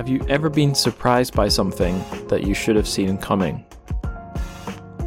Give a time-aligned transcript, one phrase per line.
[0.00, 3.66] Have you ever been surprised by something that you should have seen coming?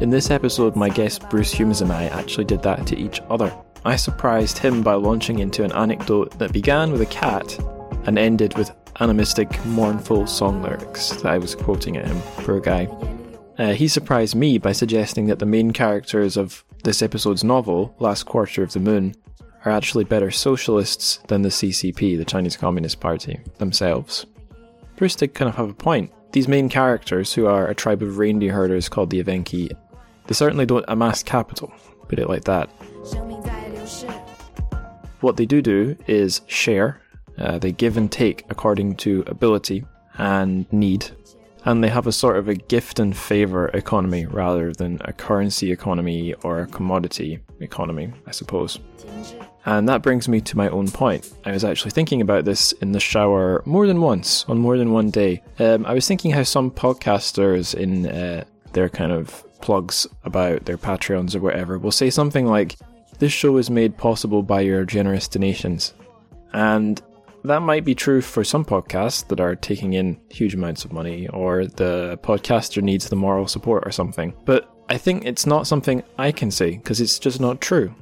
[0.00, 3.52] In this episode, my guest Bruce Humes and I actually did that to each other.
[3.84, 7.58] I surprised him by launching into an anecdote that began with a cat
[8.06, 8.70] and ended with
[9.00, 12.20] animistic, mournful song lyrics that I was quoting at him.
[12.44, 12.84] Poor guy.
[13.58, 18.26] Uh, he surprised me by suggesting that the main characters of this episode's novel, Last
[18.26, 19.16] Quarter of the Moon,
[19.64, 24.26] are actually better socialists than the CCP, the Chinese Communist Party, themselves.
[24.96, 26.12] Bruce did kind of have a point.
[26.32, 29.70] These main characters, who are a tribe of reindeer herders called the Evenki,
[30.26, 31.72] they certainly don't amass capital,
[32.08, 32.68] put it like that.
[35.20, 37.00] What they do do is share,
[37.38, 39.84] uh, they give and take according to ability
[40.18, 41.10] and need,
[41.64, 45.72] and they have a sort of a gift and favour economy rather than a currency
[45.72, 48.78] economy or a commodity economy, I suppose.
[49.66, 51.32] And that brings me to my own point.
[51.44, 54.92] I was actually thinking about this in the shower more than once, on more than
[54.92, 55.42] one day.
[55.58, 60.76] Um, I was thinking how some podcasters in uh, their kind of plugs about their
[60.76, 62.76] Patreons or whatever will say something like,
[63.18, 65.94] This show is made possible by your generous donations.
[66.52, 67.00] And
[67.44, 71.28] that might be true for some podcasts that are taking in huge amounts of money,
[71.28, 74.34] or the podcaster needs the moral support or something.
[74.44, 77.94] But I think it's not something I can say because it's just not true.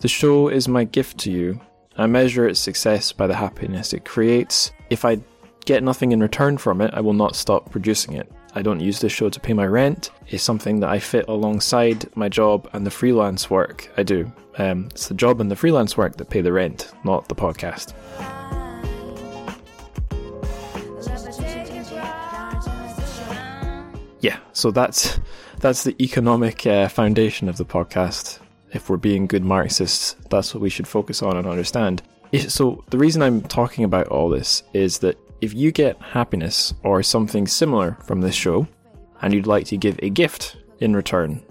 [0.00, 1.60] The show is my gift to you.
[1.94, 4.72] I measure its success by the happiness it creates.
[4.88, 5.20] If I
[5.66, 8.32] get nothing in return from it, I will not stop producing it.
[8.54, 10.08] I don't use this show to pay my rent.
[10.28, 14.32] It's something that I fit alongside my job and the freelance work I do.
[14.56, 17.92] Um, it's the job and the freelance work that pay the rent, not the podcast.
[24.20, 25.20] Yeah, so that's
[25.58, 28.39] that's the economic uh, foundation of the podcast
[28.72, 32.02] if we're being good Marxists, that's what we should focus on and understand.
[32.48, 37.02] So, the reason I'm talking about all this is that if you get happiness or
[37.02, 38.68] something similar from this show,
[39.22, 41.42] and you'd like to give a gift in return,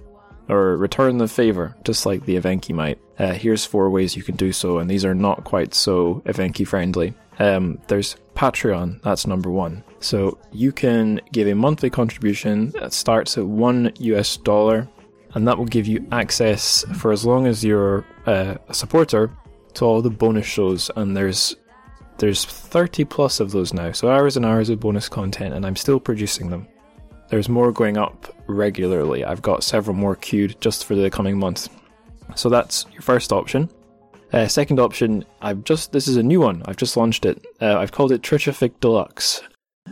[0.47, 4.35] or return the favor, just like the Evenki might, uh, here's four ways you can
[4.35, 7.13] do so, and these are not quite so Evenki friendly.
[7.39, 9.83] Um, there's Patreon, that's number one.
[9.99, 14.87] So you can give a monthly contribution that starts at one US dollar
[15.33, 19.31] and that will give you access for as long as you're uh, a supporter
[19.75, 20.89] to all the bonus shows.
[20.95, 21.55] And there's
[22.17, 25.77] there's 30 plus of those now, so hours and hours of bonus content, and I'm
[25.77, 26.67] still producing them.
[27.29, 29.23] There's more going up regularly.
[29.23, 31.69] I've got several more queued just for the coming month.
[32.35, 33.69] So that's your first option.
[34.33, 36.61] Uh, second option, I've just this is a new one.
[36.65, 37.45] I've just launched it.
[37.61, 39.41] Uh, I've called it TrChFic Deluxe,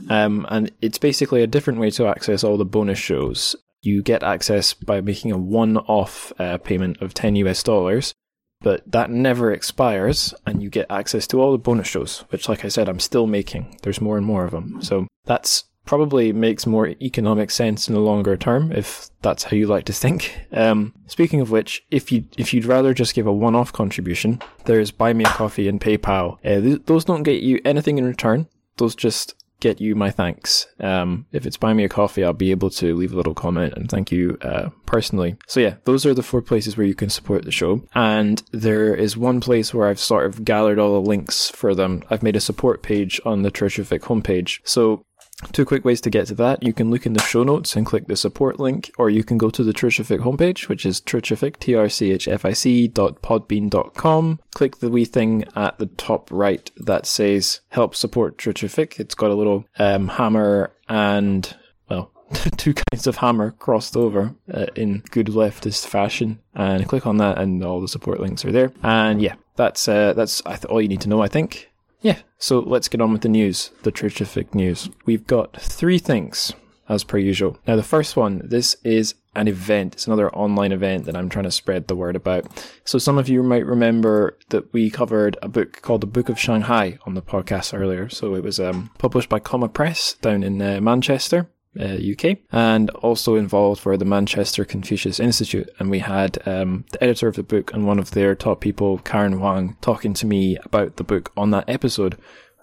[0.09, 4.23] um, and it's basically a different way to access all the bonus shows you get
[4.23, 8.13] access by making a one off uh, payment of 10 US dollars,
[8.61, 12.65] but that never expires, and you get access to all the bonus shows, which, like
[12.65, 13.77] I said, I'm still making.
[13.83, 14.81] There's more and more of them.
[14.81, 19.65] So that's probably makes more economic sense in the longer term if that's how you
[19.65, 20.35] like to think.
[20.49, 24.89] Um, speaking of which, if you if you'd rather just give a one-off contribution, there's
[24.89, 26.37] Buy Me a Coffee and PayPal.
[26.43, 28.47] Uh, th- those don't get you anything in return.
[28.77, 30.67] Those just get you my thanks.
[30.79, 33.73] Um, if it's buy me a coffee, I'll be able to leave a little comment
[33.75, 35.37] and thank you uh, personally.
[35.47, 37.83] So yeah, those are the four places where you can support the show.
[37.95, 42.03] And there is one place where I've sort of gathered all the links for them.
[42.09, 44.59] I've made a support page on the TrChFic homepage.
[44.63, 45.03] So
[45.51, 46.63] Two quick ways to get to that.
[46.63, 49.37] You can look in the show notes and click the support link, or you can
[49.37, 54.39] go to the TrChFic homepage, which is TrChFic, T-R-C-H-F-I-C dot podbean dot com.
[54.55, 58.99] Click the wee thing at the top right that says help support TrChFic.
[58.99, 61.55] It's got a little um, hammer and,
[61.87, 62.11] well,
[62.57, 66.39] two kinds of hammer crossed over uh, in good leftist fashion.
[66.55, 68.71] And click on that and all the support links are there.
[68.81, 71.69] And yeah, that's, uh, that's all you need to know, I think.
[72.01, 74.89] Yeah, so let's get on with the news, the TrChFic news.
[75.05, 76.53] We've got three things,
[76.87, 77.57] as per usual.
[77.67, 79.93] Now, the first one, this is an event.
[79.93, 82.45] It's another online event that I'm trying to spread the word about.
[82.85, 86.39] So some of you might remember that we covered a book called The Book of
[86.39, 88.09] Shanghai on the podcast earlier.
[88.09, 92.89] So it was um, published by Comma Press down in uh, Manchester uh, UK, and
[92.91, 95.69] also involved for the Manchester Confucius Institute.
[95.79, 98.99] And we had um, the editor of the book and one of their top people,
[98.99, 102.17] Karen Wang, talking to me about the book on that episode.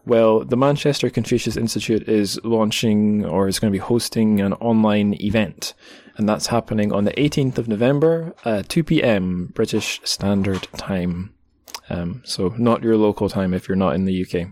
[0.07, 5.15] Well, the Manchester Confucius Institute is launching or is going to be hosting an online
[5.21, 5.73] event,
[6.17, 9.51] and that's happening on the 18th of November, uh, 2 p.m.
[9.55, 11.33] British Standard Time.
[11.89, 14.49] Um, so not your local time if you're not in the UK.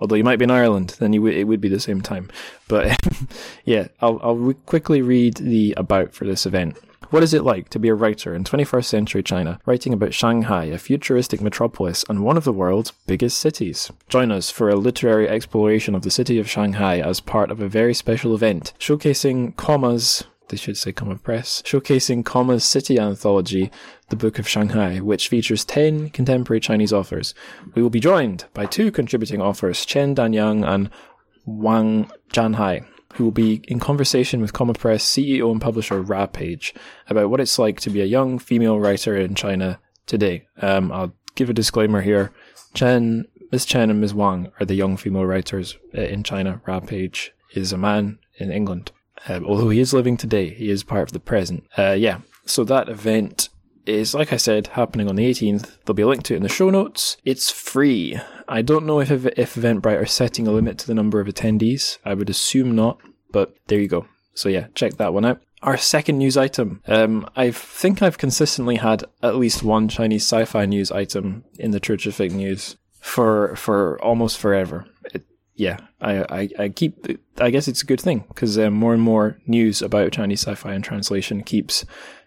[0.00, 2.28] Although you might be in Ireland, then you w- it would be the same time.
[2.68, 2.98] But
[3.64, 6.78] yeah, I'll, I'll quickly read the about for this event.
[7.10, 10.64] What is it like to be a writer in 21st century China, writing about Shanghai,
[10.64, 13.90] a futuristic metropolis and one of the world's biggest cities?
[14.10, 17.68] Join us for a literary exploration of the city of Shanghai as part of a
[17.68, 23.70] very special event, showcasing commas they should say Comma Press, showcasing Comma's city anthology,
[24.08, 27.34] The Book of Shanghai, which features 10 contemporary Chinese authors.
[27.74, 30.88] We will be joined by two contributing authors, Chen Danyan and
[31.44, 36.74] Wang Zhanhei, who will be in conversation with Comma Press CEO and publisher Ra Page
[37.08, 40.46] about what it's like to be a young female writer in China today.
[40.62, 42.32] Um, I'll give a disclaimer here.
[42.72, 43.66] Chen, Ms.
[43.66, 44.14] Chen and Ms.
[44.14, 46.62] Wang are the young female writers uh, in China.
[46.66, 48.90] Ra Page is a man in England.
[49.28, 51.66] Um, although he is living today, he is part of the present.
[51.76, 53.48] Uh, yeah, so that event
[53.88, 55.78] is, like I said, happening on the 18th.
[55.84, 57.16] There'll be a link to it in the show notes.
[57.24, 58.18] It's free.
[58.48, 61.98] I don't know if, if Eventbrite are setting a limit to the number of attendees.
[62.04, 63.00] I would assume not,
[63.30, 64.06] but there you go.
[64.34, 65.40] So yeah, check that one out.
[65.62, 66.82] Our second news item.
[66.86, 71.80] Um, I think I've consistently had at least one Chinese sci-fi news item in the
[71.80, 74.86] TrChFic News for for almost forever.
[75.12, 75.24] It,
[75.56, 77.20] yeah, I, I, I, keep.
[77.38, 80.72] I guess it's a good thing because um, more and more news about Chinese sci-fi
[80.72, 81.84] and translation keeps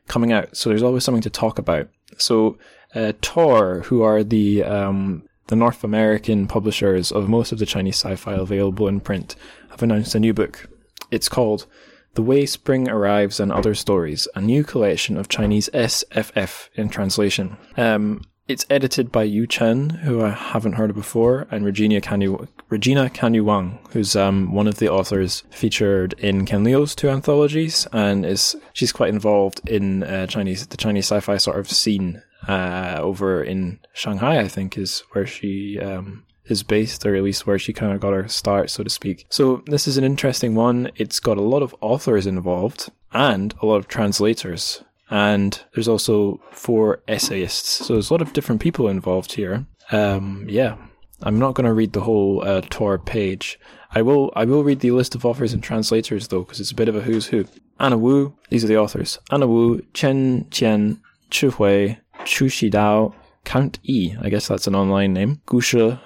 [0.08, 0.56] coming out.
[0.56, 1.90] So there's always something to talk about.
[2.18, 2.58] So
[2.94, 7.98] uh, Tor, who are the um, the North American publishers of most of the Chinese
[7.98, 9.36] sci-fi available in print,
[9.70, 10.70] have announced a new book.
[11.10, 11.66] It's called
[12.14, 17.58] The Way Spring Arrives and Other Stories, a new collection of Chinese SFF in translation.
[17.76, 22.48] Um, it's edited by Yu Chen, who I haven't heard of before, and Regina Kanyu,
[22.70, 27.88] Regina Kanyu Wang, who's um, one of the authors featured in Ken Liu's two anthologies,
[27.94, 32.98] and is she's quite involved in uh, Chinese the Chinese sci-fi sort of scene uh,
[33.00, 34.40] over in Shanghai.
[34.40, 38.02] I think is where she um, is based, or at least where she kind of
[38.02, 39.26] got her start, so to speak.
[39.30, 40.92] So this is an interesting one.
[40.96, 46.40] It's got a lot of authors involved and a lot of translators and there's also
[46.52, 47.86] four essayists.
[47.86, 49.66] So there's a lot of different people involved here.
[49.92, 50.78] Um, yeah,
[51.22, 53.60] I'm not going to read the whole uh, Tor page.
[53.94, 54.32] I will.
[54.36, 56.96] I will read the list of authors and translators though, because it's a bit of
[56.96, 57.46] a who's who.
[57.80, 58.36] Anna Wu.
[58.50, 64.16] These are the authors: Anna Wu, Chen Qian, Chi Hui, Chu Xidao, Count Yi.
[64.22, 65.42] I guess that's an online name.
[65.46, 66.00] Gu Shi,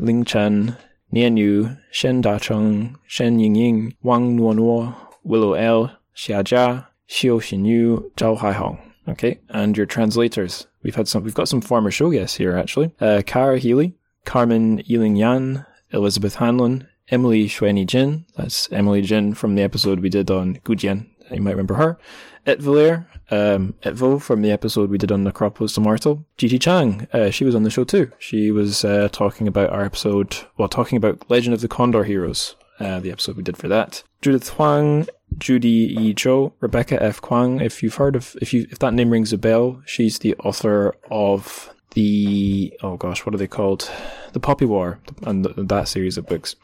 [0.00, 0.76] Ling Chen,
[1.14, 8.38] Nian Yu, Shen Dacheng, Shen Yingying, Wang Nuo Willow L, Xia Jia, Xiu Xinyu, Zhao
[8.38, 8.80] Haihong.
[9.08, 10.66] Okay, and your translators.
[10.82, 11.24] We've had some.
[11.24, 12.92] We've got some former show guests here actually.
[13.00, 13.94] Uh, Kara Healey,
[14.24, 18.26] Carmen Yiling Yan, Elizabeth Hanlon, Emily Xueni Jin.
[18.36, 21.06] That's Emily Jin from the episode we did on Gujian.
[21.30, 21.98] You might remember her.
[22.46, 26.24] Etvolare, um, Etvo from the episode we did on Necropolis Immortal.
[26.36, 28.10] Gigi Chang, uh, she was on the show too.
[28.18, 32.56] She was uh, talking about our episode, well, talking about Legend of the Condor Heroes,
[32.80, 34.02] uh, the episode we did for that.
[34.22, 35.06] Judith Huang,
[35.38, 36.14] Judy E.
[36.14, 37.20] Zhou, Rebecca F.
[37.20, 37.62] Kuang.
[37.62, 40.94] If you've heard of, if you, if that name rings a bell, she's the author
[41.10, 43.90] of the, oh gosh, what are they called?
[44.32, 46.56] The Poppy War and that series of books.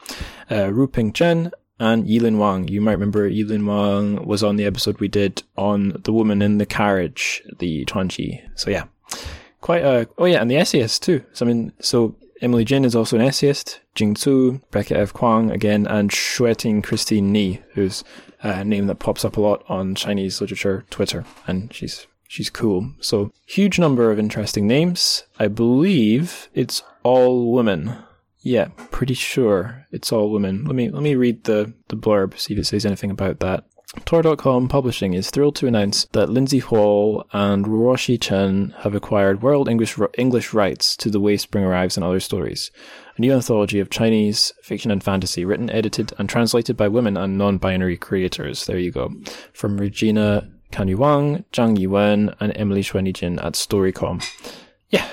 [0.51, 2.67] Uh, Ru Ping Chen and Yilin Wang.
[2.67, 6.57] You might remember Yilin Wang was on the episode we did on the woman in
[6.57, 8.41] the carriage, the Chuanqi.
[8.55, 8.85] So yeah,
[9.61, 11.23] quite a, oh yeah, and the essayist too.
[11.33, 13.79] So I mean, so Emily Jin is also an essayist.
[13.95, 15.13] Jing Tsu, Rebecca F.
[15.13, 18.03] Kuang again, and Xueting Christine Ni, who's
[18.45, 22.91] a name that pops up a lot on Chinese literature Twitter, and she's she's cool.
[22.99, 25.23] So huge number of interesting names.
[25.39, 27.95] I believe it's all women.
[28.41, 30.65] Yeah, pretty sure it's all women.
[30.65, 33.63] Let me let me read the the blurb, see if it says anything about that.
[34.03, 39.69] Tor.com Publishing is thrilled to announce that Lindsey Hall and Ruoxi Chen have acquired world
[39.69, 42.71] English English rights to The Way Spring Arrives and Other Stories,
[43.17, 47.37] a new anthology of Chinese fiction and fantasy written, edited, and translated by women and
[47.37, 48.65] non-binary creators.
[48.65, 49.11] There you go.
[49.53, 54.23] From Regina Kanyu Wang, Zhang Yiwen, and Emily Xueni Jin at Storycom.
[54.89, 55.07] Yeah,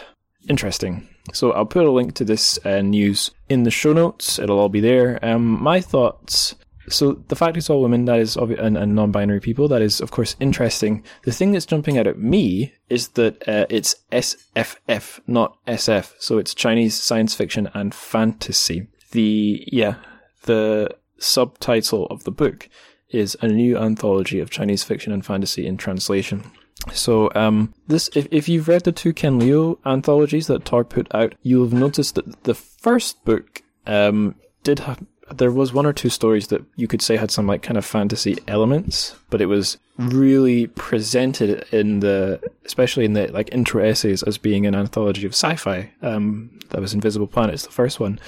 [0.48, 1.08] interesting.
[1.32, 4.38] So I'll put a link to this uh, news in the show notes.
[4.38, 5.24] It'll all be there.
[5.24, 6.56] Um, my thoughts
[6.92, 10.10] so the fact it's all women, that is, and, and, non-binary people, that is, of
[10.10, 11.02] course, interesting.
[11.24, 16.14] The thing that's jumping out at me is that uh, it's SFF, not SF.
[16.18, 18.88] So it's Chinese science fiction and fantasy.
[19.12, 19.96] The yeah,
[20.44, 22.68] the subtitle of the book
[23.10, 26.50] is a new anthology of Chinese fiction and fantasy in translation.
[26.92, 31.14] So, um, this, if, if you've read the two Ken Liu anthologies that Tor put
[31.14, 34.34] out, you'll have noticed that the first book, um,
[34.64, 35.04] did have,
[35.38, 37.84] there was one or two stories that you could say had some like kind of
[37.84, 44.22] fantasy elements, but it was really presented in the, especially in the like intro essays
[44.22, 45.90] as being an anthology of sci-fi.
[46.02, 48.18] Um, that was Invisible Planets, the first one.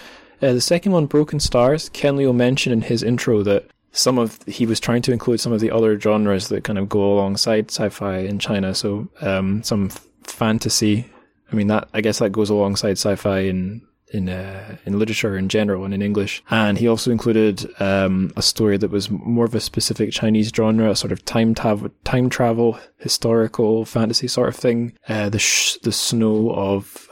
[0.43, 4.43] Uh, the second one, Broken Stars, Ken Liu mentioned in his intro that some of
[4.47, 7.71] he was trying to include some of the other genres that kind of go alongside
[7.71, 8.75] sci-fi in China.
[8.75, 11.07] So um, some f- fantasy.
[11.53, 13.83] I mean that I guess that goes alongside sci-fi in
[14.15, 16.43] in uh, in literature in general and in English.
[16.51, 20.91] And he also included um, a story that was more of a specific Chinese genre,
[20.91, 24.97] a sort of time travel, time travel, historical fantasy sort of thing.
[25.09, 27.09] Uh, the sh- the snow of,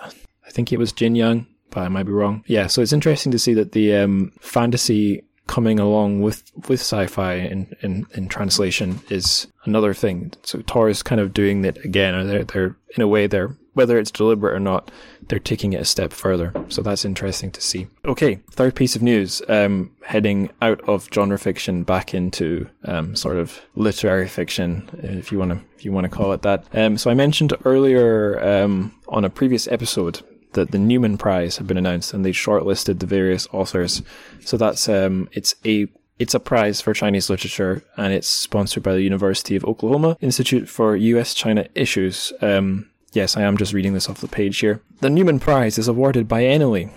[0.46, 2.44] I think it was Jin Yang, but I might be wrong.
[2.46, 7.34] Yeah, so it's interesting to see that the um, fantasy coming along with with sci-fi
[7.34, 10.32] in, in, in translation is another thing.
[10.44, 12.26] So Tor is kind of doing that again.
[12.26, 14.90] They're, they're in a way they're whether it's deliberate or not,
[15.32, 16.52] they're taking it a step further.
[16.68, 17.86] So that's interesting to see.
[18.04, 23.38] Okay, third piece of news, um, heading out of genre fiction back into um, sort
[23.38, 26.66] of literary fiction, if you want to if you want to call it that.
[26.74, 30.20] Um, so I mentioned earlier um, on a previous episode
[30.52, 34.02] that the Newman Prize had been announced and they shortlisted the various authors.
[34.40, 38.92] So that's um, it's a it's a prize for Chinese literature and it's sponsored by
[38.92, 41.32] the University of Oklahoma Institute for U.S.
[41.32, 42.34] China Issues.
[42.42, 44.80] Um, Yes, I am just reading this off the page here.
[45.00, 46.90] The Newman Prize is awarded biennially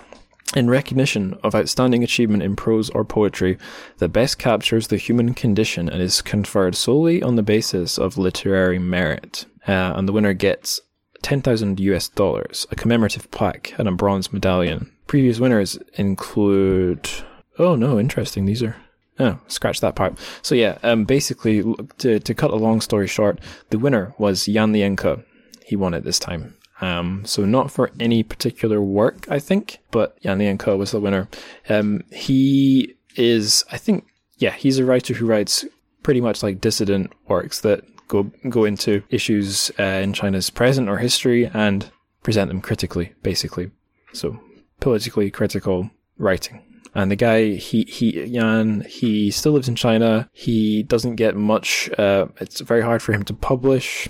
[0.55, 3.57] in recognition of outstanding achievement in prose or poetry
[3.97, 8.79] that best captures the human condition and is conferred solely on the basis of literary
[8.79, 9.45] merit.
[9.67, 10.79] Uh, and the winner gets
[11.21, 14.91] 10,000 US dollars, a commemorative plaque, and a bronze medallion.
[15.07, 17.09] Previous winners include.
[17.59, 18.45] Oh no, interesting.
[18.45, 18.77] These are.
[19.19, 20.17] Oh, scratch that part.
[20.41, 21.63] So yeah, um, basically,
[21.97, 25.23] to, to cut a long story short, the winner was Yan Lianke,
[25.65, 26.55] he won it this time.
[26.81, 31.27] Um, so not for any particular work, I think, but Yan Lianke was the winner.
[31.69, 34.05] Um, he is, I think,
[34.37, 35.65] yeah, he's a writer who writes
[36.03, 40.97] pretty much like dissident works that go go into issues uh, in China's present or
[40.97, 41.89] history and
[42.21, 43.71] present them critically, basically.
[44.13, 44.39] So
[44.79, 46.61] politically critical writing.
[46.93, 50.29] And the guy, he, he, Yan, he still lives in China.
[50.31, 54.07] He doesn't get much, uh, it's very hard for him to publish.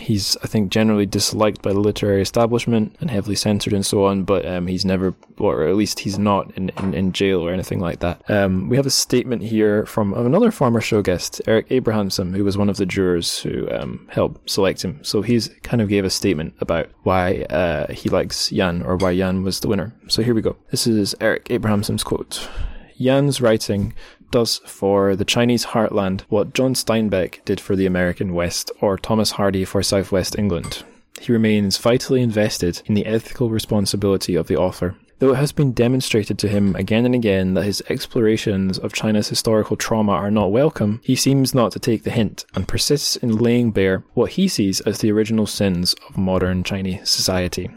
[0.00, 4.24] He's, I think, generally disliked by the literary establishment and heavily censored and so on,
[4.24, 7.78] but um, he's never, or at least he's not in, in, in jail or anything
[7.78, 8.22] like that.
[8.30, 12.56] Um, we have a statement here from another former show guest, Eric Abrahamsen, who was
[12.56, 14.98] one of the jurors who um, helped select him.
[15.04, 19.10] So he's kind of gave a statement about why uh, he likes Yan or why
[19.10, 19.94] Yan was the winner.
[20.08, 20.56] So here we go.
[20.70, 22.48] This is Eric Abrahamsen's quote.
[22.96, 23.92] Yan's writing
[24.32, 29.32] does for the Chinese heartland what John Steinbeck did for the American West or Thomas
[29.32, 30.82] Hardy for Southwest England.
[31.20, 34.96] He remains vitally invested in the ethical responsibility of the author.
[35.20, 39.28] Though it has been demonstrated to him again and again that his explorations of China's
[39.28, 43.36] historical trauma are not welcome, he seems not to take the hint and persists in
[43.36, 47.70] laying bare what he sees as the original sins of modern Chinese society.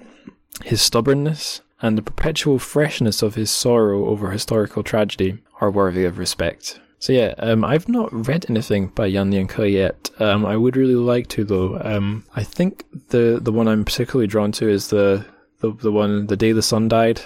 [0.64, 6.18] His stubbornness and the perpetual freshness of his sorrow over historical tragedy are worthy of
[6.18, 6.80] respect.
[7.00, 10.10] So yeah, um, I've not read anything by Yan Lianke yet.
[10.20, 11.80] Um, I would really like to though.
[11.82, 15.26] Um, I think the the one I'm particularly drawn to is the
[15.60, 17.22] the, the one the day the sun died.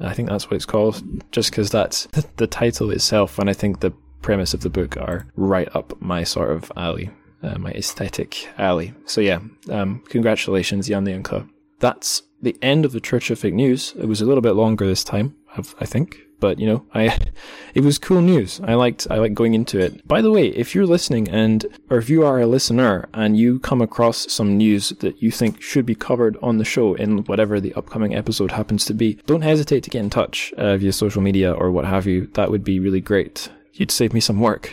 [0.00, 3.80] I think that's what it's called, just because that's the title itself, and I think
[3.80, 7.10] the premise of the book are right up my sort of alley,
[7.42, 8.92] uh, my aesthetic alley.
[9.06, 11.48] So yeah, um, congratulations, Yan Lianke.
[11.78, 13.94] That's the end of the TrChFic news.
[13.98, 15.36] It was a little bit longer this time,
[15.80, 17.18] I think but you know, I
[17.74, 18.60] it was cool news.
[18.62, 20.06] I liked I liked going into it.
[20.06, 23.58] By the way, if you're listening and or if you are a listener and you
[23.60, 27.60] come across some news that you think should be covered on the show in whatever
[27.60, 31.22] the upcoming episode happens to be, don't hesitate to get in touch uh, via social
[31.22, 32.26] media or what have you.
[32.34, 33.48] That would be really great.
[33.72, 34.70] You'd save me some work.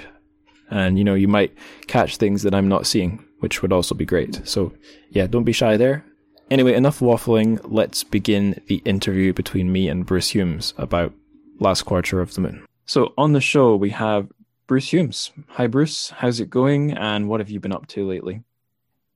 [0.70, 1.54] And you know, you might
[1.88, 4.42] catch things that I'm not seeing, which would also be great.
[4.46, 4.74] So,
[5.10, 6.04] yeah, don't be shy there.
[6.50, 7.62] Anyway, enough waffling.
[7.64, 11.14] Let's begin the interview between me and Bruce Humes about
[11.62, 12.66] last quarter of the moon.
[12.86, 14.28] So on the show, we have
[14.68, 15.32] Bruce Humes.
[15.50, 16.10] Hi, Bruce.
[16.10, 16.92] How's it going?
[16.92, 18.44] And what have you been up to lately?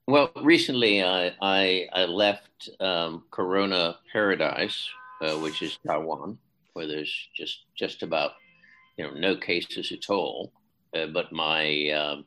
[0.07, 4.87] Well, recently I, I, I left um, Corona Paradise,
[5.21, 6.37] uh, which is Taiwan,
[6.73, 8.31] where there's just just about
[8.97, 10.51] you know no cases at all.
[10.93, 12.21] Uh, but my uh,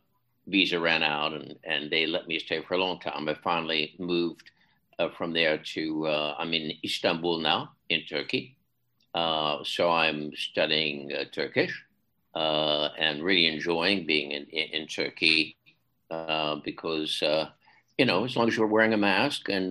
[0.48, 3.28] visa ran out, and, and they let me stay for a long time.
[3.28, 4.50] I finally moved
[4.98, 8.56] uh, from there to uh, I'm in Istanbul now in Turkey,
[9.18, 11.74] uh, so I'm studying uh, Turkish
[12.34, 15.56] uh, and really enjoying being in, in, in Turkey
[16.10, 17.48] uh, because, uh,
[17.98, 19.70] you know, as long as you're wearing a mask and,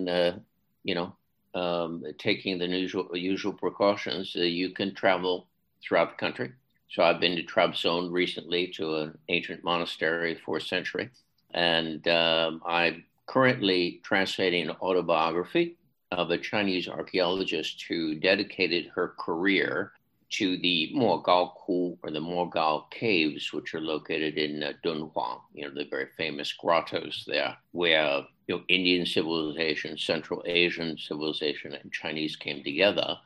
[0.84, 1.16] you know,
[1.56, 5.48] um, taking the usual, usual precautions, you can travel
[5.82, 6.52] throughout the country.
[6.90, 11.10] So I've been to Trabzon recently to an ancient monastery, fourth century.
[11.54, 15.78] And um, I'm currently translating an autobiography
[16.12, 19.92] of a Chinese archaeologist who dedicated her career
[20.30, 25.64] to the Mogao Ku or the Mogao Caves, which are located in uh, Dunhuang, you
[25.64, 31.92] know, the very famous grottos there, where you know Indian civilization, Central Asian civilization, and
[31.92, 33.18] Chinese came together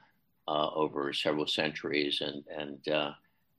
[0.48, 3.12] uh, over several centuries and and uh,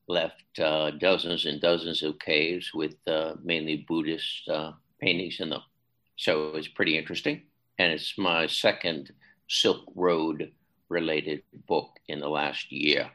[0.09, 5.63] left uh, dozens and dozens of caves with uh, mainly Buddhist uh, paintings in them.
[6.17, 7.43] So it's pretty interesting,
[7.83, 9.11] and it's my second
[9.49, 10.53] Silk Road
[10.89, 13.11] related book in the last year.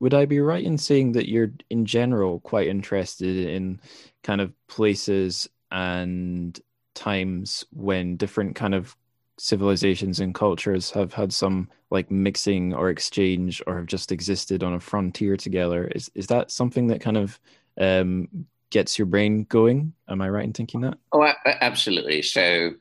[0.00, 3.80] Would I be right in saying that you're, in general, quite interested in
[4.22, 6.58] kind of places and
[6.94, 8.96] times when different kind of
[9.36, 14.72] civilizations and cultures have had some like mixing or exchange or have just existed on
[14.72, 15.86] a frontier together?
[15.88, 17.38] Is is that something that kind of
[17.78, 19.92] um, gets your brain going?
[20.08, 20.96] Am i right in thinking that?
[21.12, 22.22] Oh absolutely.
[22.22, 22.72] So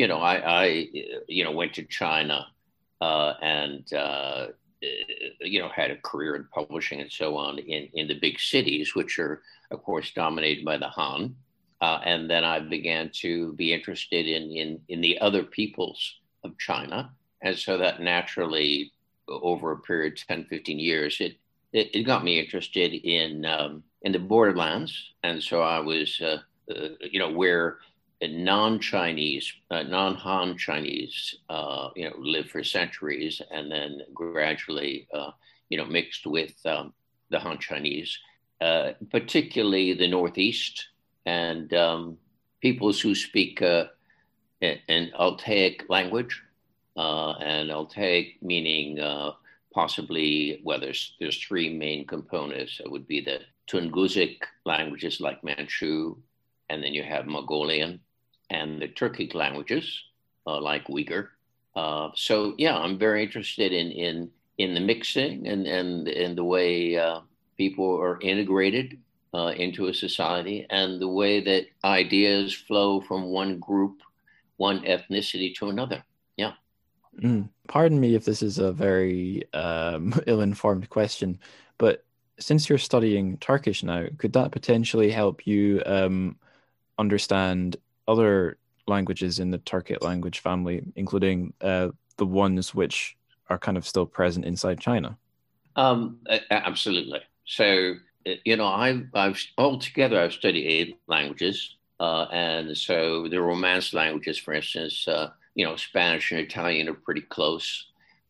[0.00, 0.64] you know i i
[1.28, 2.46] you know went to china
[3.00, 4.46] uh, and uh,
[5.40, 8.94] you know had a career in publishing and so on in in the big cities
[8.94, 11.34] which are of course dominated by the han
[11.80, 16.58] uh, and then I began to be interested in, in, in the other peoples of
[16.58, 17.12] China.
[17.42, 18.92] And so that naturally,
[19.28, 21.36] over a period of 10, 15 years, it,
[21.72, 25.12] it, it got me interested in, um, in the borderlands.
[25.22, 26.38] And so I was, uh,
[26.70, 27.78] uh, you know, where
[28.28, 35.30] non-Chinese, uh, non-Han Chinese, uh, you know, lived for centuries and then gradually, uh,
[35.70, 36.92] you know, mixed with um,
[37.30, 38.18] the Han Chinese,
[38.60, 40.88] uh, particularly the Northeast
[41.24, 42.18] and um,
[42.60, 43.86] peoples who speak uh,
[44.60, 46.42] an Altaic language,
[46.96, 48.98] uh, and Altaic meaning
[49.72, 52.80] possibly, well, there's, there's three main components.
[52.84, 56.16] It would be the Tungusic languages like Manchu,
[56.68, 58.00] and then you have Mongolian,
[58.50, 60.02] and the Turkic languages
[60.46, 61.28] uh, like Uyghur.
[61.74, 66.44] Uh, so yeah, I'm very interested in in in the mixing and and in the
[66.44, 67.20] way uh,
[67.56, 68.98] people are integrated
[69.32, 74.02] uh, into a society and the way that ideas flow from one group,
[74.56, 76.02] one ethnicity to another.
[76.36, 76.52] Yeah.
[77.22, 77.48] Mm.
[77.68, 81.38] Pardon me if this is a very um, ill informed question,
[81.78, 82.04] but
[82.38, 86.36] since you're studying Turkish now, could that potentially help you um,
[86.98, 87.76] understand
[88.10, 93.16] other languages in the Turkic language family, including uh, the ones which
[93.48, 95.16] are kind of still present inside China?
[95.76, 96.18] Um,
[96.50, 97.20] absolutely.
[97.44, 97.94] So,
[98.44, 104.38] you know, I've, I've altogether I've studied eight languages, uh, and so the Romance languages,
[104.38, 107.86] for instance, uh, you know, Spanish and Italian are pretty close,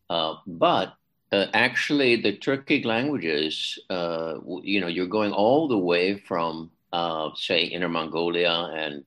[0.09, 0.93] uh, but
[1.31, 7.29] uh, actually the Turkic languages, uh, you know, you're going all the way from uh,
[7.35, 9.05] say Inner Mongolia and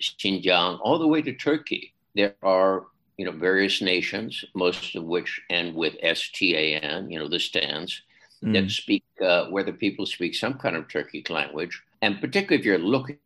[0.00, 1.94] Xinjiang all the way to Turkey.
[2.14, 7.10] There are you know various nations, most of which end with S T A N,
[7.10, 8.02] you know, the stands
[8.42, 8.52] mm.
[8.52, 12.66] that speak uh, where the people speak some kind of Turkic language, and particularly if
[12.66, 13.18] you're looking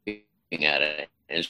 [0.53, 1.49] at it as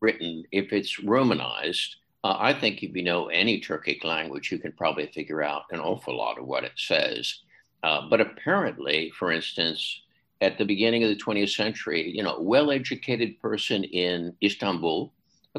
[0.00, 4.72] written, if it's Romanized, uh, I think if you know any Turkic language, you can
[4.72, 7.40] probably figure out an awful lot of what it says.
[7.82, 10.02] Uh, but apparently, for instance,
[10.40, 15.12] at the beginning of the 20th century, you know, well-educated person in Istanbul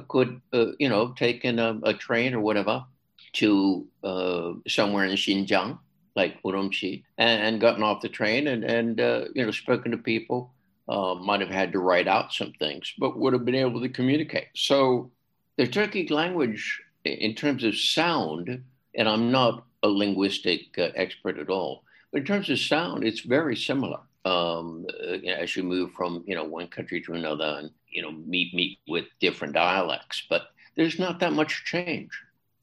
[0.08, 2.86] could, uh, you know, take in a, a, train or whatever
[3.34, 5.80] to uh, somewhere in Xinjiang
[6.16, 9.98] like Urumqi, and, and gotten off the train and, and uh, you know, spoken to
[9.98, 10.54] people.
[10.90, 13.90] Uh, might have had to write out some things, but would have been able to
[13.90, 14.48] communicate.
[14.56, 15.12] So
[15.58, 18.63] the Turkic language, in terms of sound,
[18.96, 23.20] and I'm not a linguistic uh, expert at all, but in terms of sound, it's
[23.20, 24.00] very similar.
[24.28, 28.12] Um, uh, as you move from you know one country to another, and you know
[28.12, 32.12] meet meet with different dialects, but there's not that much change.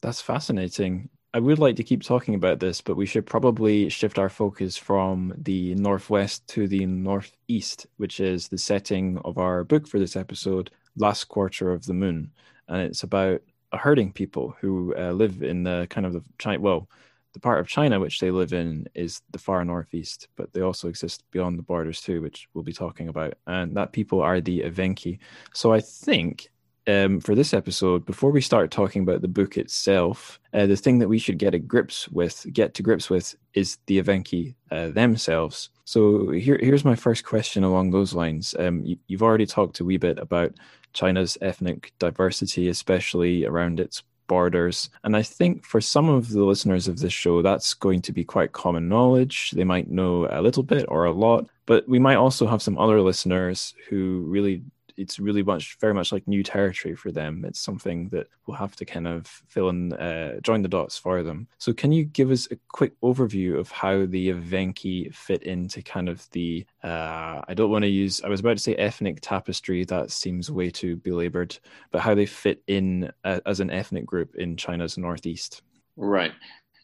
[0.02, 1.08] That's fascinating.
[1.32, 4.76] I would like to keep talking about this, but we should probably shift our focus
[4.76, 10.14] from the northwest to the northeast, which is the setting of our book for this
[10.14, 12.30] episode, Last Quarter of the Moon.
[12.68, 16.88] And it's about herding people who uh, live in the kind of the well,
[17.34, 20.88] the part of China which they live in is the far northeast, but they also
[20.88, 23.34] exist beyond the borders too, which we'll be talking about.
[23.46, 25.18] And that people are the Evenki.
[25.52, 26.48] So I think
[26.86, 30.98] um, for this episode, before we start talking about the book itself, uh, the thing
[31.00, 34.88] that we should get a grips with, get to grips with, is the Evenki uh,
[34.88, 35.70] themselves.
[35.84, 38.54] So here, here's my first question along those lines.
[38.58, 40.54] Um, you, you've already talked a wee bit about
[40.92, 44.90] China's ethnic diversity, especially around its borders.
[45.02, 48.24] And I think for some of the listeners of this show, that's going to be
[48.24, 49.50] quite common knowledge.
[49.52, 52.78] They might know a little bit or a lot, but we might also have some
[52.78, 54.62] other listeners who really
[54.96, 57.44] it's really much very much like new territory for them.
[57.44, 61.22] It's something that we'll have to kind of fill in, uh, join the dots for
[61.22, 61.48] them.
[61.58, 66.08] So, can you give us a quick overview of how the Evenki fit into kind
[66.08, 66.66] of the?
[66.82, 68.22] Uh, I don't want to use.
[68.22, 69.84] I was about to say ethnic tapestry.
[69.84, 71.58] That seems way too belabored.
[71.90, 75.62] But how they fit in uh, as an ethnic group in China's northeast.
[75.96, 76.32] Right.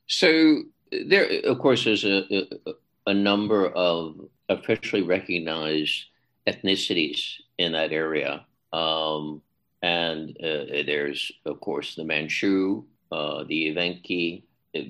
[0.06, 2.74] So there, of course, there's a, a,
[3.06, 4.16] a number of
[4.48, 6.06] officially recognized
[6.46, 8.44] ethnicities in that area.
[8.72, 9.42] Um,
[9.82, 14.42] and uh, there's, of course, the Manchu, uh, the Evenki,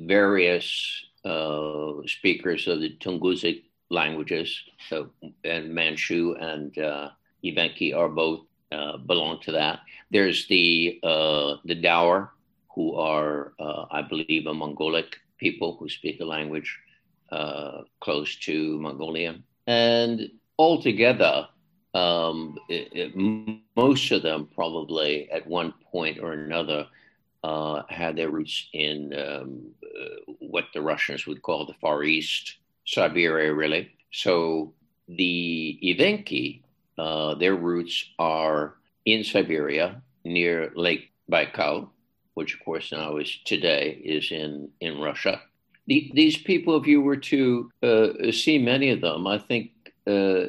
[0.06, 4.60] various uh, speakers of the Tungusic languages.
[4.88, 5.10] So,
[5.44, 7.10] and Manchu and uh,
[7.44, 8.40] Evenki are both
[8.72, 9.80] uh, belong to that.
[10.10, 12.30] There's the uh, the Daur,
[12.74, 13.52] who are,
[13.90, 16.78] I believe, a Mongolic people who speak a language
[18.00, 19.42] close to Mongolian.
[19.66, 21.48] And altogether,
[21.94, 26.86] um, it, it, most of them probably at one point or another
[27.42, 32.58] uh, had their roots in um, uh, what the Russians would call the Far East,
[32.86, 33.90] Siberia, really.
[34.12, 34.74] So
[35.08, 36.60] the Evenki,
[36.98, 38.74] uh, their roots are
[39.06, 41.88] in Siberia near Lake Baikal,
[42.34, 45.40] which of course now is today is in, in Russia
[45.90, 49.72] the, these people, if you were to uh, see many of them, I think,
[50.06, 50.46] uh,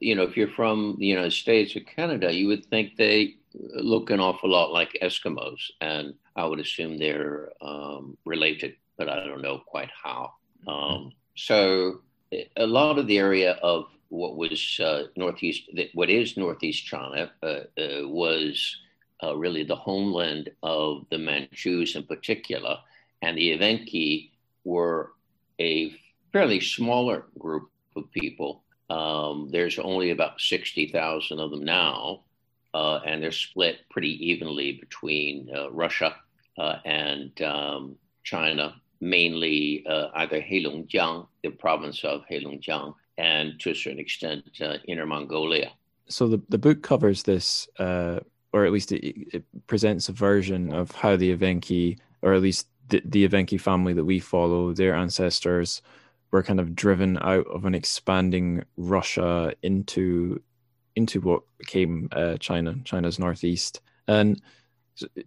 [0.00, 4.10] you know, if you're from the United States or Canada, you would think they look
[4.10, 5.60] an awful lot like Eskimos.
[5.80, 10.32] And I would assume they're um, related, but I don't know quite how.
[10.66, 12.00] Um, so
[12.56, 17.46] a lot of the area of what was uh, northeast, what is northeast China, uh,
[17.46, 18.76] uh, was
[19.22, 22.76] uh, really the homeland of the Manchus in particular,
[23.22, 24.30] and the Evenki
[24.64, 25.12] were
[25.60, 25.94] a
[26.32, 28.62] fairly smaller group of people.
[28.90, 32.22] Um, there's only about 60,000 of them now,
[32.74, 36.16] uh, and they're split pretty evenly between uh, Russia
[36.58, 43.74] uh, and um, China, mainly uh, either Heilongjiang, the province of Heilongjiang, and to a
[43.74, 45.70] certain extent, uh, Inner Mongolia.
[46.08, 48.20] So the, the book covers this, uh,
[48.52, 52.66] or at least it, it presents a version of how the Evenki, or at least
[52.88, 55.80] the, the Evenki family that we follow, their ancestors
[56.30, 60.40] were kind of driven out of an expanding Russia into
[60.96, 64.40] into what became uh, China, China's northeast, and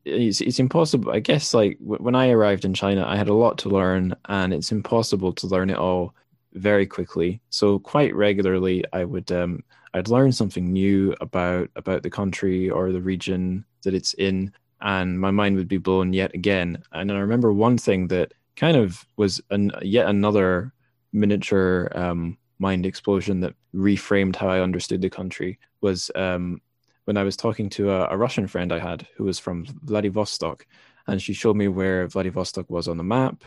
[0.06, 1.12] it's, it's impossible.
[1.12, 4.54] I guess like when I arrived in China, I had a lot to learn, and
[4.54, 6.14] it's impossible to learn it all
[6.54, 7.42] very quickly.
[7.50, 9.64] So quite regularly, I would um,
[9.94, 15.20] I'd learn something new about about the country or the region that it's in, and
[15.20, 16.84] my mind would be blown yet again.
[16.92, 20.73] And I remember one thing that kind of was an, yet another
[21.14, 26.62] miniature um, mind explosion that reframed how I understood the country was um,
[27.06, 30.66] when I was talking to a, a, Russian friend I had who was from Vladivostok,
[31.08, 33.44] and she showed me where Vladivostok was on the map,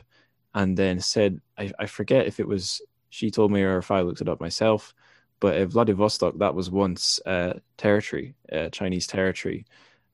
[0.55, 4.01] and then said, I, I forget if it was she told me or if I
[4.01, 4.95] looked it up myself,
[5.41, 9.67] but Vladivostok that was once uh, territory, uh, Chinese territory,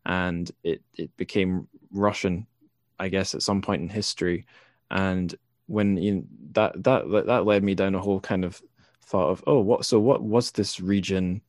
[0.06, 2.46] and it it became Russian,
[2.98, 4.46] I guess, at some point in history.
[4.90, 5.34] And
[5.72, 8.62] when you that that that led me down a whole kind of
[9.04, 11.40] thought of oh what so what was this region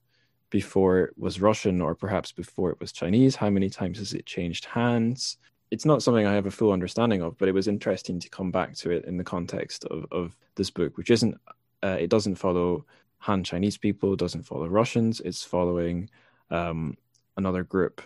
[0.49, 3.35] before it was Russian or perhaps before it was Chinese?
[3.35, 5.37] How many times has it changed hands?
[5.71, 8.51] It's not something I have a full understanding of, but it was interesting to come
[8.51, 11.35] back to it in the context of, of this book, which isn't,
[11.81, 12.85] uh, it doesn't follow
[13.17, 16.07] Han Chinese people, doesn't follow Russians, it's following
[16.51, 16.95] um,
[17.35, 18.03] another group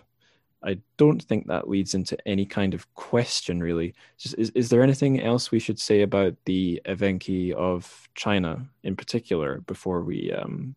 [0.62, 3.94] I don't think that leads into any kind of question, really.
[4.16, 8.96] Just, is, is there anything else we should say about the Evenki of China in
[8.96, 10.32] particular before we?
[10.32, 10.74] Um,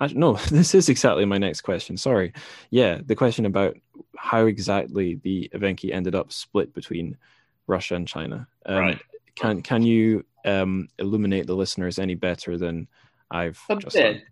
[0.00, 1.96] actually, no, this is exactly my next question.
[1.96, 2.32] Sorry.
[2.70, 3.76] Yeah, the question about
[4.16, 7.16] how exactly the Evenki ended up split between
[7.66, 8.46] Russia and China.
[8.66, 9.00] Um, right.
[9.34, 12.88] Can can you um, illuminate the listeners any better than
[13.30, 14.12] I've a just bit.
[14.12, 14.22] Done?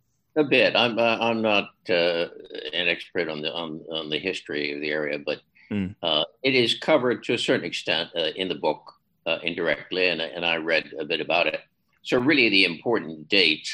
[0.40, 0.74] A bit.
[0.74, 2.24] I'm uh, I'm not uh,
[2.72, 5.94] an expert on the on, on the history of the area, but mm.
[6.02, 8.94] uh, it is covered to a certain extent uh, in the book
[9.26, 11.60] uh, indirectly, and and I read a bit about it.
[12.02, 13.68] So really, the important date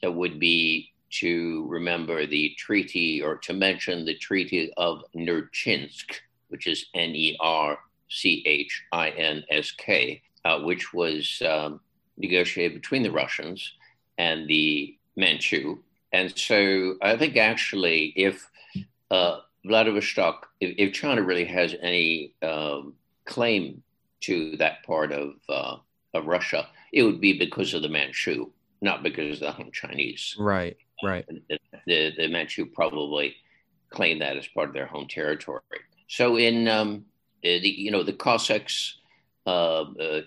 [0.00, 6.66] that would be to remember the treaty or to mention the Treaty of Nerchinsk, which
[6.66, 7.78] is N E R
[8.08, 11.80] C H I N S K, uh, which was um,
[12.16, 13.74] negotiated between the Russians
[14.16, 15.78] and the Manchu.
[16.12, 18.48] And so I think actually, if
[19.10, 22.94] uh, Vladivostok, if, if, China really has any um,
[23.24, 23.82] claim
[24.22, 25.76] to that part of, uh,
[26.14, 30.36] of Russia, it would be because of the Manchu, not because of the Han Chinese.
[30.38, 31.26] Right, right.
[31.48, 33.36] The, the, the Manchu probably
[33.90, 35.60] claim that as part of their home territory.
[36.08, 37.04] So in um,
[37.42, 38.98] the you know the Cossacks
[39.46, 40.20] uh, uh,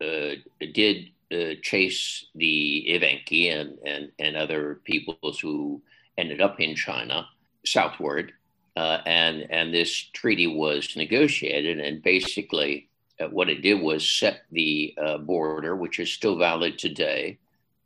[0.00, 0.34] uh
[0.72, 5.82] did uh, chase the Evenki and, and and other peoples who
[6.18, 7.26] ended up in China
[7.64, 8.32] southward,
[8.76, 12.88] uh, and and this treaty was negotiated, and basically
[13.30, 17.38] what it did was set the border, which is still valid today,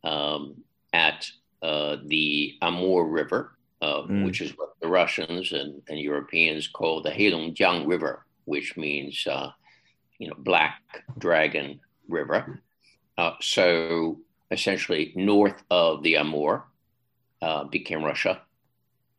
[0.02, 0.56] um,
[0.94, 1.30] at
[1.60, 4.24] the Amur River uh, mm.
[4.24, 9.50] which is what the Russians and, and Europeans call the Heilongjiang River, which means, uh,
[10.18, 10.80] you know, Black
[11.18, 12.62] Dragon River.
[13.18, 14.18] Uh, so
[14.50, 16.64] essentially, north of the Amur
[17.42, 18.42] uh, became Russia,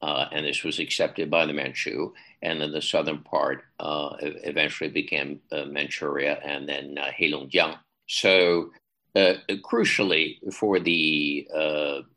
[0.01, 2.13] uh, and this was accepted by the Manchu.
[2.43, 7.79] And then the southern part uh, eventually became Manchuria and then Heilongjiang.
[8.07, 8.69] So,
[9.15, 11.47] crucially, for the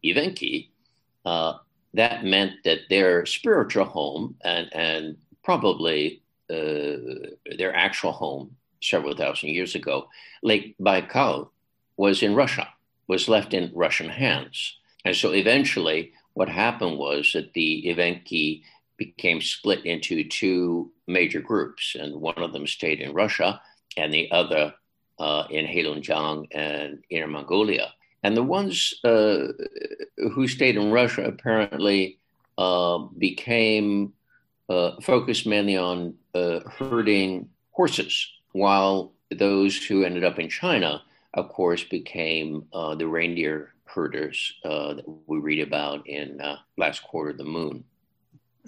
[0.04, 0.68] Evenki,
[1.24, 9.50] that meant that their spiritual home and, and probably uh, their actual home several thousand
[9.50, 10.08] years ago,
[10.42, 11.48] Lake Baikal,
[12.00, 12.66] was in Russia,
[13.12, 14.56] was left in Russian hands.
[15.04, 16.00] And so eventually,
[16.32, 18.62] what happened was that the Evenki
[18.96, 23.60] became split into two major groups, and one of them stayed in Russia,
[23.98, 24.72] and the other
[25.18, 27.88] uh, in Heilongjiang and Inner Mongolia.
[28.22, 29.48] And the ones uh,
[30.32, 32.18] who stayed in Russia apparently
[32.56, 34.14] uh, became
[34.70, 38.14] uh, focused mainly on uh, herding horses,
[38.52, 39.12] while
[39.46, 41.02] those who ended up in China,
[41.34, 46.40] of course, became uh, the reindeer herders uh, that we read about in
[46.76, 47.84] Last Quarter of the Moon.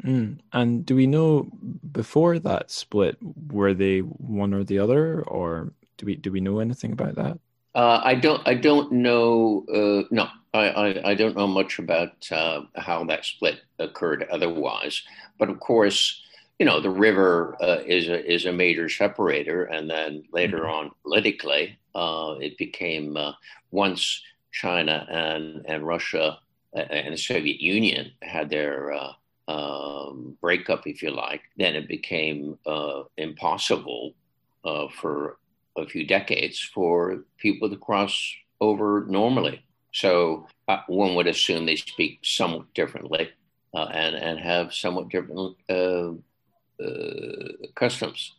[0.02, 0.38] Mm.
[0.52, 1.50] And do we know
[1.92, 3.18] before that split,
[3.50, 7.38] were they one or the other, or do we do we know anything about that?
[7.74, 8.46] Uh, I don't.
[8.46, 9.64] I don't know.
[9.68, 14.26] Uh, no, I, I, I, don't know much about uh, how that split occurred.
[14.30, 15.02] Otherwise,
[15.38, 16.21] but of course,
[16.62, 20.86] you know, the river uh, is a is a major separator, and then later mm-hmm.
[20.86, 23.32] on, politically, uh, it became uh,
[23.72, 24.22] once
[24.52, 26.38] China and and Russia
[26.72, 28.94] and the Soviet Union had their
[29.48, 32.56] um, breakup, if you like, then it became
[33.16, 34.14] impossible
[35.00, 35.38] for
[35.76, 38.14] a few decades for people to cross
[38.60, 39.64] over normally.
[39.92, 43.30] So uh, one would assume they speak somewhat differently
[43.74, 46.12] uh, and and have somewhat different uh, uh
[47.74, 48.34] customs.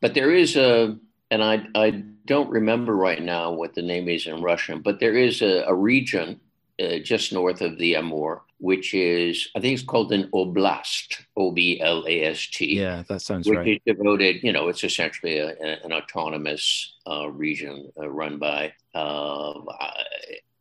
[0.00, 0.96] But there is a,
[1.30, 1.90] and I I
[2.24, 5.74] don't remember right now what the name is in Russian, but there is a, a
[5.74, 6.40] region
[6.80, 11.50] uh, just north of the Amur which is I think it's called an oblast, O
[11.52, 12.78] B L A S T.
[12.78, 13.66] Yeah, that sounds which right.
[13.66, 18.72] Which is devoted, you know, it's essentially a, an autonomous uh, region uh, run by.
[18.94, 19.92] Uh, I,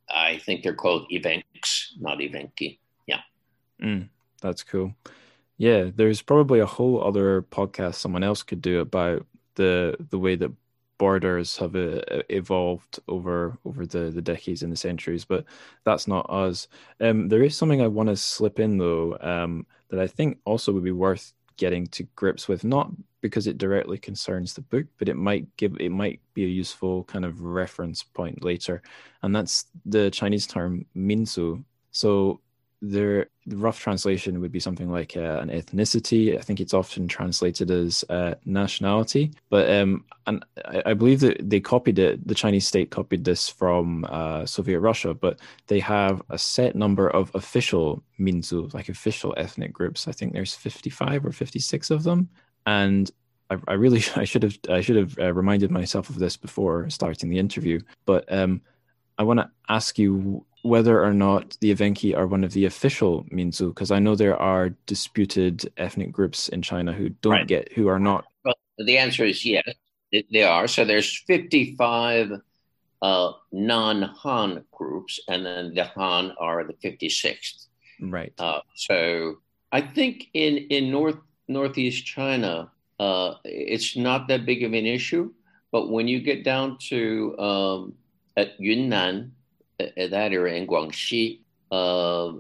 [0.10, 2.80] I, think they're called Evenks, not Evenki.
[3.08, 3.22] Yeah,
[3.82, 4.10] mm,
[4.42, 4.94] that's cool.
[5.58, 10.36] Yeah, there's probably a whole other podcast someone else could do about the the way
[10.36, 10.52] that
[10.98, 15.46] borders have uh, evolved over over the, the decades and the centuries, but
[15.86, 16.68] that's not us.
[17.00, 20.74] Um, there is something I want to slip in though um, that I think also
[20.74, 22.92] would be worth getting to grips with, not
[23.22, 27.06] because it directly concerns the book, but it might give it might be a useful
[27.06, 28.82] kind of reference point later,
[29.24, 31.64] and that's the Chinese term minzu.
[31.92, 32.42] So
[32.92, 36.38] there the rough translation would be something like uh, an ethnicity.
[36.38, 41.48] I think it's often translated as uh, nationality, but um, and I, I, believe that
[41.48, 42.28] they copied it.
[42.28, 47.08] The Chinese state copied this from uh, Soviet Russia, but they have a set number
[47.10, 50.08] of official minzu, like official ethnic groups.
[50.08, 52.30] I think there's 55 or 56 of them,
[52.66, 53.12] and
[53.50, 56.90] I, I really I should have I should have uh, reminded myself of this before
[56.90, 58.62] starting the interview, but um,
[59.18, 63.24] I want to ask you whether or not the Evenki are one of the official
[63.26, 67.48] Minzu, because I know there are disputed ethnic groups in China who don't right.
[67.48, 68.26] get, who are not.
[68.44, 69.64] Well, the answer is yes,
[70.12, 70.68] they are.
[70.68, 72.32] So there's 55
[73.04, 77.68] uh, non-Han groups, and then the Han are the 56th.
[78.02, 78.34] Right.
[78.40, 79.36] Uh, so
[79.72, 85.32] I think in in North Northeast China, uh, it's not that big of an issue,
[85.72, 87.94] but when you get down to um,
[88.36, 89.36] at Yunnan
[89.80, 91.40] at that area in Guangxi,
[91.72, 92.34] uh,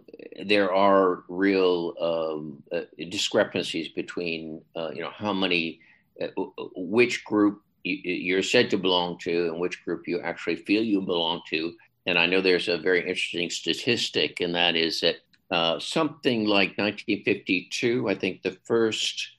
[0.45, 5.79] there are real um, uh, discrepancies between uh, you know how many
[6.21, 6.27] uh,
[6.75, 11.41] which group you're said to belong to and which group you actually feel you belong
[11.49, 11.73] to.
[12.07, 15.17] And I know there's a very interesting statistic, and that is that
[15.51, 19.29] uh, something like 1952, I think the first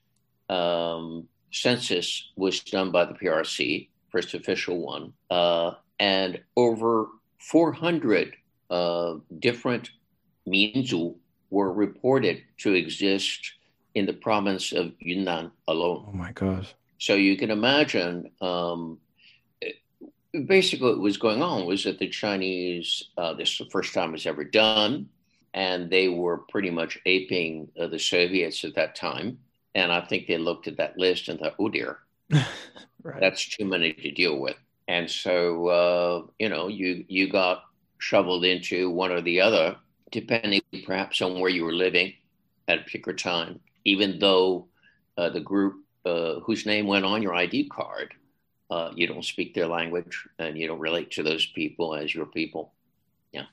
[0.48, 7.08] um, census was done by the PRC, first official one, uh, and over
[7.46, 8.34] 400
[8.70, 9.90] uh, different
[10.48, 11.14] Minzu
[11.50, 13.52] were reported to exist
[13.94, 16.06] in the province of Yunnan alone.
[16.08, 16.66] Oh my God.
[16.98, 18.98] So you can imagine um,
[20.46, 24.08] basically what was going on was that the Chinese, uh, this is the first time
[24.08, 25.08] it was ever done,
[25.54, 29.38] and they were pretty much aping uh, the Soviets at that time.
[29.76, 31.98] And I think they looked at that list and thought, oh dear,
[32.30, 33.20] right.
[33.20, 34.56] that's too many to deal with.
[34.88, 37.64] And so, uh, you know, you, you got
[37.98, 39.76] shoveled into one or the other,
[40.10, 42.12] depending perhaps on where you were living
[42.68, 44.68] at a particular time, even though
[45.16, 48.14] uh, the group uh, whose name went on your ID card
[48.70, 52.26] uh, you don't speak their language and you don't relate to those people as your
[52.26, 52.72] people.
[53.32, 53.46] Yeah.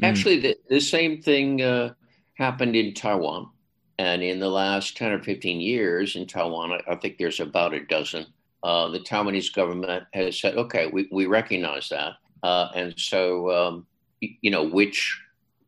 [0.00, 0.04] Mm.
[0.04, 1.94] Actually, the, the, same thing uh,
[2.34, 3.50] happened in Taiwan.
[3.98, 7.74] And in the last 10 or 15 years in Taiwan, I, I think there's about
[7.74, 8.26] a dozen.
[8.62, 12.14] Uh, the Taiwanese government has said, okay, we, we recognize that.
[12.42, 13.86] Uh, and so, um,
[14.20, 15.20] you know, which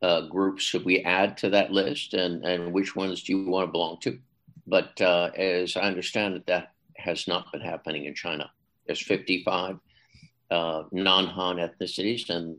[0.02, 3.66] uh, groups should we add to that list and, and which ones do you want
[3.66, 4.18] to belong to?
[4.66, 8.50] But uh, as I understand it, that has not been happening in China.
[8.86, 9.78] There's 55
[10.50, 12.56] uh, non-Han ethnicities, and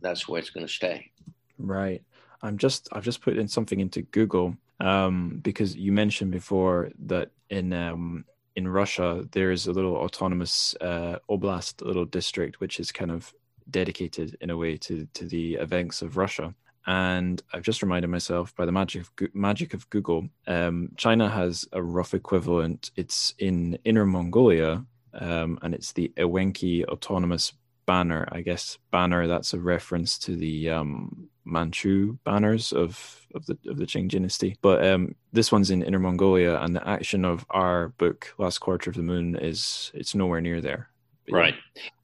[0.00, 1.10] that's where it's going to stay.
[1.58, 2.02] Right.
[2.42, 7.30] I'm just I've just put in something into Google um, because you mentioned before that
[7.50, 8.24] in um,
[8.58, 13.32] in Russia there's a little autonomous uh, oblast, little district which is kind of
[13.70, 16.54] dedicated in a way to to the Evenki of Russia.
[16.86, 21.54] And I've just reminded myself by the magic of, magic of Google, um, China has
[21.72, 22.90] a rough equivalent.
[22.96, 24.72] It's in Inner Mongolia,
[25.12, 27.52] um, and it's the Ewenki Autonomous
[27.86, 28.26] Banner.
[28.32, 33.78] I guess banner that's a reference to the um, Manchu banners of of the of
[33.78, 34.56] the Qing dynasty.
[34.62, 38.90] But um, this one's in Inner Mongolia, and the action of our book, Last Quarter
[38.90, 40.90] of the Moon, is it's nowhere near there.
[41.30, 41.54] Right.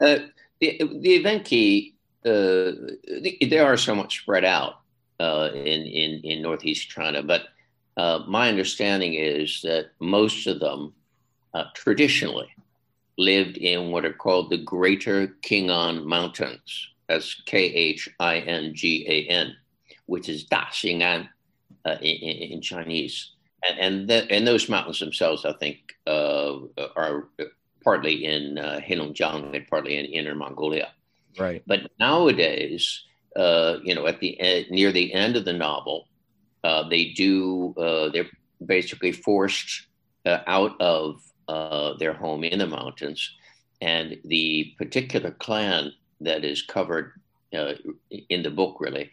[0.01, 0.19] Uh,
[0.61, 2.93] the the Evenki, uh,
[3.41, 4.81] they are somewhat spread out
[5.21, 7.43] uh, in in in northeast China, but
[7.97, 10.93] uh, my understanding is that most of them
[11.55, 12.49] uh, traditionally
[13.17, 16.89] lived in what are called the Greater Khingan Mountains.
[17.09, 19.55] That's K H I N G A N,
[20.07, 21.29] which is Da Xing'an
[21.85, 22.17] uh, in,
[22.53, 23.33] in, Chinese.
[23.69, 26.59] And and, the, and, those mountains themselves, I think, uh,
[26.97, 27.29] are
[27.83, 30.93] partly in uh, Heilongjiang and partly in Inner Mongolia.
[31.39, 31.63] Right.
[31.67, 33.05] But nowadays,
[33.37, 36.09] uh, you know, at the end, near the end of the novel,
[36.63, 38.31] uh, they do uh, they're
[38.65, 39.87] basically forced
[40.25, 43.31] uh, out of uh, their home in the mountains.
[43.81, 47.13] And the particular clan that is covered
[47.57, 47.75] uh,
[48.29, 49.11] in the book, really,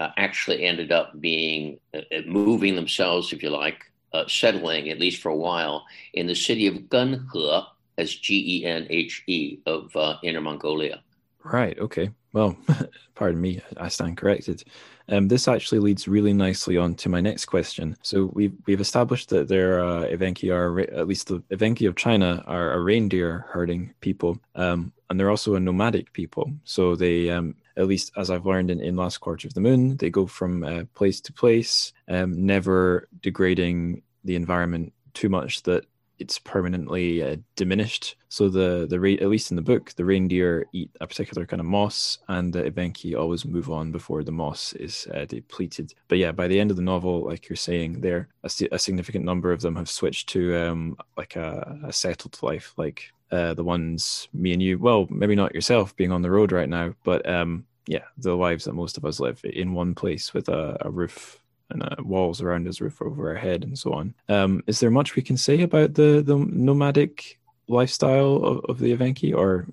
[0.00, 5.00] uh, actually ended up being uh, uh, moving themselves, if you like, uh, settling, at
[5.00, 7.66] least for a while, in the city of Genhe,
[7.98, 11.02] as G E N H E, of Inner Mongolia.
[11.44, 11.78] Right.
[11.78, 12.10] Okay.
[12.36, 12.54] Well,
[13.14, 14.62] pardon me, I stand corrected.
[15.08, 17.96] Um, this actually leads really nicely on to my next question.
[18.02, 22.44] So we've we've established that there uh, Evenki are at least the Evenki of China
[22.46, 26.52] are a reindeer herding people, um, and they're also a nomadic people.
[26.64, 29.96] So they, um, at least as I've learned in, in Last Quarter of the Moon,
[29.96, 35.86] they go from uh, place to place, um, never degrading the environment too much that
[36.18, 38.16] it's permanently uh, diminished.
[38.28, 41.66] So the the at least in the book, the reindeer eat a particular kind of
[41.66, 45.94] moss, and the Evenki always move on before the moss is uh, depleted.
[46.08, 49.24] But yeah, by the end of the novel, like you're saying, there a, a significant
[49.24, 53.64] number of them have switched to um, like a, a settled life, like uh, the
[53.64, 54.78] ones me and you.
[54.78, 58.64] Well, maybe not yourself being on the road right now, but um, yeah, the lives
[58.64, 62.40] that most of us live in one place with a, a roof and uh, walls
[62.40, 64.14] around his roof over our head and so on.
[64.28, 68.96] Um, is there much we can say about the the nomadic lifestyle of, of the
[68.96, 69.66] Evenki or?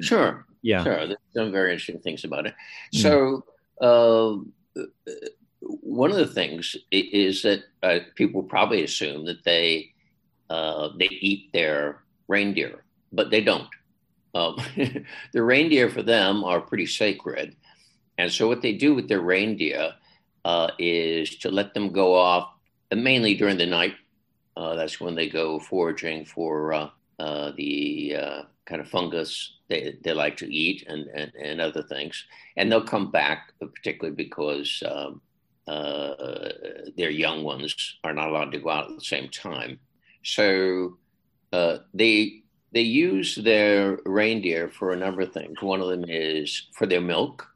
[0.00, 0.46] Sure.
[0.62, 0.84] Yeah.
[0.84, 1.06] Sure.
[1.06, 2.54] There's some very interesting things about it.
[2.94, 3.02] Mm.
[3.02, 3.44] so
[3.80, 4.36] uh,
[5.60, 9.92] one of the things is that uh, people probably assume that they
[10.48, 13.68] uh, they eat their reindeer but they don't.
[14.34, 14.56] Um,
[15.32, 17.56] the reindeer for them are pretty sacred.
[18.18, 19.92] And so what they do with their reindeer
[20.44, 22.52] uh, is to let them go off
[22.90, 23.94] uh, mainly during the night.
[24.56, 28.16] Uh, that's when they go foraging for uh, uh, the
[28.66, 32.24] kind of fungus they, they like to eat and, and, and other things.
[32.56, 35.20] And they'll come back, particularly because um,
[35.66, 39.78] their young ones are not allowed to go out at the same time.
[40.22, 40.98] So
[41.94, 45.60] they they use their reindeer for a number of things.
[45.60, 47.48] One of them is for their milk,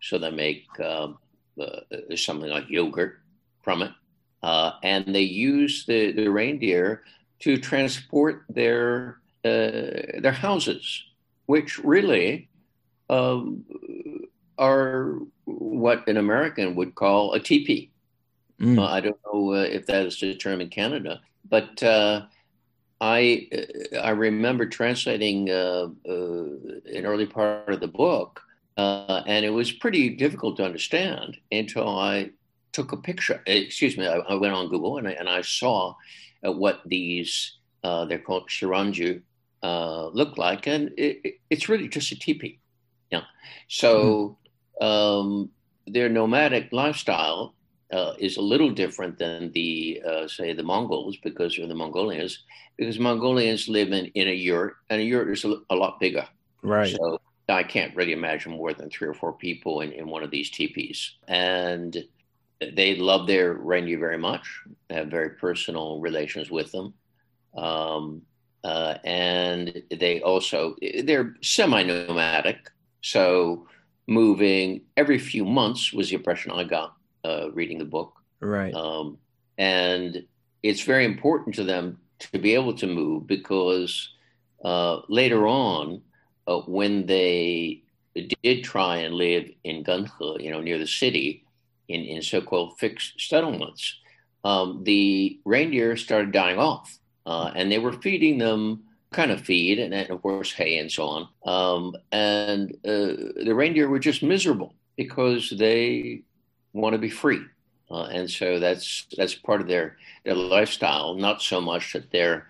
[0.00, 1.18] so they make um,
[1.60, 3.20] uh, something like yogurt
[3.62, 3.92] from it.
[4.42, 7.02] Uh, and they use the, the reindeer
[7.40, 11.04] to transport their uh, their houses,
[11.46, 12.48] which really
[13.08, 13.64] um,
[14.58, 17.90] are what an American would call a teepee.
[18.60, 18.78] Mm.
[18.78, 22.26] Uh, I don't know uh, if that is the term in Canada, but uh,
[23.00, 28.42] I uh, I remember translating uh, an early part of the book,
[28.78, 32.30] and it was pretty difficult to understand until I
[32.72, 33.42] took a picture.
[33.46, 35.94] Excuse me, I, I went on Google and I, and I saw
[36.42, 39.20] what these they're called shiranju
[40.14, 42.60] look like, and it, it's really just a teepee.
[43.10, 43.22] Yeah,
[43.68, 43.92] so.
[44.00, 44.34] Mm.
[44.80, 45.50] Um,
[45.92, 47.54] their nomadic lifestyle
[47.92, 52.44] uh, is a little different than the uh, say the Mongols because they're the Mongolians
[52.76, 56.26] because Mongolians live in, in a yurt and a yurt is a, a lot bigger.
[56.62, 56.94] Right.
[56.94, 60.30] So I can't really imagine more than three or four people in, in one of
[60.30, 61.16] these teepees.
[61.26, 61.96] And
[62.60, 66.94] they love their reindeer very much, they have very personal relations with them.
[67.56, 68.22] Um,
[68.64, 72.70] uh, and they also, they're semi nomadic.
[73.00, 73.66] So
[74.06, 76.94] moving every few months was the impression I got
[77.24, 78.14] uh, reading the book.
[78.40, 78.74] Right.
[78.74, 79.18] Um,
[79.56, 80.24] and
[80.62, 84.10] it's very important to them to be able to move because
[84.64, 86.02] uh, later on,
[86.48, 87.82] uh, when they
[88.42, 91.44] did try and live in Genhe, you know, near the city,
[91.88, 94.00] in, in so-called fixed settlements,
[94.44, 99.78] um, the reindeer started dying off, uh, and they were feeding them kind of feed
[99.78, 101.28] and, and of course hay and so on.
[101.46, 106.22] Um, and uh, the reindeer were just miserable because they
[106.72, 107.40] want to be free.
[107.90, 111.14] Uh, and so that's that's part of their their lifestyle.
[111.14, 112.46] Not so much that they're,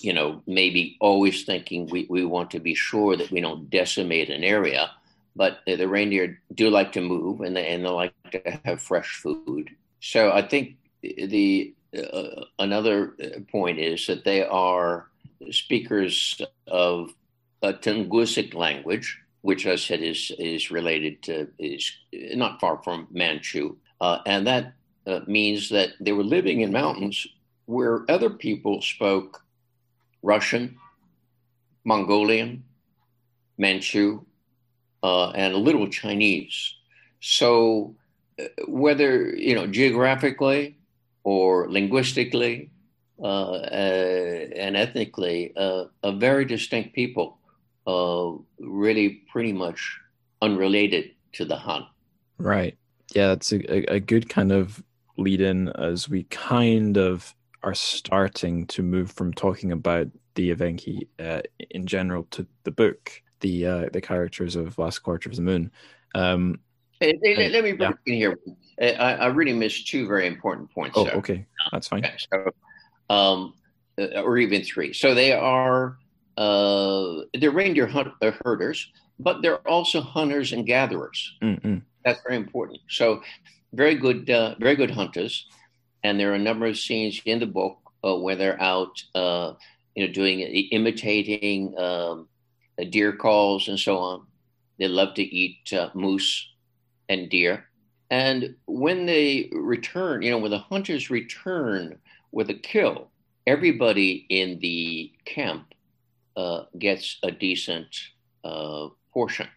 [0.00, 4.30] you know, maybe always thinking we, we want to be sure that we don't decimate
[4.30, 4.90] an area,
[5.34, 9.20] but the reindeer do like to move and they and they like to have fresh
[9.22, 9.70] food.
[10.00, 13.14] So I think the uh, another
[13.50, 15.08] point is that they are
[15.50, 17.14] speakers of
[17.62, 23.76] a Tungusic language, which I said is is related to is not far from Manchu,
[24.00, 24.74] uh, and that
[25.06, 27.26] uh, means that they were living in mountains
[27.66, 29.42] where other people spoke
[30.26, 30.76] Russian,
[31.84, 32.64] Mongolian,
[33.58, 34.24] Manchu,
[35.02, 36.74] uh, and a little Chinese.
[37.20, 37.94] So
[38.40, 40.78] uh, whether you know geographically
[41.22, 42.70] or linguistically
[43.22, 43.52] uh,
[43.82, 47.38] uh, and ethnically uh, a very distinct people,
[48.58, 49.80] really pretty much
[50.42, 51.86] unrelated to the Han.
[52.38, 52.76] Right.
[53.14, 54.82] Yeah, that's a, a good kind of
[55.16, 57.34] lead in as we kind of
[57.66, 60.06] are starting to move from talking about
[60.36, 63.10] the Evenki uh, in general to the book,
[63.40, 65.72] the uh, the characters of Last Quarter of the Moon.
[66.14, 66.60] Um,
[67.00, 68.12] hey, hey, let me bring yeah.
[68.12, 68.38] in here.
[68.80, 70.96] I, I, really missed two very important points.
[70.96, 71.14] Oh, there.
[71.14, 72.08] okay, that's fine.
[72.32, 72.50] So
[73.10, 73.54] um,
[73.98, 74.92] uh, or even three.
[74.92, 75.98] So they are
[76.36, 81.36] uh, they're reindeer hunt, uh, herders, but they're also hunters and gatherers.
[81.42, 81.78] Mm-hmm.
[82.04, 82.80] That's very important.
[82.88, 83.22] So
[83.72, 85.48] very good, uh, very good hunters,
[86.02, 89.54] and there are a number of scenes in the book uh, where they're out, uh,
[89.94, 92.28] you know, doing imitating um,
[92.90, 94.26] deer calls and so on.
[94.78, 96.48] They love to eat moose
[97.08, 97.64] and deer.
[98.10, 101.98] And when they return, you know, when the hunters return
[102.30, 103.10] with a kill,
[103.46, 105.74] everybody in the camp
[106.36, 107.88] uh, gets a decent
[108.44, 109.48] uh, portion.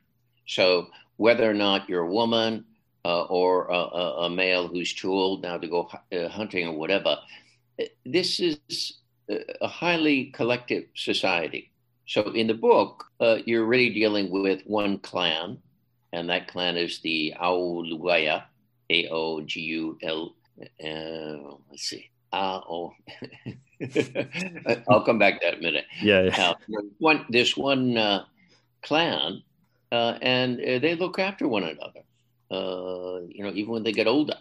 [0.48, 0.88] So
[1.18, 2.66] whether or not you're a woman
[3.06, 7.18] uh, or a, a, male who's too old now to go uh, hunting or whatever,
[8.06, 8.98] this is
[9.62, 11.72] a highly collective society.
[12.08, 15.60] So in the book, uh, you're really dealing with one clan,
[16.12, 18.44] and that clan is the Aoluguya,
[18.90, 20.36] A O G U L.
[20.84, 22.94] Uh, let's see, uh, oh,
[24.90, 25.86] I'll come back to that in a minute.
[26.02, 26.24] Yeah.
[26.24, 26.50] yeah.
[26.50, 28.26] Uh, one, this one uh,
[28.82, 29.44] clan,
[29.92, 32.02] uh, and uh, they look after one another.
[32.52, 34.38] Uh, you know, even when they get older.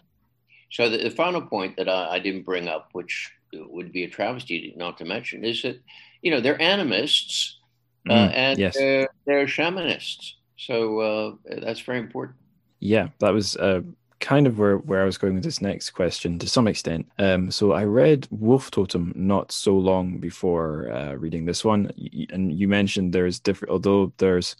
[0.70, 4.08] So the, the final point that I, I, didn't bring up, which would be a
[4.08, 5.80] travesty not to mention, is that
[6.22, 7.58] you know they're animists
[8.08, 8.76] uh, mm, and yes.
[8.76, 10.32] they're, they're, shamanists.
[10.56, 12.36] So that's very important.
[12.80, 13.56] Yeah, that was
[14.20, 17.10] kind of where, where I was going with this next question to some extent.
[17.18, 21.92] Um, so I read Wolf Totem not so long before uh, reading this one,
[22.30, 23.72] and you mentioned there's different.
[23.72, 24.56] Although there's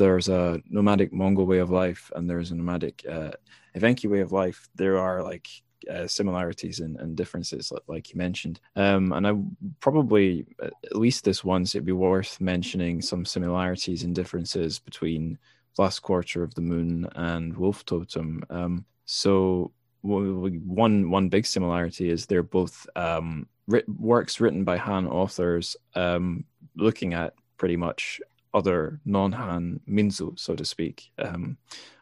[0.00, 3.32] there's a nomadic Mongol way of life and there's a nomadic uh,
[3.76, 4.66] Evenki way of life.
[4.74, 5.46] There are like
[5.90, 8.60] uh, similarities and, and, differences, like you mentioned.
[8.76, 9.34] Um, and I
[9.80, 15.38] probably, at least this once, it'd be worth mentioning some similarities and differences between
[15.76, 18.42] Last Quarter of the Moon and Wolf Totem.
[18.48, 19.72] Um, so
[20.02, 26.44] one one big similarity is they're both um, writ- works written by Han authors, um,
[26.74, 28.20] looking at pretty much
[28.54, 31.56] other non-Han Minzu, so to speak, um,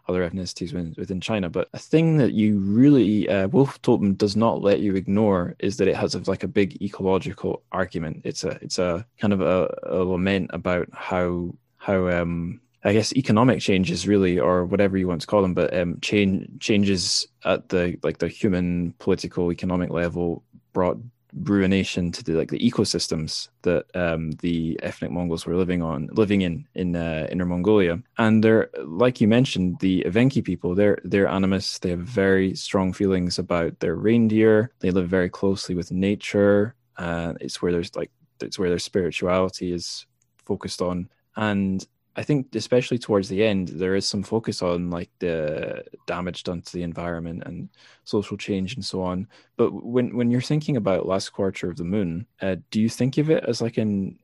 [0.08, 1.50] other ethnicities within, China.
[1.50, 5.76] But a thing that you really uh, Wolf Totem does not let you ignore is
[5.76, 8.22] that it has a, like a big ecological argument.
[8.24, 13.12] It's a it's a kind of a, a lament about how how um, I guess
[13.14, 17.68] economic changes really, or whatever you want to call them, but um, change changes at
[17.68, 20.42] the like the human political economic level
[20.72, 20.98] brought
[21.44, 26.42] ruination to the like the ecosystems that um, the ethnic Mongols were living on, living
[26.42, 28.00] in in uh, Inner Mongolia.
[28.18, 30.74] And they're like you mentioned, the Evenki people.
[30.74, 31.78] They're they're animists.
[31.78, 34.72] They have very strong feelings about their reindeer.
[34.80, 36.74] They live very closely with nature.
[36.96, 38.10] Uh, it's where there's like
[38.40, 40.06] it's where their spirituality is
[40.44, 41.08] focused on.
[41.36, 41.86] And
[42.18, 46.62] I think especially towards the end, there is some focus on like the damage done
[46.62, 47.68] to the environment and
[48.02, 49.28] social change and so on.
[49.56, 53.18] But when when you're thinking about Last Quarter of the Moon, uh, do you think
[53.18, 54.18] of it as like an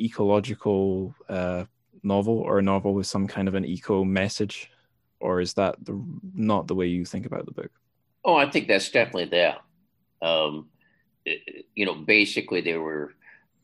[0.00, 1.66] ecological uh,
[2.02, 4.70] novel or a novel with some kind of an eco message,
[5.20, 6.02] or is that the,
[6.34, 7.72] not the way you think about the book?
[8.24, 9.58] Oh, I think that's definitely there.
[10.22, 10.70] Um,
[11.74, 13.12] you know, basically, there were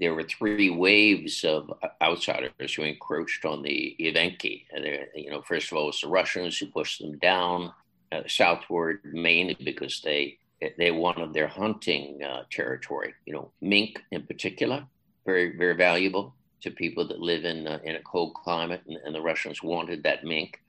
[0.01, 4.65] there were three waves of outsiders who encroached on the Evenki.
[4.73, 4.85] And
[5.15, 7.73] you know, first of all, it was the Russians who pushed them down
[8.11, 10.39] uh, southward, mainly because they
[10.79, 13.15] they wanted their hunting uh, territory.
[13.27, 14.87] You know, mink in particular,
[15.25, 19.15] very very valuable to people that live in uh, in a cold climate, and, and,
[19.15, 20.61] the Russians wanted that mink.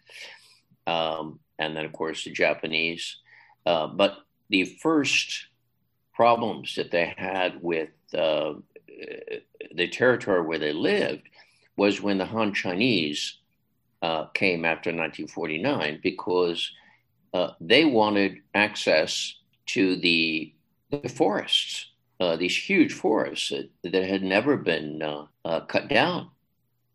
[0.87, 3.17] Um, and then, of course, the Japanese.
[3.65, 4.17] Uh, but
[4.49, 5.47] the first
[6.13, 8.53] problems that they had with uh,
[9.75, 11.23] the territory where they lived
[11.75, 13.37] was when the Han Chinese
[14.01, 16.71] uh, came after 1949 because
[17.33, 19.35] uh, they wanted access
[19.65, 20.53] to the,
[20.91, 26.29] the forests, uh, these huge forests that, that had never been uh, uh, cut down.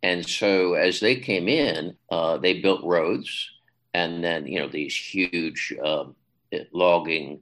[0.03, 3.51] And so as they came in, uh, they built roads
[3.95, 6.15] and then, you know, these huge um,
[6.73, 7.41] logging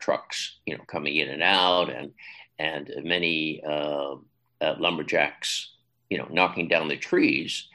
[0.00, 2.10] trucks, you know, coming in and out and
[2.58, 4.16] and many uh,
[4.60, 5.70] uh, lumberjacks,
[6.10, 7.68] you know, knocking down the trees.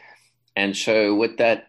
[0.55, 1.67] And so what that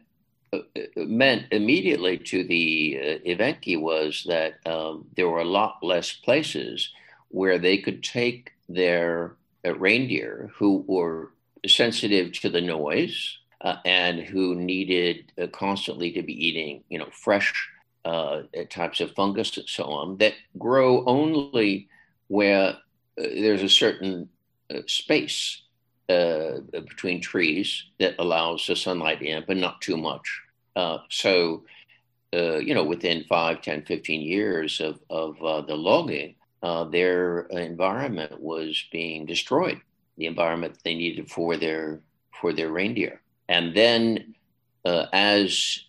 [0.52, 0.60] uh,
[0.96, 6.90] meant immediately to the uh, Evenki was that um, there were a lot less places
[7.28, 9.36] where they could take their
[9.66, 11.32] uh, reindeer who were
[11.66, 17.08] sensitive to the noise uh, and who needed uh, constantly to be eating, you know,
[17.12, 17.68] fresh
[18.04, 21.88] uh, types of fungus and so on that grow only
[22.28, 22.76] where
[23.18, 24.28] there's a certain
[24.74, 25.62] uh, space
[26.08, 30.40] uh, between trees that allows the sunlight in, but not too much.
[30.74, 31.64] Uh, so,
[32.34, 37.40] uh, you know, within 5, 10, 15 years of, of uh, the logging, uh, their
[37.50, 39.80] environment was being destroyed,
[40.16, 42.00] the environment they needed for their,
[42.40, 43.20] for their reindeer.
[43.48, 44.34] And then
[44.84, 45.84] as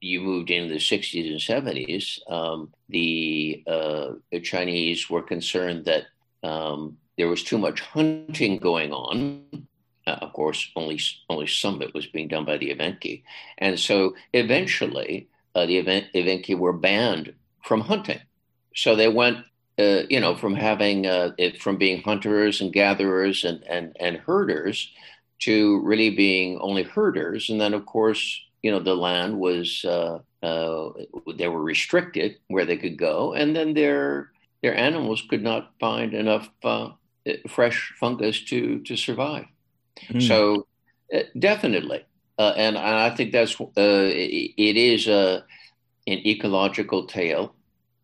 [0.00, 6.04] you moved into the 60s and 70s, um, the, uh, the, Chinese were concerned that
[6.42, 9.66] um, there was too much hunting going on.
[10.06, 13.22] Uh, of course, only only some of it was being done by the Evenki,
[13.58, 15.82] and so eventually uh, the
[16.14, 17.34] Evenki were banned
[17.64, 18.20] from hunting.
[18.74, 19.38] So they went,
[19.78, 24.16] uh, you know, from having uh, it from being hunters and gatherers and and and
[24.16, 24.90] herders
[25.40, 30.18] to really being only herders, and then of course you know the land was uh,
[30.42, 30.90] uh,
[31.36, 34.30] they were restricted where they could go, and then their
[34.62, 36.90] their animals could not find enough uh,
[37.48, 39.46] fresh fungus to to survive.
[40.10, 40.26] Mm.
[40.26, 40.66] So
[41.14, 42.04] uh, definitely,
[42.38, 45.44] uh, and I think that's uh, it is a
[46.06, 47.54] an ecological tale,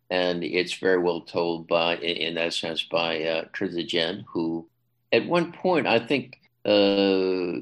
[0.09, 4.67] and it's very well told by in that sense by uh, Chi Zijian, who
[5.11, 6.39] at one point I think.
[6.63, 7.61] Uh,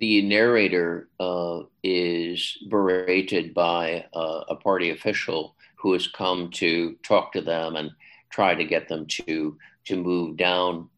[0.00, 7.32] the narrator uh, is berated by uh, a party official who has come to talk
[7.32, 7.90] to them and
[8.30, 10.88] try to get them to to move down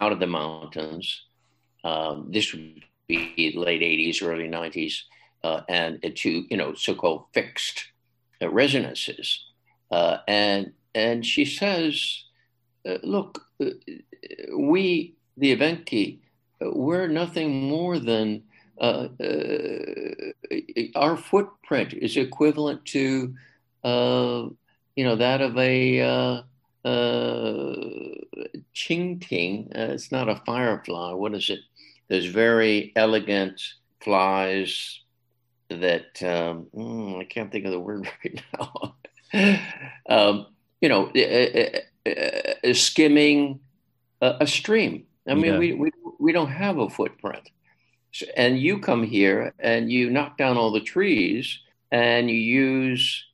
[0.00, 1.22] out of the mountains.
[1.84, 5.02] Um, this would be late 80s, early 90s,
[5.44, 7.86] uh, and to you know so-called fixed
[8.42, 9.44] uh, residences.
[9.90, 12.24] Uh, and and she says,
[12.88, 13.40] uh, "Look,
[14.56, 16.18] we the Evenki."
[16.60, 18.42] we're nothing more than
[18.80, 20.58] uh, uh,
[20.94, 23.34] our footprint is equivalent to,
[23.84, 24.46] uh,
[24.96, 26.42] you know, that of a uh,
[26.84, 27.74] uh.
[29.74, 31.12] Uh, it's not a firefly.
[31.12, 31.60] What is it?
[32.08, 33.60] There's very elegant
[34.00, 35.00] flies
[35.68, 38.96] that um, mm, I can't think of the word right now.
[40.08, 40.46] um,
[40.80, 41.12] you know,
[42.72, 43.60] skimming
[44.22, 45.04] a, a stream.
[45.26, 45.58] I mean, yeah.
[45.58, 47.50] we, we we don't have a footprint.
[48.36, 53.24] And you come here and you knock down all the trees and you use,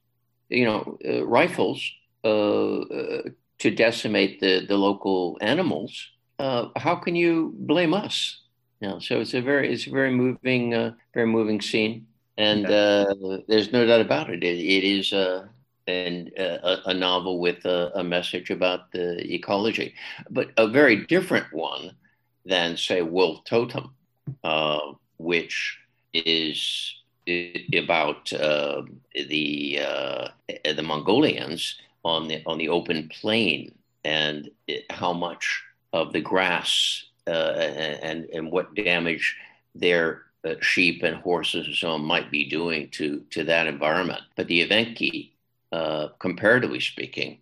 [0.48, 1.90] you know, uh, rifles
[2.24, 3.22] uh, uh,
[3.58, 6.08] to decimate the, the local animals.
[6.38, 8.40] Uh, how can you blame us?
[8.80, 12.06] You know, so it's a very it's a very moving uh, very moving scene,
[12.36, 13.14] and uh,
[13.48, 14.42] there's no doubt about it.
[14.42, 15.12] It, it is
[15.86, 19.94] and a, a, novel with a, a, message about the ecology,
[20.30, 21.94] but a very different one
[22.44, 23.94] than, say, Wolf Totem,
[24.42, 24.80] uh,
[25.18, 25.78] which
[26.12, 26.94] is
[27.74, 28.82] about uh,
[29.28, 34.50] the uh, the Mongolians on the on the open plain and
[34.90, 35.62] how much
[35.92, 39.36] of the grass uh, and and what damage
[39.74, 44.20] their uh, sheep and horses and so on might be doing to to that environment.
[44.36, 45.30] But the Evenki
[45.72, 47.38] uh, comparatively speaking,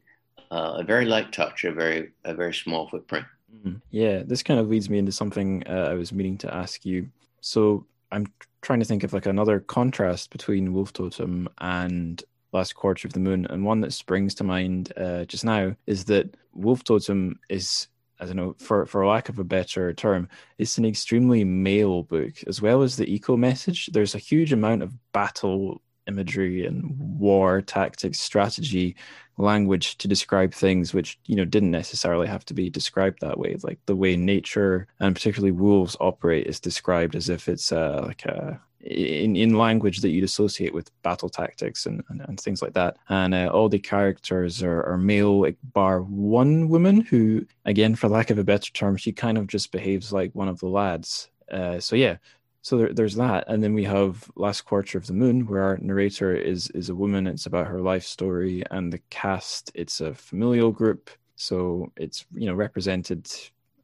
[0.51, 3.27] a very light touch, a very a very small footprint.
[3.55, 3.77] Mm-hmm.
[3.91, 7.09] Yeah, this kind of leads me into something uh, I was meaning to ask you.
[7.41, 8.27] So I'm
[8.61, 12.23] trying to think of like another contrast between Wolf Totem and
[12.53, 16.05] Last Quarter of the Moon, and one that springs to mind uh, just now is
[16.07, 17.89] that Wolf Totem is
[18.23, 22.35] I don't know, for, for lack of a better term, it's an extremely male book,
[22.47, 23.87] as well as the eco message.
[23.87, 28.95] There's a huge amount of battle imagery and war tactics strategy
[29.39, 33.57] language to describe things which you know didn't necessarily have to be described that way
[33.63, 38.25] like the way nature and particularly wolves operate is described as if it's uh, like
[38.27, 42.75] a in, in language that you'd associate with battle tactics and, and, and things like
[42.75, 42.97] that.
[43.09, 48.31] And uh, all the characters are, are male, bar one woman who, again, for lack
[48.31, 51.29] of a better term, she kind of just behaves like one of the lads.
[51.51, 52.17] Uh, so yeah,
[52.63, 55.79] so there, there's that and then we have last quarter of the moon where our
[55.79, 60.15] narrator is is a woman it's about her life story and the cast it's a
[60.15, 63.29] familial group so it's you know represented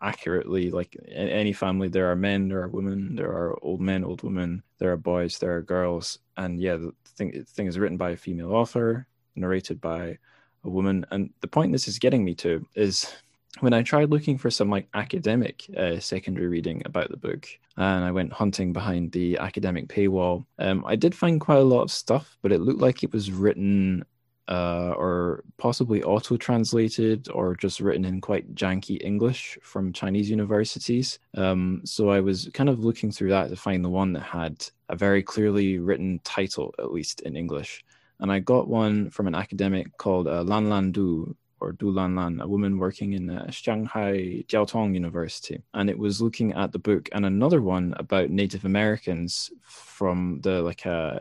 [0.00, 1.88] accurately like in any family.
[1.88, 5.38] There are men there are women there are old men old women there are boys
[5.38, 9.06] there are girls and yeah the thing, the thing is written by a female author
[9.34, 10.18] narrated by
[10.64, 13.12] a woman and the point this is getting me to is
[13.60, 18.04] when I tried looking for some like academic uh, secondary reading about the book, and
[18.04, 21.90] I went hunting behind the academic paywall, um, I did find quite a lot of
[21.90, 24.04] stuff, but it looked like it was written
[24.48, 31.18] uh, or possibly auto translated or just written in quite janky English from Chinese universities.
[31.34, 34.66] Um, so I was kind of looking through that to find the one that had
[34.88, 37.84] a very clearly written title, at least in English.
[38.20, 42.16] And I got one from an academic called uh, Lan Lan Du, or Du Lan
[42.16, 45.62] Lan, a woman working in uh, Shanghai Jiaotong University.
[45.74, 50.62] And it was looking at the book and another one about Native Americans from the
[50.62, 51.18] like a uh,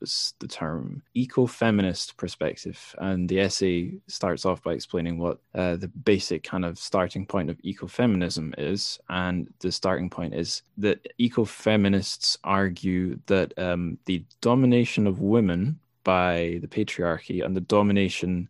[0.00, 5.88] was the term eco-feminist perspective and the essay starts off by explaining what uh, the
[5.88, 12.36] basic kind of starting point of ecofeminism is and the starting point is that ecofeminists
[12.44, 18.48] argue that um, the domination of women by the patriarchy and the domination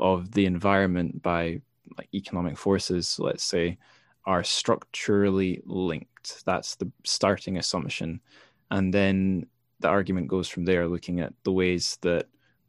[0.00, 1.60] of the environment by
[1.96, 3.78] like economic forces, let's say,
[4.24, 6.44] are structurally linked.
[6.44, 8.20] That's the starting assumption.
[8.70, 9.46] And then
[9.80, 12.26] the argument goes from there, looking at the ways that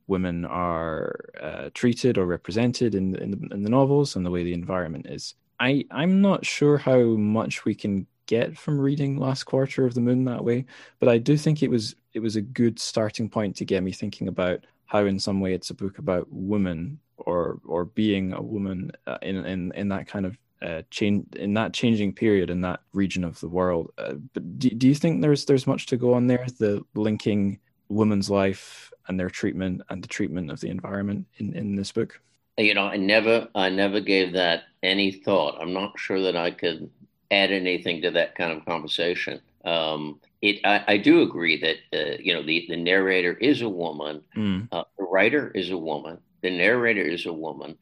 [0.08, 4.44] women are uh, treated or represented in, in the, in the novels and the way
[4.44, 5.36] the environment is.
[5.60, 10.02] I, I'm not sure how much we can get from reading Last Quarter of the
[10.02, 10.66] Moon that way,
[11.00, 13.92] but I do think it was it was a good starting point to get me
[13.92, 18.42] thinking about how in some way it's a book about women or or being a
[18.42, 22.60] woman uh, in in in that kind of uh, change in that changing period in
[22.60, 23.90] that region of the world.
[23.98, 26.46] Uh, but do, do you think there's there's much to go on there?
[26.60, 31.78] The linking women's life and their treatment and the treatment of the environment in in
[31.78, 32.20] this book.
[32.58, 35.58] You know, I never I never gave that any thought.
[35.62, 36.90] I'm not sure that I could
[37.32, 39.40] add anything to that kind of conversation.
[39.64, 43.70] Um, it, I, I, do agree that uh, you know the, the narrator is a
[43.70, 44.68] woman, mm.
[44.72, 47.78] uh, the writer is a woman, the narrator is a woman,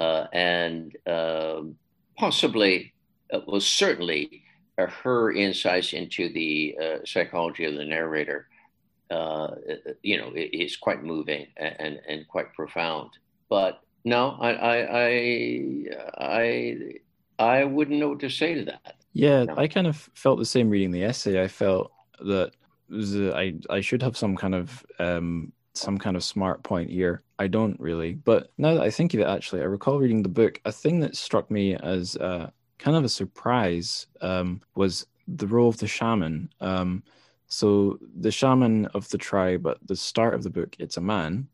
[0.00, 1.76] uh, and um,
[2.16, 2.94] possibly,
[3.32, 4.42] uh, well, certainly,
[4.78, 8.48] uh, her insights into the uh, psychology of the narrator,
[9.10, 9.48] uh,
[10.02, 13.10] you know, is quite moving and, and quite profound.
[13.48, 15.84] But no, I, I, I,
[16.18, 16.76] I,
[17.38, 18.96] I wouldn't know what to say to that.
[19.18, 19.56] Yeah, no.
[19.56, 21.42] I kind of felt the same reading the essay.
[21.42, 21.90] I felt
[22.20, 22.52] that
[23.34, 27.24] I I should have some kind of um, some kind of smart point here.
[27.36, 28.14] I don't really.
[28.14, 30.60] But now that I think of it, actually, I recall reading the book.
[30.64, 35.68] A thing that struck me as uh, kind of a surprise um, was the role
[35.68, 36.48] of the shaman.
[36.60, 37.02] Um,
[37.48, 41.48] so the shaman of the tribe at the start of the book, it's a man.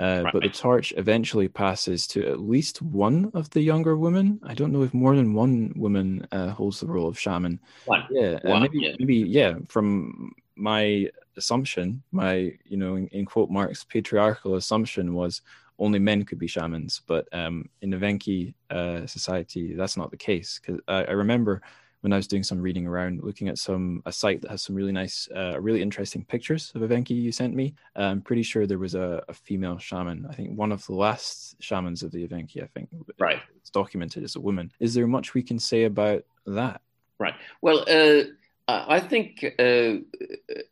[0.00, 0.32] Uh, right.
[0.32, 4.40] But the torch eventually passes to at least one of the younger women.
[4.42, 7.60] I don't know if more than one woman uh, holds the role of shaman.
[7.84, 8.04] One.
[8.10, 8.92] Yeah, uh, one, maybe, yeah.
[8.98, 9.54] maybe, yeah.
[9.68, 15.42] From my assumption, my you know, in, in, quote marks, patriarchal assumption was
[15.78, 17.02] only men could be shamans.
[17.06, 20.60] But um, in the Evenki uh, society, that's not the case.
[20.60, 21.60] Because I, I remember
[22.00, 24.74] when I was doing some reading around, looking at some a site that has some
[24.74, 27.74] really nice, uh, really interesting pictures of Evenki you sent me.
[27.96, 30.26] Uh, I'm pretty sure there was a, a, female shaman.
[30.28, 32.62] I think one of the last shamans of the Evenki.
[32.62, 32.88] I think
[33.18, 33.40] right.
[33.56, 34.72] It's documented as a woman.
[34.80, 36.80] Is there much we can say about that?
[37.18, 37.34] Right.
[37.60, 38.22] Well, uh,
[38.68, 39.94] I think, uh,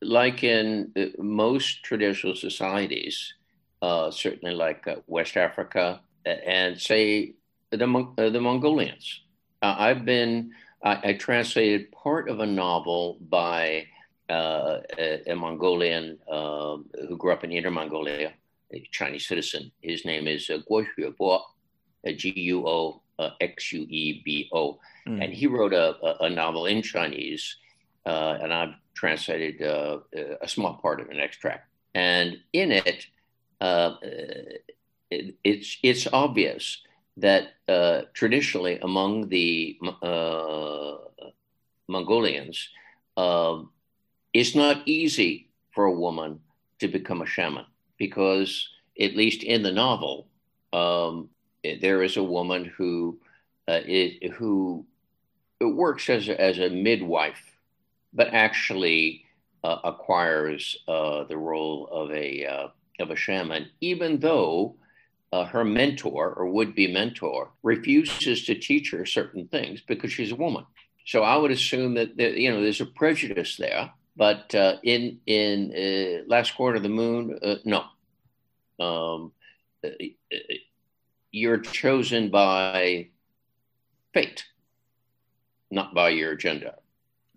[0.00, 3.34] like in uh, most traditional societies,
[3.82, 7.34] uh, certainly like West Africa and say
[7.70, 9.22] the the Mongolians.
[9.60, 10.52] I've been
[10.82, 13.86] I, I translated part of a novel by
[14.28, 18.32] uh, a, a, Mongolian um, who grew up in Inner Mongolia,
[18.72, 19.72] a Chinese citizen.
[19.80, 21.40] His name is uh, Guo Xuebo,
[22.16, 24.78] G U O uh, X U E B O.
[25.06, 25.24] Mm.
[25.24, 27.56] And he wrote a, a, a novel in Chinese,
[28.06, 29.98] uh, and I've translated uh,
[30.42, 31.68] a small part of an extract.
[31.94, 33.06] And in it,
[33.60, 33.94] uh,
[35.10, 36.82] it it's, it's obvious
[37.18, 40.96] that uh, traditionally among the uh,
[41.88, 42.68] Mongolians,
[43.16, 43.62] uh,
[44.32, 46.40] it's not easy for a woman
[46.78, 47.66] to become a shaman
[47.98, 48.68] because,
[49.00, 50.28] at least in the novel,
[50.72, 51.28] um,
[51.80, 53.18] there is a woman who
[53.66, 54.86] uh, it, who
[55.60, 57.56] works as a, as a midwife,
[58.12, 59.24] but actually
[59.64, 64.76] uh, acquires uh, the role of a of a shaman, even though
[65.32, 70.32] uh, her mentor or would be mentor refuses to teach her certain things because she's
[70.32, 70.64] a woman.
[71.06, 73.90] So I would assume that, you know there's a prejudice there.
[74.16, 77.84] But uh, in in uh, last quarter of the moon, uh, no.
[78.80, 79.32] Um,
[79.84, 79.90] uh,
[81.30, 83.08] you're chosen by
[84.12, 84.44] fate,
[85.70, 86.74] not by your gender.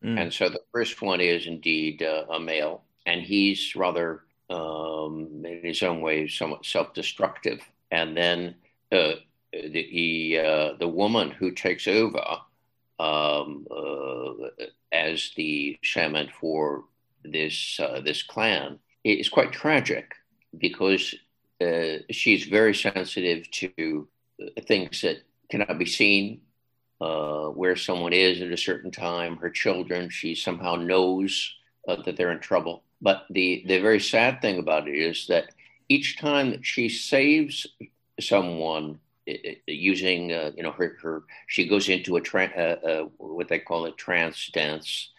[0.04, 0.20] Mm.
[0.20, 5.62] And so the first one is indeed uh, a male, and he's rather, um, in
[5.64, 7.62] his own way, somewhat self-destructive
[7.92, 8.56] and then
[8.92, 9.14] uh,
[9.52, 12.24] the uh, the woman who takes over
[13.00, 14.48] um, uh,
[14.92, 16.86] as the shaman for
[17.24, 20.14] this uh, this clan is quite tragic
[20.58, 21.16] because
[21.62, 24.08] uh, she's very sensitive to
[24.68, 25.18] things that
[25.50, 26.42] cannot be seen.
[27.00, 31.52] Uh, where someone is at a certain time, her children, she somehow knows
[31.88, 32.84] that they're in trouble.
[33.02, 35.46] But the, the very sad thing about it is that
[35.92, 37.68] each time that she saves
[38.20, 39.00] someone
[39.68, 43.60] using uh, you know her, her she goes into a tra- uh, uh, what they
[43.60, 45.10] call a trance dance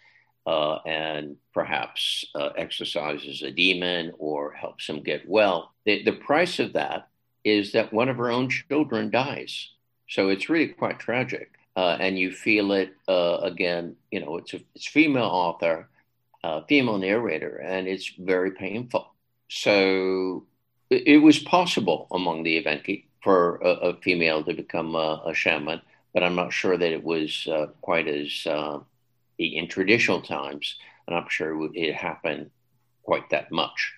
[0.45, 5.71] uh, and perhaps uh, exercises a demon or helps him get well.
[5.85, 7.07] The, the price of that
[7.45, 9.69] is that one of her own children dies.
[10.09, 11.51] So it's really quite tragic.
[11.75, 15.89] Uh, and you feel it again you know it's a it's female author
[16.67, 19.13] female narrator and it's very painful.
[19.49, 20.45] So
[20.89, 25.81] it was possible among the Evenki for a, a female to become a, a, shaman,
[26.13, 28.79] but I'm not sure that it was uh, quite as uh,
[29.37, 30.75] in traditional times.
[31.07, 32.51] And I'm not sure it, it happened
[33.03, 33.93] quite that much.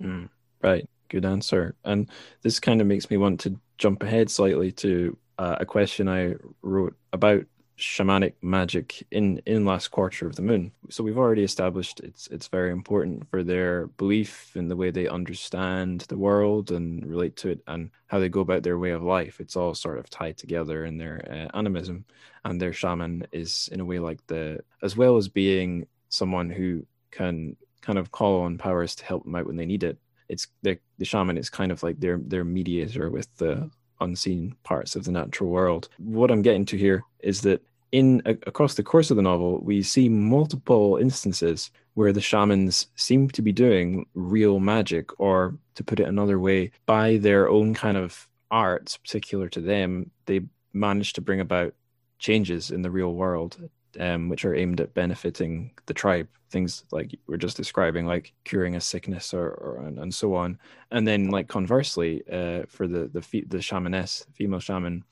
[0.00, 0.28] Mm,
[0.62, 0.88] right.
[1.08, 1.74] Good answer.
[1.84, 2.08] And
[2.42, 6.34] this kind of makes me want to jump ahead slightly to uh, a question I
[6.62, 7.44] wrote about
[7.80, 10.70] shamanic magic in in last quarter of the moon.
[10.90, 15.08] So we've already established it's it's very important for their belief in the way they
[15.08, 19.02] understand the world and relate to it and how they go about their way of
[19.02, 19.40] life.
[19.40, 22.04] It's all sort of tied together in their uh, animism.
[22.44, 26.86] And their shaman is in a way like the as well as being someone who
[27.10, 30.46] can kind of call on powers to help them out when they need it it's
[30.62, 33.68] the, the shaman is kind of like their their mediator with the
[34.00, 35.88] unseen parts of the natural world.
[35.98, 37.62] What I'm getting to here is that
[37.92, 42.86] in a, across the course of the novel, we see multiple instances where the shamans
[42.94, 47.74] seem to be doing real magic, or to put it another way, by their own
[47.74, 50.40] kind of arts, particular to them, they
[50.72, 51.74] manage to bring about
[52.18, 53.68] changes in the real world,
[53.98, 56.28] um, which are aimed at benefiting the tribe.
[56.50, 60.58] Things like we're just describing, like curing a sickness or, or and, and so on.
[60.90, 65.04] And then, like conversely, uh, for the the the shamaness, female shaman,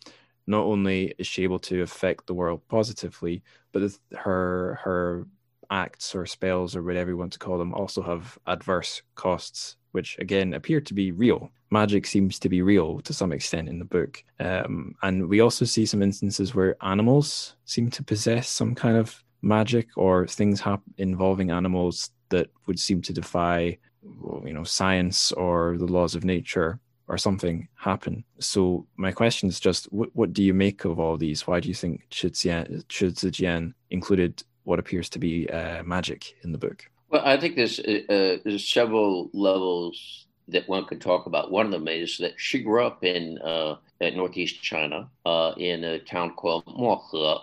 [0.48, 3.42] not only is she able to affect the world positively,
[3.72, 3.82] but
[4.16, 5.26] her her
[5.70, 10.18] acts or spells or whatever you want to call them also have adverse costs, which
[10.18, 11.50] again appear to be real.
[11.70, 15.66] Magic seems to be real to some extent in the book, um, and we also
[15.66, 20.62] see some instances where animals seem to possess some kind of magic or things
[20.96, 23.76] involving animals that would seem to defy,
[24.44, 28.24] you know, science or the laws of nature or something happen.
[28.38, 31.46] So my question is just, what, what do you make of all these?
[31.46, 36.58] Why do you think Chi Zijian included what appears to be uh, magic in the
[36.58, 36.84] book?
[37.10, 41.50] Well, I think there's, uh, there's several levels that one could talk about.
[41.50, 45.98] One of them is that she grew up in uh, northeast China uh, in a
[45.98, 47.40] town called Mohe,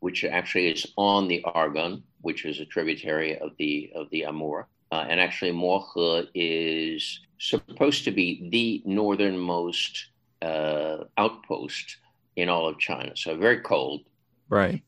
[0.00, 4.66] which actually is on the Argun, which is a tributary of the of the Amur.
[4.92, 10.08] Uh, and actually, Mohe is supposed to be the northernmost
[10.42, 11.96] uh, outpost
[12.36, 13.12] in all of China.
[13.16, 14.02] So very cold.
[14.48, 14.82] Right.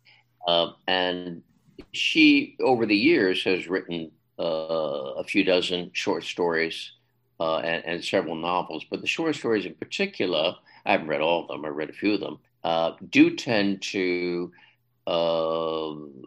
[0.47, 1.43] Uh, and
[1.93, 6.93] she, over the years, has written uh, a few dozen short stories
[7.41, 8.85] uh, and, and, several novels.
[8.91, 10.55] But the short stories in particular,
[10.87, 13.83] I haven't read all of them, I read a few of them, uh, do tend
[13.83, 14.53] to
[15.07, 16.23] um,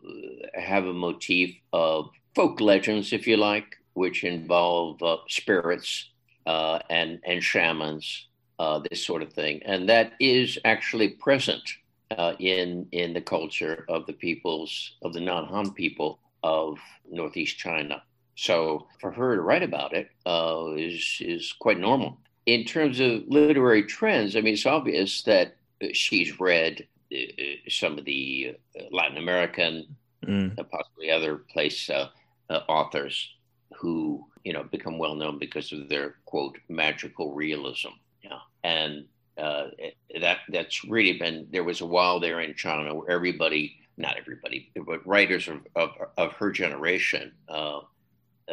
[0.54, 6.11] have a motif of folk legends, if you like, which involve uh, spirits
[6.46, 8.28] uh, and and shamans,
[8.60, 11.64] uh, this sort of thing, and that is actually present
[12.18, 16.78] uh, in in the culture of the peoples of the non-Han people of
[17.10, 18.02] northeast China.
[18.36, 22.18] So for her to write about it uh, is is quite normal.
[22.48, 25.56] In terms of literary trends, I mean, it's obvious that
[25.94, 27.18] she's read uh,
[27.70, 28.56] some of the
[28.90, 30.56] Latin American, mm.
[30.72, 31.88] possibly other place
[32.50, 33.30] authors
[33.82, 37.94] who you know become well known because of their quote magical realism.
[38.24, 39.06] Yeah, and
[39.38, 39.68] uh,
[40.22, 44.72] that that's really been there was a while there in China where everybody, not everybody,
[44.86, 47.32] but writers of of, of her generation.
[47.50, 47.82] Uh,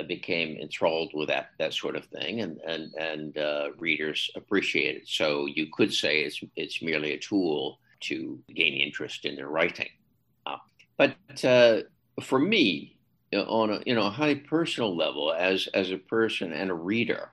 [0.07, 5.09] became enthralled with that that sort of thing, and and and uh, readers appreciate it.
[5.09, 9.89] So you could say it's it's merely a tool to gain interest in their writing.
[10.47, 10.59] Uh,
[10.97, 11.81] but uh,
[12.23, 12.98] for me,
[13.33, 17.31] on a you know a highly personal level as as a person and a reader.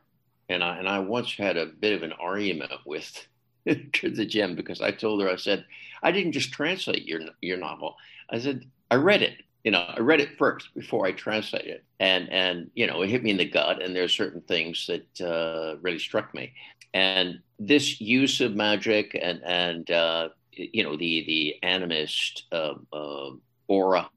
[0.50, 3.28] And I and I once had a bit of an argument with
[3.66, 5.66] the gem because I told her I said
[6.04, 7.96] I didn't just translate your your novel.
[8.30, 11.84] I said I read it you know I read it first before I translated it.
[12.00, 14.88] And and you know it hit me in the gut and there are certain things
[14.88, 16.54] that uh, really struck me.
[16.94, 23.32] And this use of magic and and uh, you know the the animist uh, uh
[23.68, 24.10] aura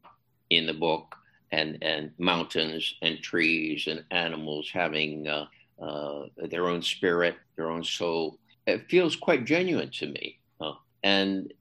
[0.51, 1.17] in the book
[1.53, 5.47] and and mountains and trees and animals having uh,
[5.81, 8.39] uh, their own spirit, their own soul.
[8.67, 11.53] It feels quite genuine to me, uh, and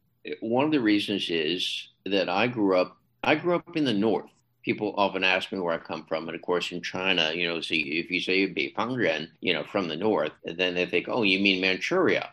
[0.41, 2.97] one of the reasons is that I grew up.
[3.23, 4.29] I grew up in the north.
[4.63, 7.61] People often ask me where I come from, and of course, in China, you know,
[7.61, 11.39] see if you say Beifangren, you know, from the north, then they think, oh, you
[11.39, 12.31] mean Manchuria.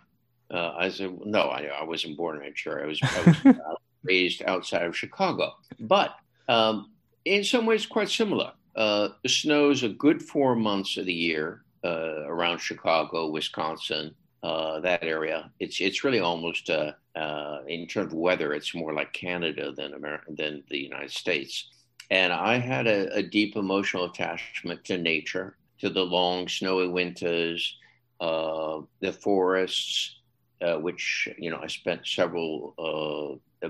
[0.50, 2.84] Uh, I said, no, I, I, wasn't born in Manchuria.
[2.84, 3.57] I was, I was
[4.02, 5.55] raised outside of Chicago.
[5.78, 6.16] But
[6.48, 6.90] um,
[7.24, 8.52] in some ways quite similar.
[8.76, 14.80] Uh, it snows a good four months of the year uh, around Chicago, Wisconsin, uh,
[14.80, 15.50] that area.
[15.60, 19.94] It's it's really almost uh, uh, in terms of weather, it's more like Canada than
[19.94, 21.70] America than the United States.
[22.10, 27.78] And I had a, a deep emotional attachment to nature, to the long snowy winters,
[28.20, 30.16] uh, the forests,
[30.60, 32.74] which you know I spent several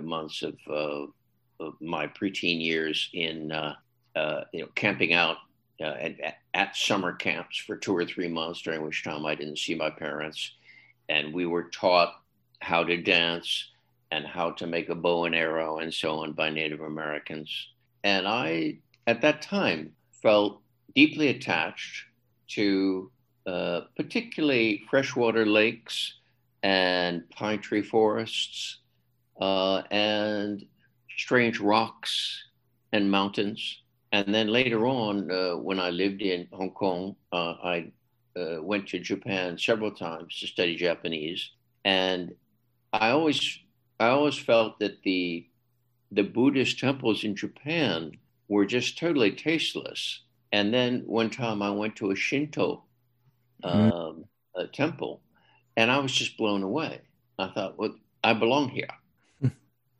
[0.00, 0.56] months of
[1.80, 3.74] my preteen years in uh,
[4.16, 5.38] uh, you know camping out
[5.80, 9.58] uh, at, at, summer camps for two or three months, during which time I didn't
[9.58, 10.52] see my parents,
[11.08, 12.14] and we were taught
[12.60, 13.70] how to dance
[14.10, 17.68] and how to make a bow and arrow and so on by Native Americans.
[18.04, 19.92] And I, at that time,
[20.22, 20.60] felt
[20.94, 22.04] deeply attached
[22.48, 23.10] to
[23.46, 26.14] uh, particularly freshwater lakes
[26.62, 28.78] and pine tree forests
[29.40, 30.64] uh, and
[31.16, 32.44] strange rocks
[32.92, 33.82] and mountains.
[34.12, 37.92] And then later on, uh, when I lived in Hong Kong, uh, I
[38.36, 41.50] uh, went to Japan several times to study Japanese,
[41.84, 42.34] and
[42.92, 43.58] I always,
[43.98, 45.46] I always felt that the
[46.12, 48.12] the Buddhist temples in Japan
[48.46, 50.20] were just totally tasteless.
[50.52, 52.84] And then one time I went to a Shinto
[53.64, 53.90] mm-hmm.
[53.92, 55.22] um, a temple,
[55.76, 57.00] and I was just blown away.
[57.36, 58.86] I thought, well, I belong here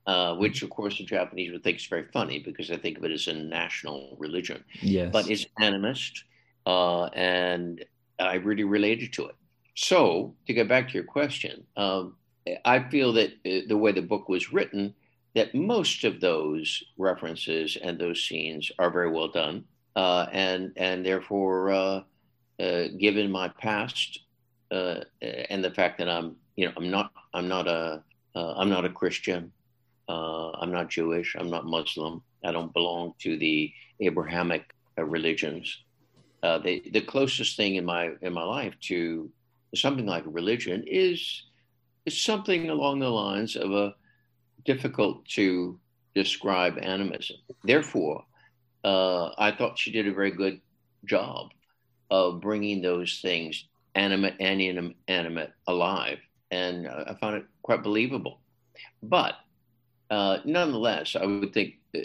[0.06, 3.04] uh, which of course the Japanese would think is very funny because they think of
[3.04, 4.62] it as a national religion.
[4.80, 5.10] Yes.
[5.12, 6.22] But it's animist,
[6.66, 7.84] uh, and
[8.18, 9.34] I really related to it.
[9.76, 12.16] So to get back to your question, um,
[12.64, 14.94] I feel that uh, the way the book was written,
[15.34, 19.64] that most of those references and those scenes are very well done,
[19.96, 22.00] uh, and and therefore, uh,
[22.60, 24.20] uh, given my past
[24.70, 28.02] and the fact that I'm, you know, I'm not, I'm not a,
[28.34, 29.52] am not a Christian.
[30.08, 31.34] Uh, I'm not Jewish.
[31.38, 32.22] I'm not Muslim.
[32.44, 35.82] I don't belong to the Abrahamic uh, religions.
[36.42, 39.30] Uh, the the closest thing in my in my life to
[39.74, 41.44] something like religion is,
[42.06, 43.94] is something along the lines of a
[44.64, 45.78] difficult to
[46.14, 47.36] describe animism.
[47.64, 48.24] Therefore,
[48.84, 50.60] uh, I thought she did a very good
[51.04, 51.48] job
[52.10, 56.18] of bringing those things, animate and inanimate, alive.
[56.50, 58.40] And uh, I found it quite believable.
[59.02, 59.34] But
[60.10, 62.00] uh, nonetheless, I would think, uh,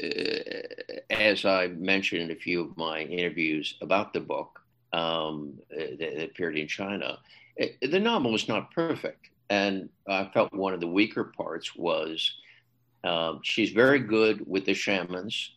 [1.09, 4.61] as I mentioned in a few of my interviews about the book
[4.93, 7.19] um, that, that appeared in China,
[7.55, 9.29] it, the novel is not perfect.
[9.49, 12.33] And I felt one of the weaker parts was
[13.03, 15.55] um, she's very good with the shamans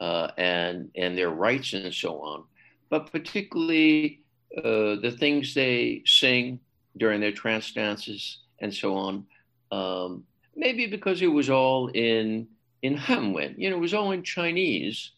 [0.00, 2.44] uh, and and their rites and so on,
[2.90, 4.20] but particularly
[4.56, 6.60] uh, the things they sing
[6.96, 9.26] during their trance dances and so on.
[9.72, 10.24] Um,
[10.56, 12.48] maybe because it was all in
[12.82, 15.12] in Hanwen, you know, it was all in Chinese,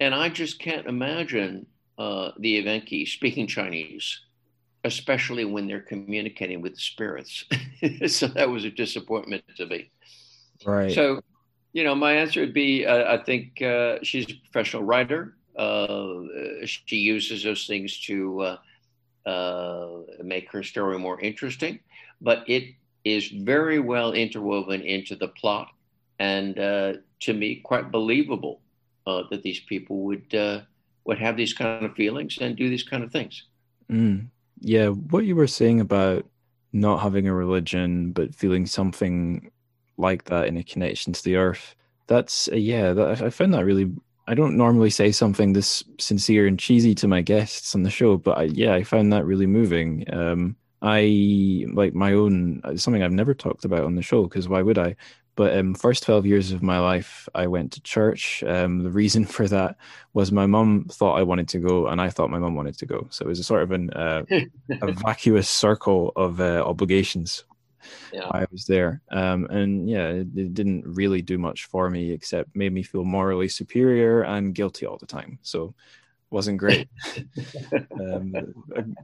[0.00, 1.66] and I just can't imagine
[1.98, 4.20] uh, the Evenki speaking Chinese,
[4.84, 7.44] especially when they're communicating with the spirits.
[8.06, 9.90] so that was a disappointment to me.
[10.64, 10.92] Right.
[10.92, 11.20] So,
[11.72, 15.36] you know, my answer would be uh, I think uh, she's a professional writer.
[15.56, 16.22] Uh,
[16.64, 19.88] she uses those things to uh, uh,
[20.22, 21.80] make her story more interesting,
[22.20, 22.74] but it
[23.04, 25.68] is very well interwoven into the plot,
[26.18, 28.60] and uh, to me, quite believable
[29.04, 30.32] that these people would
[31.04, 33.44] would have these kind of feelings and do these kind of things.
[33.90, 34.28] Mm.
[34.60, 36.24] Yeah, what you were saying about
[36.72, 39.50] not having a religion but feeling something
[39.96, 41.74] like that in a connection to the earth.
[42.06, 42.92] That's uh, yeah.
[42.92, 43.90] That, I found that really.
[44.28, 48.16] I don't normally say something this sincere and cheesy to my guests on the show,
[48.16, 50.04] but I, yeah, I found that really moving.
[50.12, 54.48] Um, I like my own uh, something I've never talked about on the show because
[54.48, 54.96] why would I?
[55.34, 58.42] But um, first twelve years of my life, I went to church.
[58.44, 59.76] Um, the reason for that
[60.12, 62.86] was my mum thought I wanted to go, and I thought my mum wanted to
[62.86, 63.06] go.
[63.10, 64.24] So it was a sort of an uh,
[64.82, 67.44] a vacuous circle of uh, obligations
[68.12, 68.28] yeah.
[68.30, 69.02] I was there.
[69.10, 73.04] Um, and yeah, it, it, didn't really do much for me except made me feel
[73.04, 75.38] morally superior and guilty all the time.
[75.42, 75.74] So
[76.32, 76.88] wasn't great.
[78.00, 78.34] um,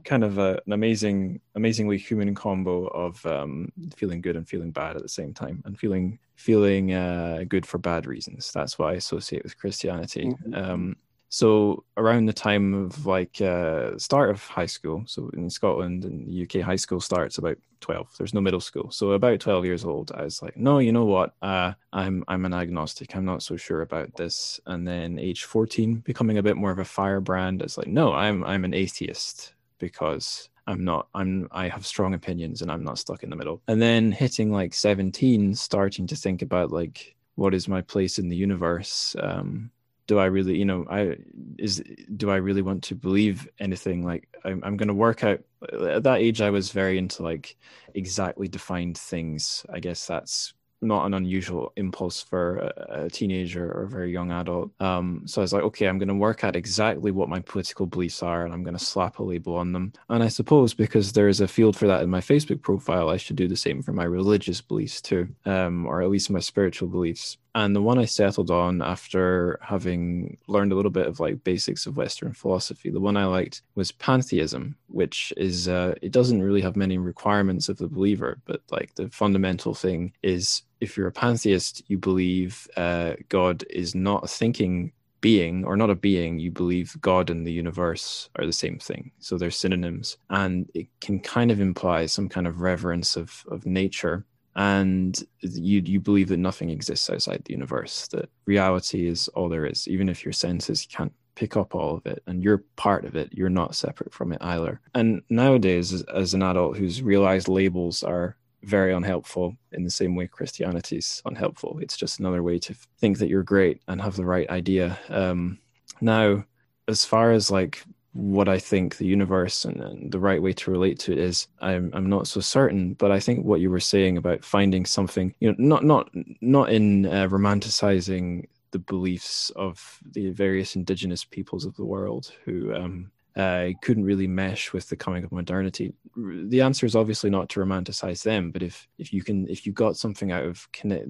[0.03, 4.95] kind of a, an amazing, amazingly human combo of um, feeling good and feeling bad
[4.95, 8.51] at the same time, and feeling feeling uh, good for bad reasons.
[8.51, 10.25] That's what I associate with Christianity.
[10.25, 10.55] Mm-hmm.
[10.55, 10.95] Um,
[11.29, 16.27] so around the time of like uh, start of high school, so in Scotland and
[16.27, 18.09] UK, high school starts about twelve.
[18.17, 21.05] There's no middle school, so about twelve years old, I was like, no, you know
[21.05, 21.35] what?
[21.41, 23.15] Uh, I'm I'm an agnostic.
[23.15, 24.59] I'm not so sure about this.
[24.65, 27.61] And then age fourteen, becoming a bit more of a firebrand.
[27.61, 32.63] It's like, no, I'm I'm an atheist because I'm not I'm I have strong opinions
[32.63, 33.61] and I'm not stuck in the middle.
[33.67, 38.29] And then hitting like 17 starting to think about like what is my place in
[38.29, 39.71] the universe um
[40.09, 41.17] do I really, you know, I
[41.59, 41.83] is
[42.17, 44.03] do I really want to believe anything?
[44.03, 45.41] Like I'm, I'm going to work out.
[45.71, 47.55] At that age, I was very into like
[47.93, 49.63] exactly defined things.
[49.71, 54.31] I guess that's not an unusual impulse for a, a teenager or a very young
[54.31, 54.71] adult.
[54.79, 57.85] Um, so I was like, okay, I'm going to work out exactly what my political
[57.85, 59.93] beliefs are, and I'm going to slap a label on them.
[60.09, 63.17] And I suppose because there is a field for that in my Facebook profile, I
[63.17, 66.87] should do the same for my religious beliefs too, um, or at least my spiritual
[66.87, 67.37] beliefs.
[67.55, 71.85] And the one I settled on after having learned a little bit of like basics
[71.85, 76.61] of Western philosophy, the one I liked was pantheism, which is uh, it doesn't really
[76.61, 81.11] have many requirements of the believer, but like the fundamental thing is if you're a
[81.11, 84.91] pantheist, you believe uh, God is not a thinking
[85.21, 89.11] being or not a being, you believe God and the universe are the same thing.
[89.19, 90.17] So they're synonyms.
[90.29, 94.25] And it can kind of imply some kind of reverence of, of nature
[94.55, 99.65] and you you believe that nothing exists outside the universe that reality is all there
[99.65, 99.87] is.
[99.87, 103.29] Even if your senses can't pick up all of it and you're part of it
[103.31, 104.81] you're not separate from it either.
[104.93, 110.27] And nowadays as, an adult who's realized labels are very unhelpful in the same way
[110.27, 114.49] christianity's unhelpful it's just another way to think that you're great and have the right
[114.49, 114.99] idea.
[115.07, 115.59] Um,
[116.01, 116.43] now
[116.89, 117.83] as far as like
[118.19, 121.47] what I think the universe and, and, the right way to relate to it is,
[121.61, 122.93] I'm I'm not so certain.
[122.93, 126.09] But I think what you were saying about finding something, you know, not not
[126.41, 132.73] not in uh, romanticizing the beliefs of the various indigenous peoples of the world who
[132.75, 135.93] um, uh, couldn't really mesh with the coming of modernity.
[136.15, 139.71] The answer is obviously not to romanticize them, but if if you can if you
[139.71, 141.07] got something out of connect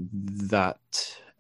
[0.50, 0.80] that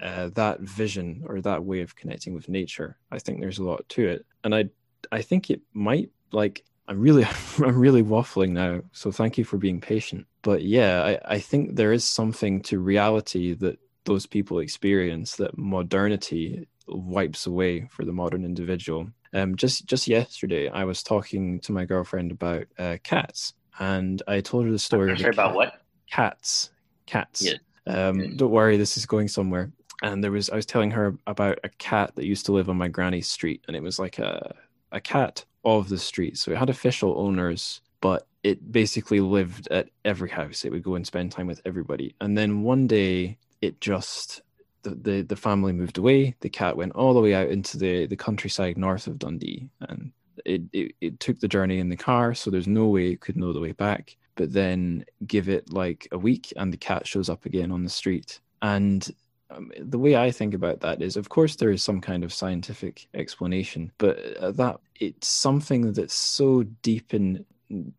[0.01, 3.87] uh, that vision or that way of connecting with nature, I think there's a lot
[3.89, 4.25] to it.
[4.43, 4.69] And I
[5.11, 7.25] I think it might like I'm really
[7.59, 10.25] I'm really waffling now, so thank you for being patient.
[10.41, 15.57] But yeah, I, I think there is something to reality that those people experience that
[15.57, 19.09] modernity wipes away for the modern individual.
[19.33, 24.41] Um, just just yesterday, I was talking to my girlfriend about uh, cats, and I
[24.41, 25.81] told her the story Sorry about what?
[26.09, 26.71] Cats.
[27.05, 27.43] Cats.
[27.43, 27.53] Yeah.
[27.85, 28.35] Um, Okay.
[28.35, 29.71] Don't worry, this is going somewhere.
[30.01, 32.77] And there was I was telling her about a cat that used to live on
[32.77, 34.55] my granny's street, and it was like a
[34.91, 36.37] a cat of the street.
[36.37, 40.63] So it had official owners, but it basically lived at every house.
[40.63, 42.15] It would go and spend time with everybody.
[42.21, 44.41] And then one day it just
[44.83, 46.35] the, the, the family moved away.
[46.39, 50.11] The cat went all the way out into the, the countryside north of Dundee and
[50.45, 53.35] it, it, it took the journey in the car, so there's no way it could
[53.35, 54.15] know the way back.
[54.35, 57.89] But then give it like a week and the cat shows up again on the
[57.89, 58.39] street.
[58.61, 59.07] And
[59.51, 62.33] um, the way I think about that is, of course, there is some kind of
[62.33, 67.45] scientific explanation, but uh, that it's something that's so deep in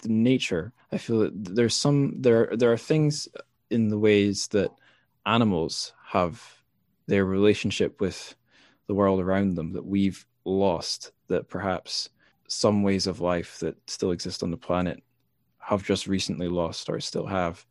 [0.04, 0.72] nature.
[0.92, 3.28] I feel that there's some there there are things
[3.70, 4.70] in the ways that
[5.26, 6.42] animals have
[7.06, 8.34] their relationship with
[8.86, 11.12] the world around them that we've lost.
[11.28, 12.10] That perhaps
[12.46, 15.02] some ways of life that still exist on the planet
[15.58, 17.66] have just recently lost or still have,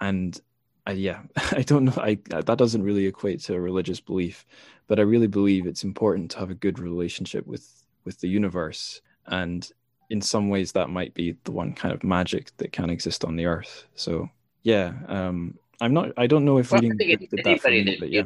[0.00, 0.38] and
[0.86, 1.22] I, yeah,
[1.52, 1.94] I don't know.
[1.96, 4.46] I that doesn't really equate to a religious belief,
[4.88, 9.00] but I really believe it's important to have a good relationship with with the universe,
[9.26, 9.68] and
[10.10, 13.36] in some ways that might be the one kind of magic that can exist on
[13.36, 13.86] the earth.
[13.94, 14.28] So
[14.62, 16.12] yeah, um, I'm not.
[16.16, 18.24] I don't know if Well, I reading think did that me, that but yeah,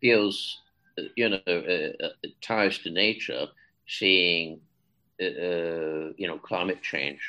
[0.00, 0.58] feels,
[1.16, 2.08] you know, uh, uh,
[2.42, 3.46] ties to nature,
[3.86, 4.60] seeing,
[5.20, 7.20] uh, uh, you know, climate change,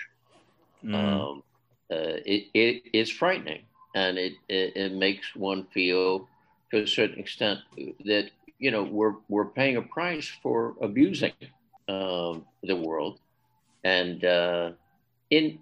[0.84, 1.44] Mm, um,
[1.92, 3.64] uh, it, it is frightening,
[3.96, 6.28] and it, it it makes one feel,
[6.72, 7.60] to a certain extent,
[8.06, 8.30] that
[8.60, 11.34] you know we're we're paying a price for abusing
[11.88, 13.20] um, the world,
[13.84, 14.72] and uh,
[15.30, 15.60] in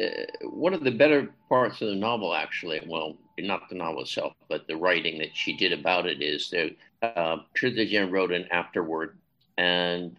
[0.00, 0.06] uh,
[0.42, 4.66] one of the better parts of the novel, actually, well, not the novel itself, but
[4.66, 9.16] the writing that she did about it is that uh, Jen wrote an afterword,
[9.58, 10.16] and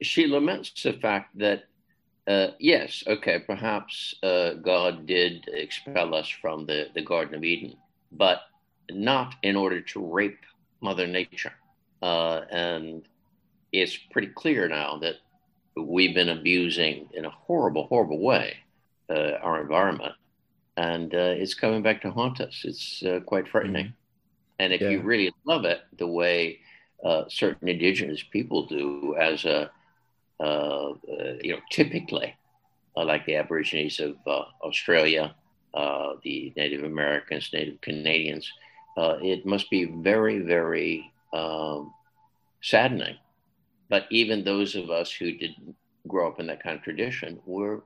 [0.00, 1.64] she laments the fact that
[2.26, 7.76] uh, yes, okay, perhaps uh, God did expel us from the, the Garden of Eden,
[8.12, 8.42] but
[8.90, 10.38] not in order to rape
[10.80, 11.52] Mother Nature.
[12.00, 13.02] Uh, and
[13.72, 15.16] it's pretty clear now that
[15.76, 18.56] we've been abusing in a horrible, horrible way
[19.10, 20.14] uh, our environment.
[20.76, 22.62] And uh, it's coming back to haunt us.
[22.64, 23.94] It's uh, quite frightening.
[24.58, 26.60] And if you really love it the way
[27.04, 29.70] uh, certain indigenous people do, as a
[30.42, 32.34] you know, typically,
[32.96, 35.34] uh, like the Aborigines of uh, Australia,
[35.74, 38.50] uh, the Native Americans, Native Canadians,
[38.96, 41.92] uh, it must be very, very um,
[42.62, 43.16] saddening.
[43.88, 45.74] But even those of us who didn't
[46.08, 47.82] grow up in that kind of tradition were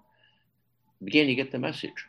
[1.03, 2.07] beginning to get the message.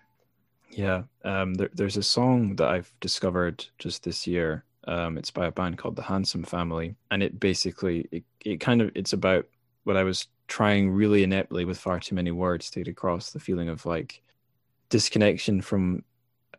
[0.72, 1.04] yeah.
[1.24, 4.64] Um, there, there's a song that I've discovered just this year.
[4.88, 8.82] Um, it's by a band called the Handsome Family, and it basically it, it kind
[8.82, 9.45] of it's about
[9.88, 13.39] what I was trying really ineptly with far too many words to get across the
[13.39, 14.21] feeling of like
[14.89, 16.03] disconnection from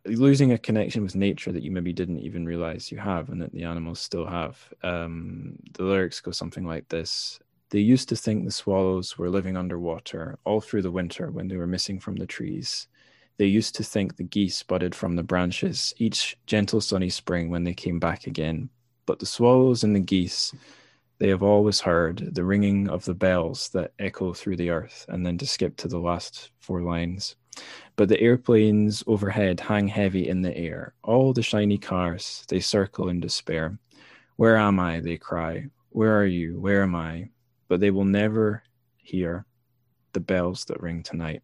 [0.07, 3.53] losing a connection with nature that you maybe didn't even realize you have and that
[3.53, 4.59] the animals still have.
[4.83, 7.39] Um, the lyrics go something like this.
[7.69, 11.57] They used to think the swallows were living underwater all through the winter when they
[11.57, 12.89] were missing from the trees.
[13.37, 17.65] They used to think the geese budded from the branches each gentle sunny spring when
[17.65, 18.71] they came back again.
[19.05, 20.55] But the swallows and the geese,
[21.19, 25.27] they have always heard the ringing of the bells that echo through the earth, and
[25.27, 27.37] then to skip to the last four lines.
[27.97, 30.95] But the airplanes overhead hang heavy in the air.
[31.03, 33.79] All the shiny cars, they circle in despair.
[34.37, 35.01] Where am I?
[35.01, 35.67] They cry.
[35.91, 36.61] Where are you?
[36.61, 37.31] Where am I?
[37.67, 38.63] But they will never
[38.99, 39.45] hear
[40.13, 41.43] the bells that ring tonight.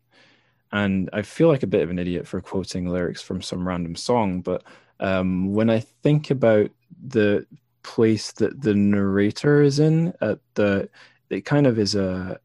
[0.70, 3.96] And I feel like a bit of an idiot for quoting lyrics from some random
[3.96, 4.62] song, but
[5.00, 6.70] um, when I think about
[7.06, 7.46] the
[7.84, 10.88] place that the narrator is in, at the
[11.30, 12.40] it kind of is a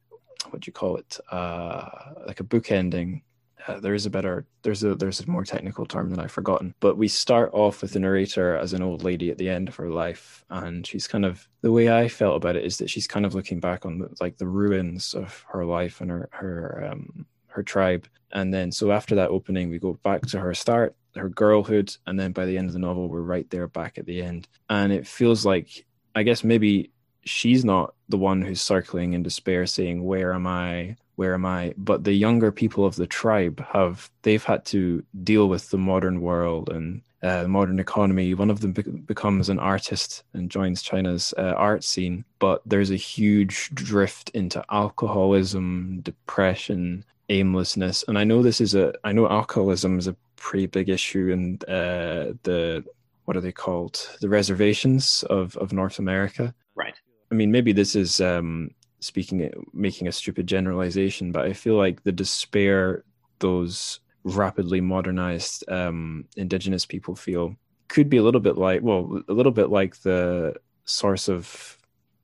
[0.52, 1.20] what do you call it?
[1.32, 1.90] Uh,
[2.28, 3.24] like a book ending.
[3.68, 6.74] Uh, there is a better there's a there's a more technical term that I've forgotten.
[6.80, 9.76] But we start off with the narrator as an old lady at the end of
[9.76, 13.08] her life, and she's kind of the way I felt about it is that she's
[13.08, 16.90] kind of looking back on the, like the ruins of her life and her her
[16.92, 18.08] um, her tribe.
[18.32, 22.20] And then so after that opening, we go back to her start, her girlhood, and
[22.20, 24.48] then by the end of the novel, we're right there back at the end.
[24.70, 26.92] And it feels like I guess maybe
[27.26, 30.98] she's not the one who's circling in despair saying, Where am I?
[31.16, 31.74] Where am I?
[31.78, 36.22] But the younger people of the tribe have they've had to deal with the modern
[36.22, 38.34] world and uh, modern economy.
[38.34, 42.92] One of them be- becomes an artist and joins China's uh, art scene, but there's
[42.92, 48.04] a huge drift into alcoholism, depression, aimlessness.
[48.08, 51.60] And I know this is a, I know alcoholism is a pretty big issue in
[51.72, 52.84] uh, the,
[53.26, 54.10] what are they called?
[54.22, 56.54] The reservations of, of North America.
[56.76, 56.96] Right.
[57.32, 62.04] I mean, maybe this is um, speaking, making a stupid generalization, but I feel like
[62.04, 63.04] the despair
[63.40, 67.56] those rapidly modernized um, indigenous people feel
[67.88, 70.54] could be a little bit like well a little bit like the
[70.86, 71.78] source of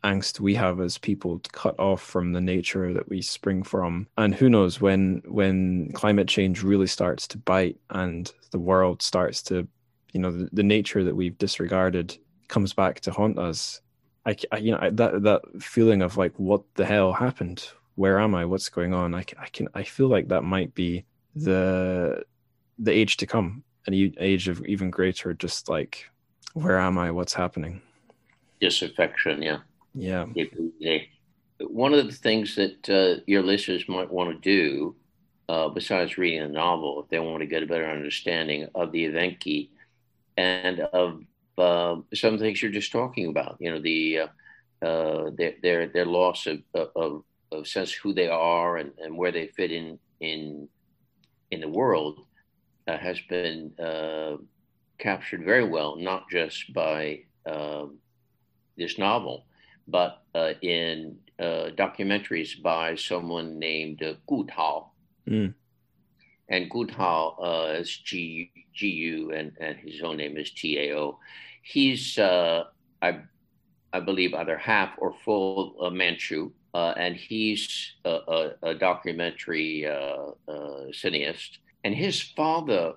[0.06, 4.08] angst we have as people cut off from the nature that we spring from.
[4.18, 9.42] And who knows when when climate change really starts to bite and the world starts
[9.44, 9.68] to
[10.14, 12.18] you know the, the nature that we've disregarded
[12.48, 13.82] comes back to haunt us
[14.26, 17.68] I, I you know that that feeling of like what the hell happened?
[17.96, 18.46] Where am i?
[18.46, 19.16] What's going on?
[19.16, 21.06] I, I can i feel like that might be
[21.36, 22.24] the
[22.78, 26.10] the age to come an age of even greater just like
[26.54, 27.12] where am i?
[27.12, 27.82] What's happening?
[28.62, 29.60] Disaffection yeah
[29.96, 30.26] yeah.
[31.60, 34.96] One of the things that uh, your listeners might want to do,
[35.48, 39.06] uh, besides reading a novel, if they want to get a better understanding of the
[39.06, 39.70] Evenki
[40.38, 41.22] and of
[41.58, 46.06] uh, some things you're just talking about, you know, the uh, uh, their, their their
[46.06, 46.60] loss of,
[46.96, 50.68] of, of sense who they are and, and where they fit in in
[51.52, 52.26] in the world,
[52.88, 53.72] uh, has been
[54.98, 57.98] captured very well, not just by um,
[58.78, 59.46] this novel,
[59.88, 64.92] but uh, in uh, documentaries by someone named uh, Gu Tao.
[65.28, 65.54] Mm.
[66.50, 70.78] And Gu Tao uh, is G G U, and, and his own name is T
[70.78, 71.20] A O.
[71.64, 72.66] He's, uh,
[73.02, 73.20] I,
[73.92, 79.88] I believe, either half or full uh, Manchu, uh, and he's a, a, a documentary
[79.88, 80.32] uh,
[80.92, 81.58] cineast.
[81.84, 82.94] And his father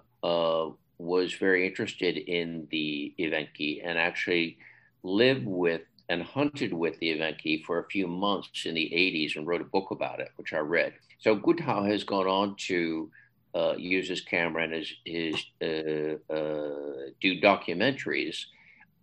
[0.98, 4.59] was very interested in the Evenki and actually
[5.02, 9.47] lived with and hunted with the Evenki for a few months in the 80s and
[9.47, 10.95] wrote a book about it, which I read.
[11.19, 13.11] So Tao has gone on to
[13.55, 18.45] uh, use his camera and his, his uh, uh, do documentaries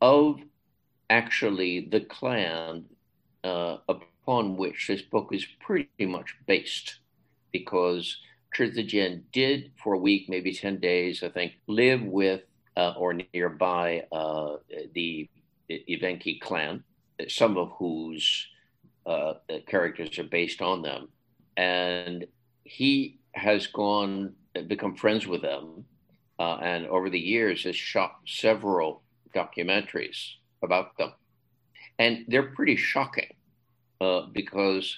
[0.01, 0.39] of
[1.09, 2.85] actually the clan
[3.43, 6.99] uh, upon which this book is pretty much based,
[7.51, 8.17] because
[8.57, 12.41] Zijian did for a week, maybe 10 days, I think, live with
[12.77, 14.55] uh, or nearby uh,
[14.93, 15.29] the
[15.69, 16.83] Evenki clan
[17.27, 18.47] some of whose
[19.05, 19.33] uh,
[19.67, 21.09] characters are based on them.
[21.57, 22.25] And
[22.63, 24.33] he has gone,
[24.67, 25.85] become friends with them,
[26.39, 30.33] uh, and over the years has shot several documentaries
[30.63, 31.13] about them.
[31.99, 33.33] And they're pretty shocking
[34.01, 34.97] uh, because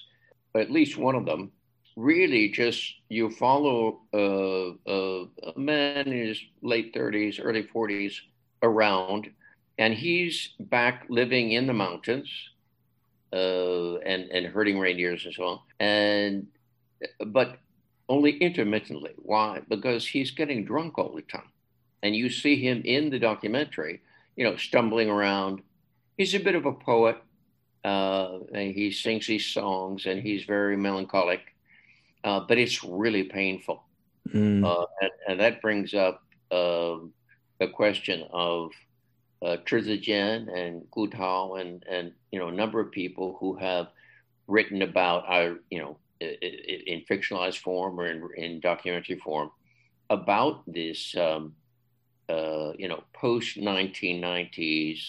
[0.56, 1.52] at least one of them
[1.96, 8.14] really just you follow uh, a man in his late 30s, early 40s
[8.64, 9.30] around
[9.78, 12.30] and he's back living in the mountains
[13.34, 15.60] uh, and and herding reindeers and so on.
[15.80, 16.48] And
[17.28, 17.58] but
[18.10, 19.14] only intermittently.
[19.18, 19.62] Why?
[19.68, 21.52] Because he's getting drunk all the time,
[22.02, 24.02] and you see him in the documentary,
[24.36, 25.62] you know, stumbling around.
[26.18, 27.18] He's a bit of a poet.
[27.84, 31.40] Uh, and he sings these songs, and he's very melancholic,
[32.26, 33.82] uh, but it's really painful.
[34.34, 34.66] Mm.
[34.66, 36.22] Uh, and, and, that brings up
[36.52, 37.14] um,
[37.60, 38.72] the question of
[39.42, 43.88] uh, and Gu Tao and and you know a number of people who have
[44.48, 49.52] written about our you know in fictionalized form or in, in documentary form
[50.10, 51.54] about this um,
[52.30, 55.00] uh, you know post 1990s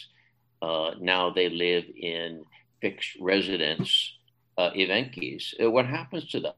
[0.61, 2.45] uh, now they live in
[2.81, 4.19] fixed residence
[4.59, 5.55] uh, Evenkis.
[5.63, 6.53] Uh, what happens to them?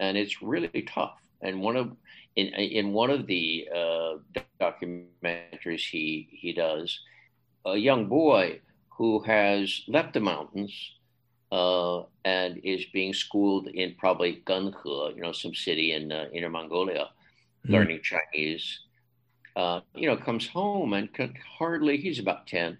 [0.00, 1.16] And it's really tough.
[1.40, 1.92] And one of
[2.36, 4.14] in in one of the uh,
[4.60, 7.00] documentaries he he does,
[7.64, 10.72] a young boy who has left the mountains
[11.52, 16.50] uh, and is being schooled in probably Genhe, you know, some city in uh, Inner
[16.50, 17.10] Mongolia,
[17.66, 17.72] mm.
[17.72, 18.80] learning Chinese.
[19.56, 22.78] Uh, you know, comes home and can hardly, he's about 10,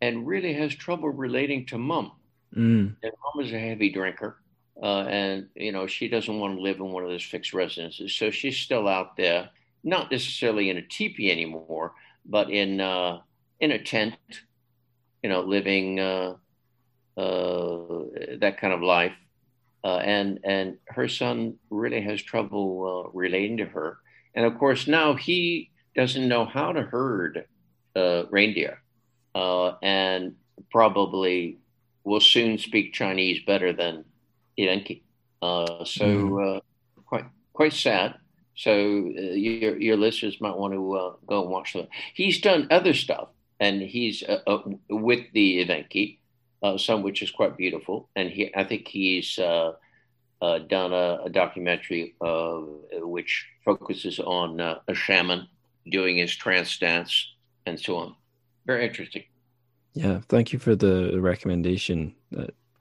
[0.00, 2.12] and really has trouble relating to mom.
[2.56, 2.96] Mm.
[3.02, 4.41] And mom is a heavy drinker.
[4.82, 8.16] Uh, and you know she doesn't want to live in one of those fixed residences,
[8.16, 9.48] so she's still out there,
[9.84, 11.92] not necessarily in a teepee anymore,
[12.26, 13.20] but in uh,
[13.60, 14.16] in a tent,
[15.22, 16.34] you know, living uh,
[17.16, 17.76] uh
[18.40, 19.12] that kind of life.
[19.84, 23.98] Uh, and and her son really has trouble uh, relating to her,
[24.34, 27.44] and of course now he doesn't know how to herd
[28.30, 28.82] reindeer,
[29.34, 30.34] and
[30.72, 31.58] probably
[32.02, 34.04] will soon speak Chinese better than
[34.58, 35.02] Evenki.
[35.40, 36.56] Uh, so mm.
[36.56, 36.60] uh,
[37.04, 38.14] quite quite sad.
[38.54, 41.88] So uh, your your listeners might want to uh, go and watch them.
[42.14, 44.58] He's done other stuff, and he's uh,
[44.88, 46.18] with the Evenki,
[46.78, 48.08] some which is quite beautiful.
[48.14, 52.14] And he, I think he's done a, a documentary
[52.92, 55.48] which focuses on a shaman
[55.90, 57.34] doing his trance dance
[57.66, 58.14] and so on.
[58.66, 59.24] Very interesting.
[59.94, 62.14] Yeah, thank you for the recommendation.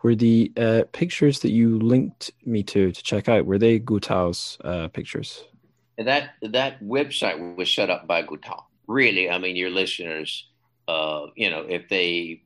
[0.04, 4.00] Were the uh, pictures that you linked me to to check out were they Gu
[4.00, 5.44] Tao's uh, pictures?
[5.98, 8.64] That that website was set up by Gutao.
[8.88, 10.48] Really, I mean, your listeners,
[10.88, 12.42] uh, you know, if they,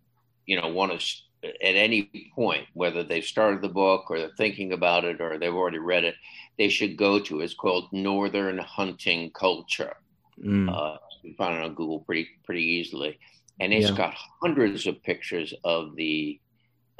[0.46, 1.06] you know, want to
[1.46, 5.54] at any point, whether they've started the book or they're thinking about it or they've
[5.54, 6.16] already read it,
[6.58, 7.42] they should go to.
[7.42, 9.96] It's called Northern Hunting Culture.
[10.44, 10.70] Mm.
[10.70, 13.20] Uh, you can find it on Google pretty pretty easily,
[13.60, 13.98] and it's yeah.
[13.98, 16.40] got hundreds of pictures of the,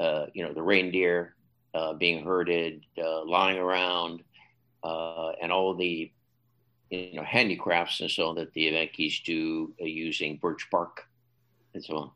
[0.00, 1.34] uh, you know, the reindeer
[1.74, 4.22] uh, being herded, uh, lying around,
[4.82, 6.12] uh, and all the,
[6.90, 11.04] you know, handicrafts and so on that the Evenkis do using birch bark
[11.74, 12.10] and so on.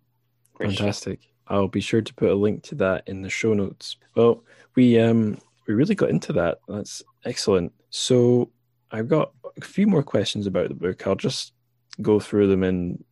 [0.55, 1.21] Great Fantastic.
[1.21, 1.31] Stuff.
[1.49, 3.97] I'll be sure to put a link to that in the show notes.
[4.15, 4.45] Well,
[4.77, 6.59] we um we really got into that.
[6.69, 7.73] That's excellent.
[7.91, 8.51] So
[8.93, 11.07] I've got a few more questions about the book.
[11.07, 11.53] I'll just
[12.01, 13.03] go through them in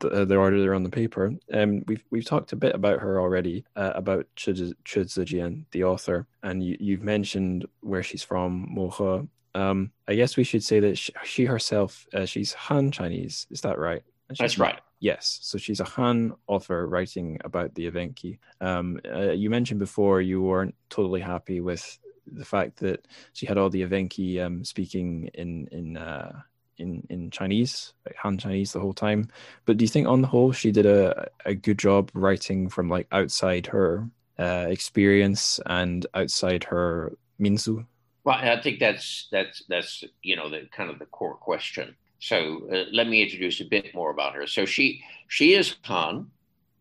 [0.00, 1.32] the, uh, the order they're on the paper.
[1.52, 6.26] Um, we've we've talked a bit about her already, uh, about Chi Zijian, the author,
[6.42, 9.28] and you, you've mentioned where she's from, Mohe.
[9.54, 13.46] Um, I guess we should say that she, she herself, uh, she's Han Chinese.
[13.50, 14.02] Is that right?
[14.38, 14.80] That's right.
[15.00, 15.38] Yes.
[15.42, 18.38] So she's a Han author writing about the Evenki.
[18.60, 23.56] Um, uh, you mentioned before you weren't totally happy with the fact that she had
[23.56, 26.40] all the Evenki um, speaking in in uh,
[26.78, 29.28] in in Chinese, like Han Chinese, the whole time.
[29.64, 32.88] But do you think, on the whole, she did a a good job writing from
[32.88, 34.08] like outside her
[34.38, 37.86] uh, experience and outside her minzu?
[38.24, 41.96] Well, I think that's that's that's you know the kind of the core question.
[42.18, 44.46] So uh, let me introduce a bit more about her.
[44.46, 46.30] So she she is Han,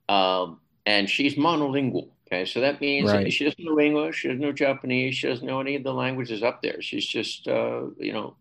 [0.09, 2.09] um, and she's monolingual.
[2.27, 3.31] Okay, so that means right.
[3.31, 6.41] she doesn't know English, she doesn't know Japanese, she doesn't know any of the languages
[6.41, 6.81] up there.
[6.81, 8.35] She's just uh, you know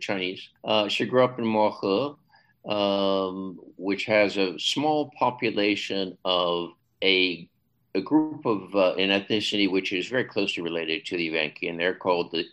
[0.00, 0.48] Chinese.
[0.64, 2.16] Uh, she grew up in Mohe,
[2.68, 6.70] um, which has a small population of
[7.02, 7.48] a
[7.94, 11.78] a group of uh, an ethnicity which is very closely related to the Evenki, and
[11.78, 12.44] they're called the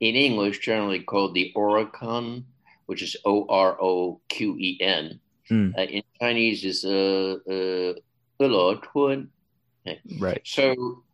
[0.00, 2.44] in English generally called the Oroqen
[2.90, 5.20] which is O R O Q E N.
[5.48, 5.78] Mm.
[5.78, 7.92] Uh, in Chinese is uh, uh,
[10.18, 10.42] Right.
[10.44, 11.04] So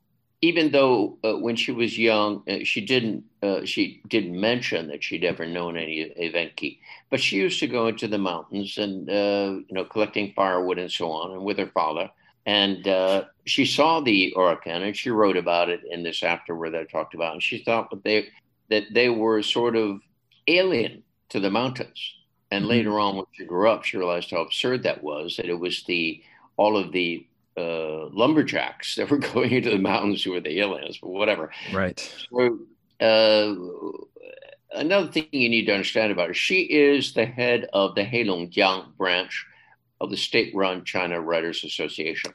[0.46, 5.02] even though uh, when she was young, uh, she didn't uh, she didn't mention that
[5.02, 6.78] she'd ever known any Evenki,
[7.10, 10.92] but she used to go into the mountains and uh, you know collecting firewood and
[10.92, 12.08] so on, and with her father.
[12.46, 16.82] And uh, she saw the Oroqen, and she wrote about it in this afterword that
[16.82, 17.32] I talked about.
[17.32, 18.28] And she thought that they
[18.70, 20.00] that they were sort of
[20.46, 22.14] alien to the mountains.
[22.52, 22.70] And mm-hmm.
[22.70, 25.38] later on, when she grew up, she realized how absurd that was.
[25.38, 26.22] That it was the
[26.56, 30.98] all of the uh, lumberjacks that were going into the mountains who were the aliens,
[31.00, 31.50] but whatever.
[31.72, 31.98] Right.
[32.30, 32.58] So
[33.00, 33.54] uh,
[34.72, 38.96] another thing you need to understand about her: she is the head of the Heilongjiang
[38.96, 39.46] branch
[40.00, 42.32] of the state-run China Writers Association.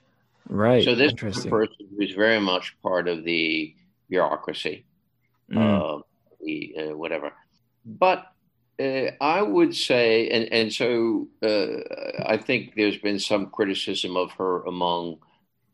[0.50, 0.84] Right.
[0.84, 3.76] So this person who's very much part of the
[4.10, 4.86] bureaucracy,
[5.52, 5.58] mm.
[5.58, 6.02] uh,
[6.42, 7.32] the uh, whatever.
[7.86, 8.26] But
[8.80, 14.32] uh, I would say, and and so uh, I think there's been some criticism of
[14.34, 15.18] her among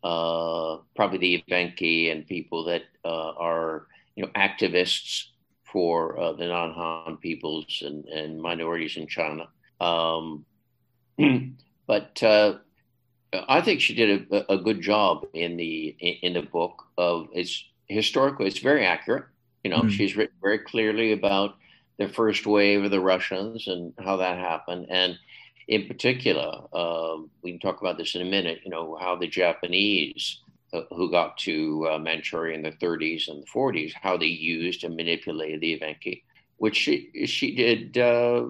[0.03, 5.25] uh, probably the Evenki and people that uh, are you know activists
[5.63, 9.47] for uh, the non-Han peoples and, and minorities in China.
[9.81, 10.45] Um,
[11.87, 12.57] but uh,
[13.33, 17.63] I think she did a, a, good job in the in the book of it's
[17.87, 19.25] historically it's very accurate.
[19.63, 19.89] You know, mm.
[19.91, 21.55] she's written very clearly about
[21.97, 24.87] the first wave of the Russians and how that happened.
[24.89, 25.17] And
[25.67, 29.27] in particular, um, we can talk about this in a minute, you know, how the
[29.27, 30.41] Japanese
[30.73, 34.83] uh, who got to uh, Manchuria in the 30s and the 40s, how they used
[34.83, 36.23] and manipulated the Evenki,
[36.57, 38.47] which she, she did uh,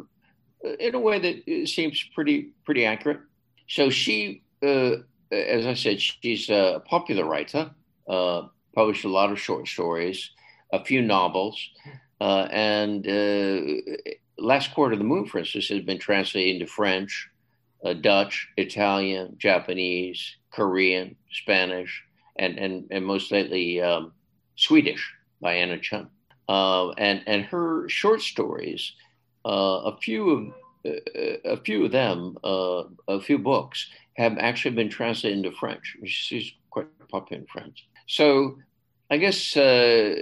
[0.79, 3.19] in a way that seems pretty, pretty accurate.
[3.69, 4.95] So she, uh,
[5.31, 7.71] as I said, she's a popular writer,
[8.07, 8.43] uh,
[8.73, 10.31] published a lot of short stories,
[10.71, 11.69] a few novels.
[12.19, 13.81] Uh, and uh,
[14.37, 17.29] Last Quarter of the Moon, for instance, has been translated into French,
[17.85, 22.03] uh, Dutch, Italian, Japanese, Korean, Spanish,
[22.37, 24.13] and, and, and most lately um,
[24.55, 26.07] Swedish by Anna Chen.
[26.49, 28.93] Uh, and, and her short stories,
[29.45, 30.53] uh, a few of
[31.43, 35.97] a few of them, a few books, have actually been translated into French.
[36.05, 37.87] She's quite popular in French.
[38.07, 38.57] So
[39.11, 40.15] I guess uh,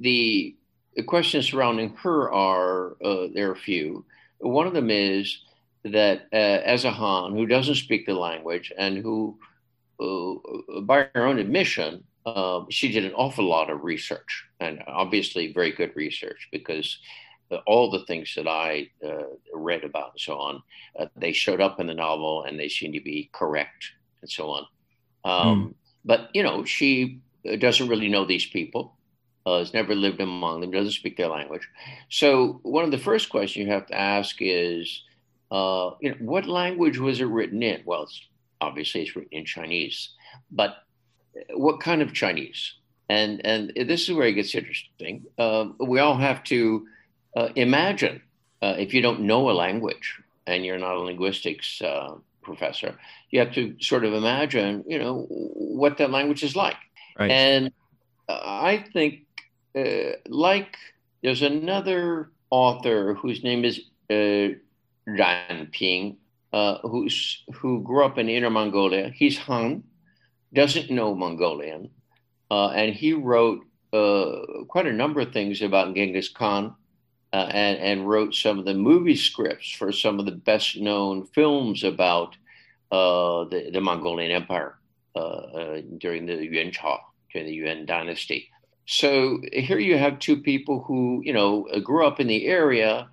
[0.00, 0.56] the
[0.96, 4.04] the questions surrounding her are uh, there are a few.
[4.38, 5.38] One of them is
[5.84, 9.38] that uh, as a Han who doesn't speak the language and who,
[10.00, 15.52] uh, by her own admission, um, she did an awful lot of research and obviously
[15.52, 16.98] very good research because
[17.66, 20.62] all the things that I uh, read about and so on,
[20.98, 23.92] uh, they showed up in the novel and they seem to be correct
[24.22, 24.66] and so on.
[25.24, 25.74] Um, mm.
[26.04, 27.20] but you know, she
[27.58, 28.96] doesn't really know these people.
[29.46, 31.68] Uh, has never lived among them, doesn't speak their language.
[32.08, 35.02] So one of the first questions you have to ask is,
[35.50, 37.82] uh, you know, what language was it written in?
[37.84, 38.22] Well, it's
[38.62, 40.10] obviously it's written in Chinese,
[40.50, 40.76] but
[41.50, 42.74] what kind of Chinese?
[43.10, 45.24] And and this is where it gets interesting.
[45.36, 46.86] Uh, we all have to
[47.36, 48.22] uh, imagine
[48.62, 52.96] uh, if you don't know a language and you're not a linguistics uh, professor,
[53.30, 56.76] you have to sort of imagine, you know, what that language is like.
[57.18, 57.30] Right.
[57.30, 57.72] And
[58.28, 59.23] I think,
[59.76, 60.76] uh, like,
[61.22, 63.80] there's another author whose name is
[64.10, 64.54] uh,
[65.06, 66.18] Ran Ping,
[66.52, 69.10] uh, who's who grew up in Inner Mongolia.
[69.10, 69.82] He's Han,
[70.52, 71.90] doesn't know Mongolian,
[72.50, 76.74] uh, and he wrote uh, quite a number of things about Genghis Khan.
[77.32, 81.26] Uh, and, and wrote some of the movie scripts for some of the best known
[81.34, 82.36] films about
[82.92, 84.78] uh, the, the, Mongolian Empire
[85.98, 87.00] during the Yuan Chao,
[87.32, 88.52] during the Yuan dynasty.
[88.86, 93.08] So here you have two people who, you know, grew up in the area,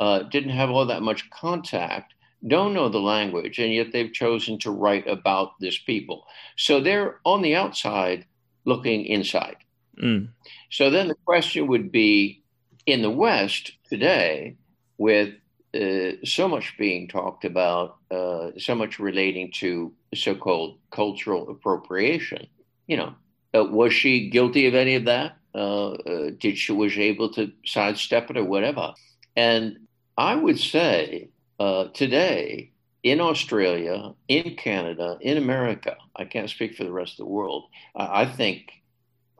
[0.00, 2.14] uh, didn't have all that much contact,
[2.46, 6.26] don't know the language, and yet they've chosen to write about this people.
[6.56, 8.26] So they're on the outside
[8.64, 9.56] looking inside.
[10.02, 10.28] Mm.
[10.70, 12.42] So then the question would be
[12.86, 14.56] in the West today,
[14.98, 15.34] with
[15.74, 22.46] uh, so much being talked about, uh, so much relating to so called cultural appropriation,
[22.86, 23.14] you know,
[23.54, 25.36] uh, was she guilty of any of that?
[25.54, 28.94] Uh, uh, did she was she able to sidestep it or whatever?
[29.36, 32.70] And I would say uh, today
[33.02, 37.64] in Australia, in Canada, in America, I can't speak for the rest of the world.
[37.94, 38.70] I think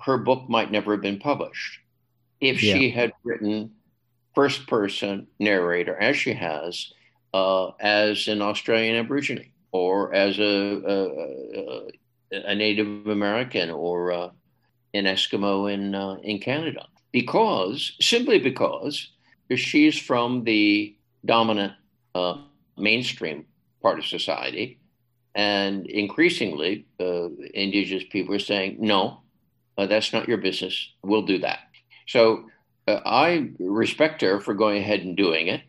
[0.01, 1.79] her book might never have been published
[2.41, 2.75] if yeah.
[2.75, 3.71] she had written
[4.35, 6.93] first person narrator, as she has,
[7.33, 11.91] uh, as an Australian Aborigine or as a, a, a
[12.33, 14.31] Native American or uh,
[14.95, 19.11] an Eskimo in uh, in Canada, because simply because
[19.55, 21.75] she's from the dominant
[22.15, 22.39] uh,
[22.77, 23.47] mainstream
[23.83, 24.79] part of society,
[25.35, 29.21] and increasingly, uh, Indigenous people are saying, "No,
[29.77, 30.93] uh, that's not your business.
[31.03, 31.61] We'll do that."
[32.07, 32.49] So
[32.89, 35.63] uh, I respect her for going ahead and doing it.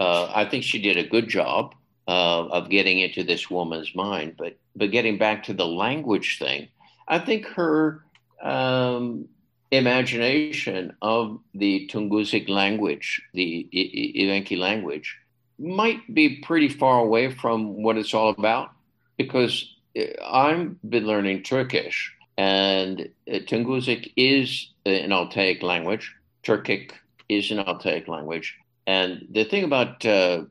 [0.00, 1.74] I think she did a good job
[2.08, 6.68] of getting into this woman's mind, but but getting back to the language thing,
[7.06, 8.02] I think her
[8.42, 9.28] um,
[9.70, 15.16] imagination of the Tungusic language, the Evenki language,
[15.58, 18.70] might be pretty far away from what it's all about
[19.18, 26.14] because uh, I've been learning Turkish, and uh, Tungusic is an Altaic language.
[26.42, 26.92] Turkic
[27.28, 28.56] is an Altaic language.
[28.86, 30.44] And the thing about uh, uh,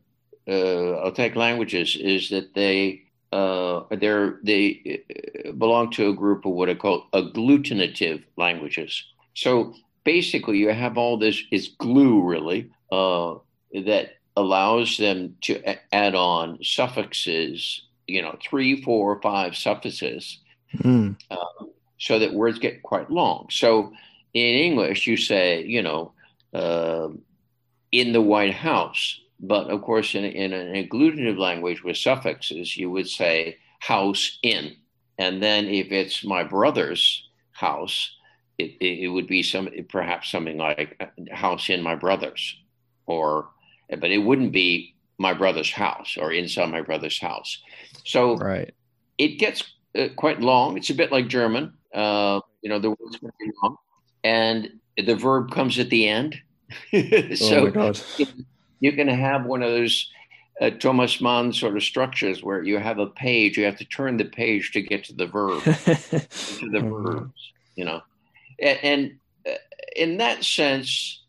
[0.48, 5.04] Altaic languages is that they uh, they're, they
[5.46, 9.04] uh, belong to a group of what are called agglutinative languages.
[9.34, 13.36] So basically, you have all this is glue really uh,
[13.74, 15.62] that allows them to
[15.94, 20.40] add on suffixes, you know, three, four, five suffixes,
[20.78, 21.16] mm.
[22.00, 23.48] so that words get quite long.
[23.50, 23.92] So
[24.34, 26.14] in English, you say, you know,
[26.54, 27.10] uh,
[27.92, 32.90] in the White House but of course, in, in an agglutinative language with suffixes, you
[32.90, 34.76] would say house in.
[35.18, 38.16] And then if it's my brother's house,
[38.58, 41.00] it, it would be some perhaps something like
[41.32, 42.58] house in my brother's,
[43.06, 43.50] or
[43.90, 47.62] but it wouldn't be my brother's house or inside my brother's house.
[48.04, 48.74] So right.
[49.18, 49.64] it gets
[49.98, 50.78] uh, quite long.
[50.78, 51.74] It's a bit like German.
[51.94, 53.78] Uh, you know, the words can be long,
[54.24, 56.36] and the verb comes at the end.
[57.36, 58.02] so oh my God
[58.80, 60.10] you can have one of those
[60.60, 64.18] uh, Thomas Mann sort of structures where you have a page, you have to turn
[64.18, 68.02] the page to get to the verb, to the oh, verbs, you know.
[68.60, 69.58] And, and uh,
[69.96, 71.24] in that sense,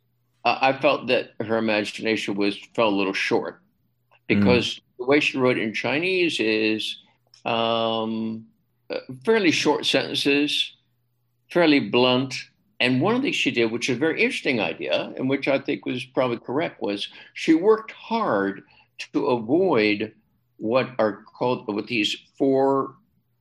[0.45, 3.61] uh, I felt that her imagination was fell a little short
[4.27, 4.81] because mm.
[4.99, 6.97] the way she wrote in Chinese is
[7.45, 8.47] um,
[8.89, 10.75] uh, fairly short sentences,
[11.51, 12.35] fairly blunt,
[12.81, 15.49] and one of the things she did, which is a very interesting idea, and which
[15.49, 18.63] I think was probably correct, was she worked hard
[19.13, 20.13] to avoid
[20.59, 22.95] what are called what these four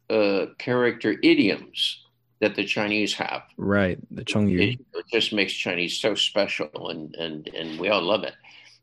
[0.09, 2.03] uh, character idioms
[2.39, 3.43] that the Chinese have.
[3.57, 4.73] Right, the Chengyu.
[4.73, 8.33] It, it just makes Chinese so special, and and and we all love it.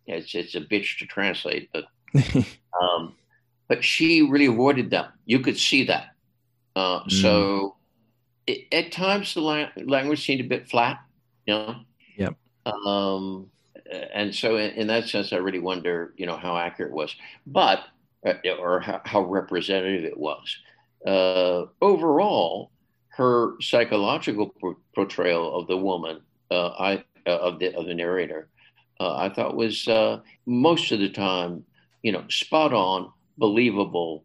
[0.06, 1.84] It's it's a bitch to translate, but
[2.80, 3.14] um,
[3.68, 5.06] but she really avoided them.
[5.24, 6.14] You could see that.
[6.76, 7.12] Uh, mm.
[7.12, 7.76] So
[8.46, 11.00] it, at times the la- language seemed a bit flat,
[11.46, 11.76] you know.
[12.16, 12.36] Yep.
[12.66, 13.50] Um,
[14.12, 17.14] and so in, in, that sense, I really wonder, you know, how accurate it was,
[17.46, 17.80] but
[18.26, 20.56] uh, or how, how, representative it was.
[21.06, 22.70] uh, overall,
[23.08, 24.54] her psychological
[24.94, 28.48] portrayal of the woman, uh, I uh, of the of the narrator,
[29.00, 31.64] uh, I thought was uh, most of the time,
[32.02, 34.24] you know, spot on, believable,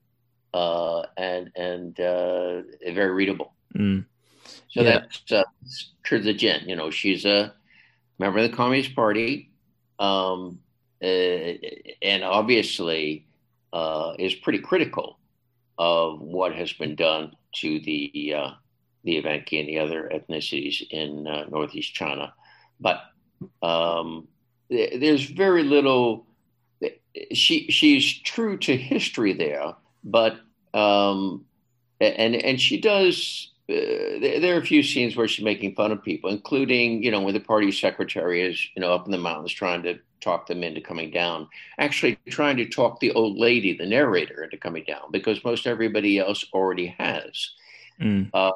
[0.54, 3.54] uh, and and very readable.
[3.76, 4.06] Mm.
[4.70, 5.00] So yeah.
[5.00, 5.44] that's uh,
[6.06, 6.68] Zijian.
[6.68, 7.54] You know, she's a
[8.18, 9.52] member of the Communist Party,
[10.00, 10.60] um,
[11.02, 13.26] and obviously
[14.18, 15.20] is pretty critical
[15.80, 18.52] of what has been done to the uh,
[19.04, 22.34] the Evenki and the other ethnicities in uh, northeast China.
[22.80, 23.02] But
[23.64, 24.28] um,
[24.70, 26.28] there's very little.
[27.34, 29.74] She she's true to history there,
[30.04, 30.40] but
[30.74, 31.46] um,
[32.00, 33.52] and and she does.
[33.70, 37.22] Uh, there are a few scenes where she's making fun of people, including you know
[37.22, 40.64] when the party secretary is you know up in the mountains trying to talk them
[40.64, 41.48] into coming down.
[41.78, 46.18] Actually, trying to talk the old lady, the narrator, into coming down because most everybody
[46.20, 47.52] else already has.
[48.02, 48.30] Mm.
[48.34, 48.52] Uh,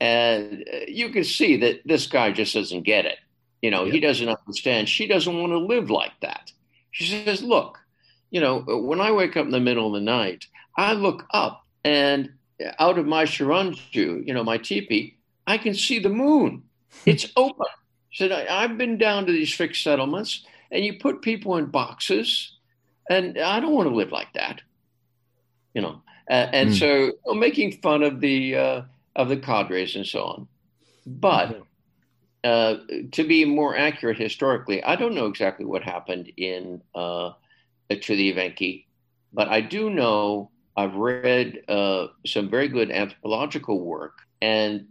[0.00, 3.18] and uh, you can see that this guy just doesn't get it.
[3.62, 3.92] You know, yeah.
[3.92, 4.88] he doesn't understand.
[4.88, 6.52] She doesn't want to live like that.
[6.90, 7.78] She says, Look,
[8.30, 10.46] you know, when I wake up in the middle of the night,
[10.76, 12.30] I look up and
[12.78, 15.16] out of my sharanju, you know, my teepee,
[15.46, 16.62] I can see the moon.
[17.04, 17.66] It's open.
[18.12, 22.56] Said, I've been down to these fixed settlements and you put people in boxes,
[23.08, 24.60] and I don't want to live like that.
[25.72, 26.78] You know, uh, and mm.
[26.78, 28.82] so making fun of the uh,
[29.16, 30.48] of the cadres and so on.
[31.06, 31.62] But
[32.42, 32.76] uh,
[33.12, 37.32] to be more accurate historically, I don't know exactly what happened in uh,
[37.88, 38.86] to the Evenki,
[39.32, 44.86] but I do know I've read uh, some very good anthropological work and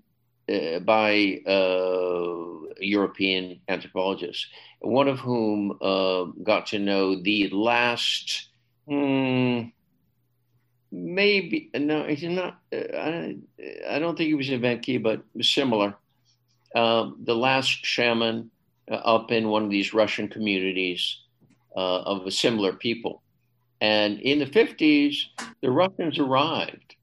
[0.52, 4.48] uh, by uh, European anthropologists,
[4.80, 8.50] one of whom uh, got to know the last.
[8.88, 9.70] Hmm,
[10.92, 12.60] maybe no, he's not.
[12.74, 13.38] Uh, I,
[13.90, 15.96] I, don't think he was in Evenki, but similar.
[16.76, 18.52] Um, the last shaman
[18.92, 21.20] uh, up in one of these Russian communities
[21.76, 23.23] of a similar people,
[23.84, 25.30] and in the fifties,
[25.62, 26.96] the Russians arrived.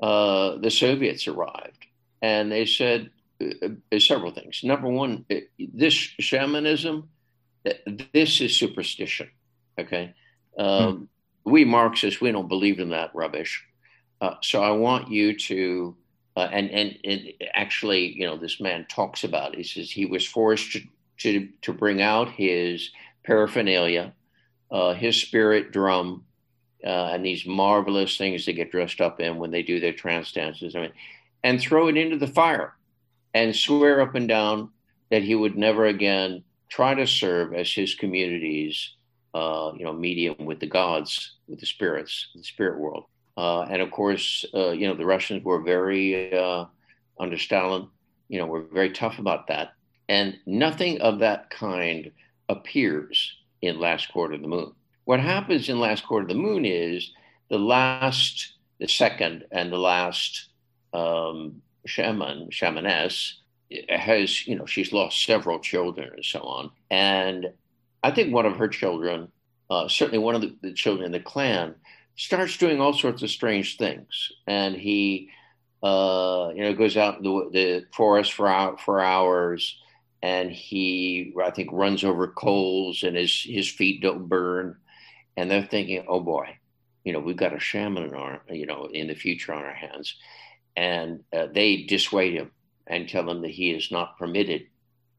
[0.00, 1.86] Uh, the Soviets arrived,
[2.22, 3.10] and they said
[3.40, 4.60] uh, uh, several things.
[4.62, 5.24] Number one,
[5.58, 7.08] this shamanism,
[8.12, 9.28] this is superstition.
[9.76, 10.14] Okay.
[10.56, 11.04] Um, hmm
[11.48, 13.64] we Marxists, we don't believe in that rubbish.
[14.20, 15.96] Uh, so I want you to,
[16.36, 17.20] uh, and, and, and
[17.54, 19.58] actually, you know, this man talks about it.
[19.58, 20.80] He says he was forced to,
[21.18, 22.90] to, to bring out his
[23.24, 24.12] paraphernalia,
[24.70, 26.24] uh, his spirit drum,
[26.84, 30.32] uh, and these marvelous things they get dressed up in when they do their trance
[30.32, 30.92] dances, I mean,
[31.42, 32.74] and throw it into the fire
[33.34, 34.70] and swear up and down
[35.10, 38.94] that he would never again try to serve as his community's
[39.34, 43.04] uh, you know, medium with the gods, with the spirits, the spirit world.
[43.36, 46.64] Uh, and of course, uh, you know, the Russians were very, uh,
[47.20, 47.88] under Stalin,
[48.28, 49.72] you know, were very tough about that.
[50.08, 52.10] And nothing of that kind
[52.48, 54.72] appears in Last quarter of the Moon.
[55.04, 57.12] What happens in Last quarter of the Moon is
[57.50, 60.48] the last, the second, and the last
[60.92, 63.34] um, shaman, shamaness,
[63.88, 66.70] has, you know, she's lost several children and so on.
[66.90, 67.52] And
[68.02, 69.28] I think one of her children,
[69.70, 71.74] uh, certainly one of the, the, children in the clan,
[72.16, 75.30] starts doing all sorts of strange things, and he,
[75.82, 79.78] uh, you know, goes out in the, the forest for for hours,
[80.22, 84.76] and he, I think, runs over coals, and his his feet don't burn,
[85.36, 86.58] and they're thinking, oh boy,
[87.04, 89.74] you know, we've got a shaman in our, you know, in the future on our
[89.74, 90.16] hands,
[90.76, 92.50] and uh, they dissuade him
[92.86, 94.66] and tell him that he is not permitted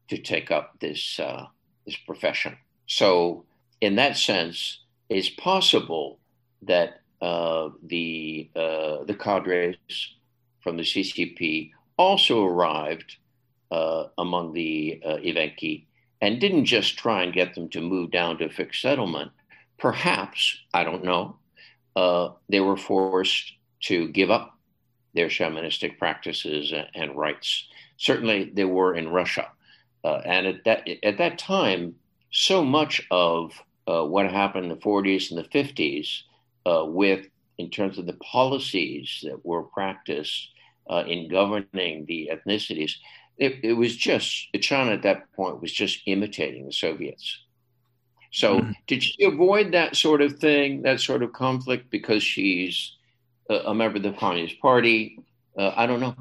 [0.08, 1.46] to take up this uh,
[1.86, 2.56] this profession.
[2.86, 3.44] So,
[3.80, 6.18] in that sense, it's possible
[6.62, 9.76] that uh, the uh, the cadres
[10.60, 13.16] from the CCP also arrived
[13.70, 15.18] uh, among the uh,
[16.22, 19.30] and didn't just try and get them to move down to a fixed settlement.
[19.78, 21.36] Perhaps, I don't know,
[21.96, 23.52] uh, they were forced
[23.84, 24.58] to give up
[25.14, 27.68] their shamanistic practices and rites.
[27.96, 29.48] Certainly, they were in Russia.
[30.04, 31.94] Uh, and at that, at that time,
[32.30, 33.52] so much of
[33.86, 36.22] uh, what happened in the 40s and the 50s
[36.66, 37.26] uh, with
[37.58, 40.48] in terms of the policies that were practiced
[40.88, 42.92] uh, in governing the ethnicities
[43.40, 47.40] it, it, was just china at that point was just imitating the soviets
[48.30, 48.72] so mm-hmm.
[48.86, 52.96] did she avoid that sort of thing that sort of conflict because she's
[53.48, 55.18] a, a member of the communist party
[55.58, 56.14] uh, i don't know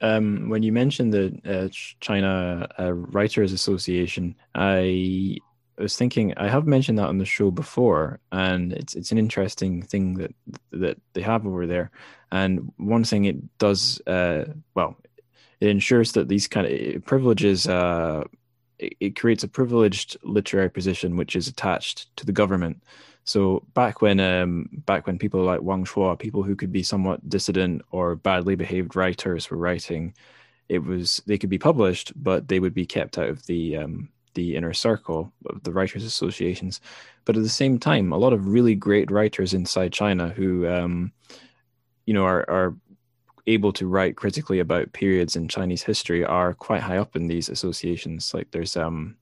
[0.00, 1.68] um, when you mentioned the uh,
[2.00, 5.38] China uh, Writers Association, I
[5.78, 9.82] was thinking I have mentioned that on the show before, and it's it's an interesting
[9.82, 10.34] thing that
[10.72, 11.90] that they have over there.
[12.32, 14.96] And one thing it does, uh, well,
[15.60, 18.24] it ensures that these kind of privileges, uh,
[18.78, 22.82] it, it creates a privileged literary position which is attached to the government.
[23.24, 27.28] So back when um, back when people like Wang Shuo, people who could be somewhat
[27.28, 30.14] dissident or badly behaved writers were writing,
[30.68, 34.10] it was they could be published, but they would be kept out of the um,
[34.34, 36.80] the inner circle of the writers' associations.
[37.24, 41.10] But at the same time, a lot of really great writers inside China who, um,
[42.04, 42.76] you know, are, are
[43.46, 47.48] able to write critically about periods in Chinese history are quite high up in these
[47.48, 48.34] associations.
[48.34, 49.16] Like there's um,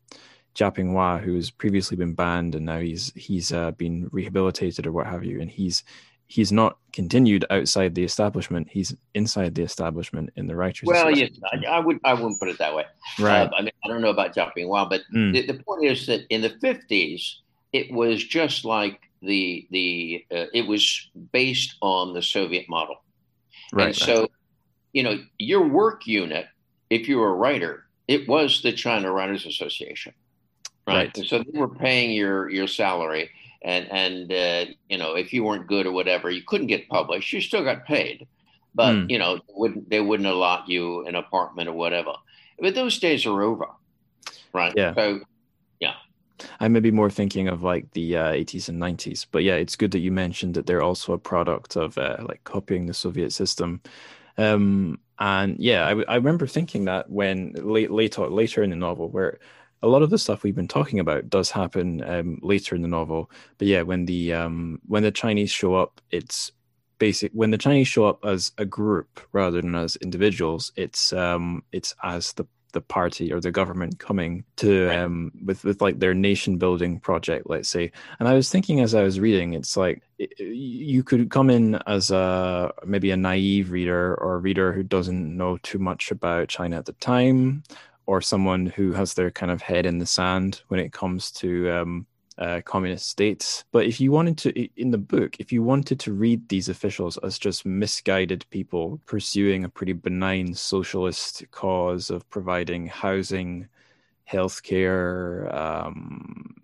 [0.55, 5.07] Jia Pingwa, who's previously been banned and now he's he's uh, been rehabilitated or what
[5.07, 5.85] have you, and he's
[6.27, 8.69] he's not continued outside the establishment.
[8.71, 10.87] He's inside the establishment in the writers.
[10.87, 12.85] Well, yes, I, I, would I wouldn't put it that way.
[13.19, 13.43] Right.
[13.43, 15.33] Uh, I mean, I don't know about Jia Pingwa, but mm.
[15.33, 17.41] the, the, point is that in the fifties,
[17.73, 22.97] it was just like the the uh, it was based on the Soviet model.
[23.75, 23.87] Right.
[23.87, 24.31] And so,
[24.93, 26.47] you know, your work unit,
[26.91, 30.15] if you were a writer, it was the China Writers Association
[30.87, 31.17] right?
[31.17, 31.27] right.
[31.27, 33.31] So they were paying your your salary,
[33.63, 37.33] and and uh, you know if you weren't good or whatever, you couldn't get published.
[37.33, 38.27] You still got paid,
[38.75, 39.11] but mm.
[39.11, 42.13] you know wouldn't they wouldn't allot you an apartment or whatever.
[42.59, 43.67] But those days are over,
[44.53, 44.73] right?
[44.77, 44.95] Yeah.
[44.95, 45.19] So yeah.
[46.61, 49.77] I may be more thinking of like the uh, 80s and 90s, but yeah, it's
[49.77, 53.33] good that you mentioned that they're also a product of uh, like copying the Soviet
[53.33, 53.81] system.
[54.37, 59.09] Um, and yeah, I, I remember thinking that when late, later later in the novel,
[59.09, 59.39] where
[59.83, 62.89] a lot of the stuff we've been talking about does happen um, later in the
[62.89, 63.31] novel.
[63.59, 66.51] But yeah, when the um, when the Chinese show up, it's
[66.99, 67.33] basic.
[67.33, 71.95] When the Chinese show up as a group rather than as individuals, it's um, it's
[72.03, 76.59] as the the party or the government coming to um, with with like their nation
[76.59, 77.91] building project, let's say.
[78.19, 81.77] And I was thinking as I was reading, it's like it, you could come in
[81.87, 86.49] as a maybe a naive reader or a reader who doesn't know too much about
[86.49, 87.63] China at the time,
[88.05, 91.71] or someone who has their kind of head in the sand when it comes to
[91.71, 92.07] um,
[92.39, 93.65] uh, communist states.
[93.73, 97.17] But if you wanted to, in the book, if you wanted to read these officials
[97.19, 103.69] as just misguided people pursuing a pretty benign socialist cause of providing housing,
[104.31, 106.55] healthcare, um,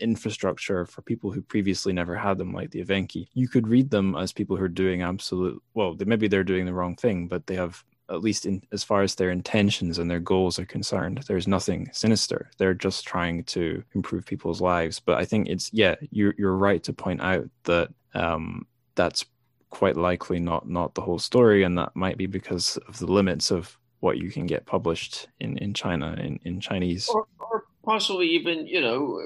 [0.00, 4.16] infrastructure for people who previously never had them, like the Evenki, you could read them
[4.16, 7.54] as people who are doing absolute, well, maybe they're doing the wrong thing, but they
[7.54, 11.22] have at least in as far as their intentions and their goals are concerned.
[11.26, 12.50] There's nothing sinister.
[12.58, 15.00] They're just trying to improve people's lives.
[15.00, 19.24] But i think it's yeah you're, you're right to point out that um, that's
[19.70, 21.62] quite likely not not the whole story.
[21.62, 25.58] And that might be because of the limits of what you can get published in
[25.58, 27.08] in china in in chinese.
[27.08, 29.20] Or, or possibly even you know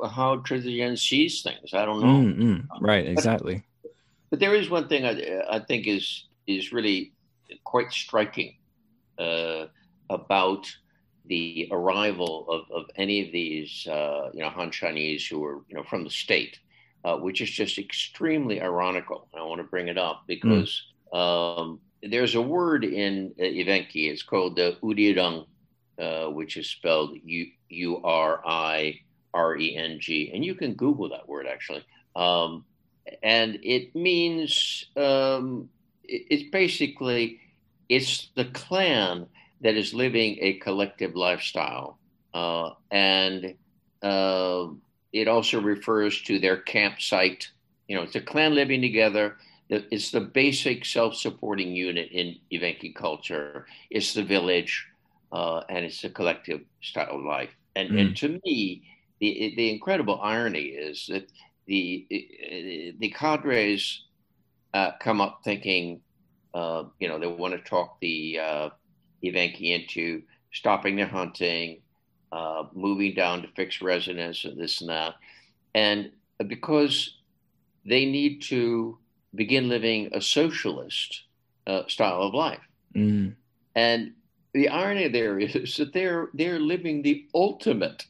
[0.00, 0.60] uh, how Chi
[0.94, 1.74] sees things.
[1.74, 2.44] I don't know.
[2.44, 3.92] Mm, right exactly but,
[4.30, 7.12] but there is one thing i i think is is really
[7.64, 8.56] quite striking
[9.18, 9.66] uh,
[10.08, 10.66] about
[11.26, 15.76] the arrival of, of any of these, uh, you know, Han Chinese who were, you
[15.76, 16.58] know, from the state,
[17.04, 19.28] uh, which is just extremely ironical.
[19.34, 20.82] I want to bring it up because
[21.12, 21.60] mm.
[21.60, 24.10] um, there's a word in uh, Evenki.
[24.10, 25.46] It's called the Urireng,
[25.98, 29.00] uh, which is spelled U U R I
[29.32, 31.84] R E N G, and you can Google that word actually.
[32.16, 32.64] Um,
[33.22, 35.68] and it means um,
[36.10, 37.40] it's basically
[37.88, 39.26] it's the clan
[39.60, 41.98] that is living a collective lifestyle,
[42.34, 43.54] uh, and
[44.02, 44.66] uh,
[45.12, 47.48] it also refers to their campsite.
[47.88, 49.36] You know, it's a clan living together.
[49.68, 53.66] It's the basic self-supporting unit in Evenki culture.
[53.88, 54.84] It's the village,
[55.30, 57.50] uh, and it's a collective style of life.
[57.76, 58.00] And, mm.
[58.00, 58.82] and to me,
[59.20, 61.30] the the incredible irony is that
[61.66, 62.06] the
[62.98, 64.06] the cadres
[64.74, 66.00] uh, come up thinking
[66.54, 68.68] uh, you know, they want to talk the uh,
[69.24, 70.22] Evenki into
[70.52, 71.80] stopping their hunting,
[72.32, 75.14] uh, moving down to fixed residence, and this and that.
[75.74, 76.10] And
[76.46, 77.18] because
[77.86, 78.98] they need to
[79.34, 81.22] begin living a socialist
[81.66, 82.60] uh, style of life.
[82.96, 83.34] Mm.
[83.76, 84.12] And
[84.52, 88.06] the irony there is that they're they're living the ultimate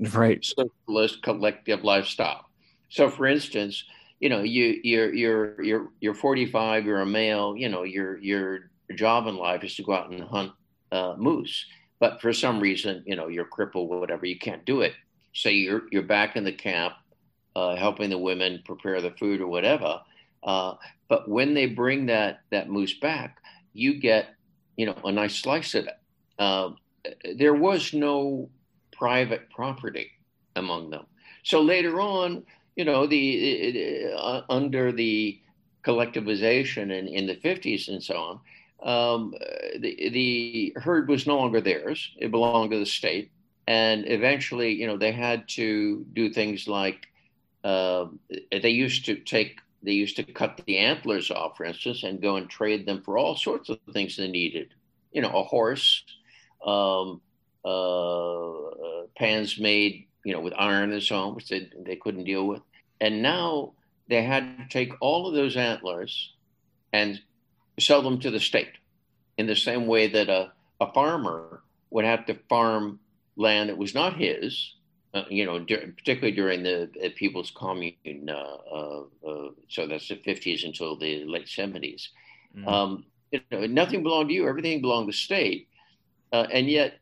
[0.00, 2.46] right socialist collective lifestyle.
[2.88, 3.84] So, for instance,
[4.20, 8.70] you know, you you're you're you're you're 45, you're a male, you know, your your
[8.94, 10.52] job in life is to go out and hunt
[10.92, 11.66] uh, moose.
[11.98, 14.94] But for some reason, you know, you're crippled, whatever, you can't do it.
[15.32, 16.94] So you're you're back in the camp,
[17.54, 20.00] uh, helping the women prepare the food or whatever.
[20.42, 20.74] Uh,
[21.08, 23.38] but when they bring that that moose back,
[23.72, 24.28] you get,
[24.76, 25.98] you know, a nice slice of it.
[26.38, 26.70] Uh,
[27.36, 28.48] there was no
[28.92, 30.10] private property
[30.56, 31.06] among them.
[31.44, 32.44] So later on,
[32.76, 35.40] you know, the uh, under the
[35.84, 38.40] collectivization in, in the 50s and so on,
[38.82, 39.34] um,
[39.80, 42.12] the, the herd was no longer theirs.
[42.18, 43.30] It belonged to the state.
[43.66, 47.06] And eventually, you know, they had to do things like
[47.64, 48.06] uh,
[48.52, 52.36] they used to take, they used to cut the antlers off, for instance, and go
[52.36, 54.68] and trade them for all sorts of things they needed.
[55.12, 56.04] You know, a horse,
[56.64, 57.20] um,
[57.64, 62.48] uh, pans made, you know, with iron and so on, which they, they couldn't deal
[62.48, 62.60] with.
[63.00, 63.74] And now
[64.08, 66.34] they had to take all of those antlers
[66.92, 67.20] and
[67.78, 68.72] sell them to the state
[69.38, 70.50] in the same way that a,
[70.80, 72.98] a farmer would have to farm
[73.36, 74.74] land that was not his,
[75.14, 78.28] uh, you know, particularly during the uh, People's Commune.
[78.28, 82.08] Uh, uh, uh, so that's the 50s until the late 70s.
[82.56, 82.66] Mm.
[82.66, 85.68] Um, you know, nothing belonged to you, everything belonged to the state.
[86.32, 86.98] Uh, and yet,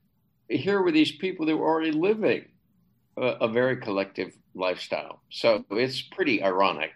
[0.51, 2.45] here were these people that were already living
[3.17, 5.21] a, very collective lifestyle.
[5.31, 6.93] So it's pretty ironic.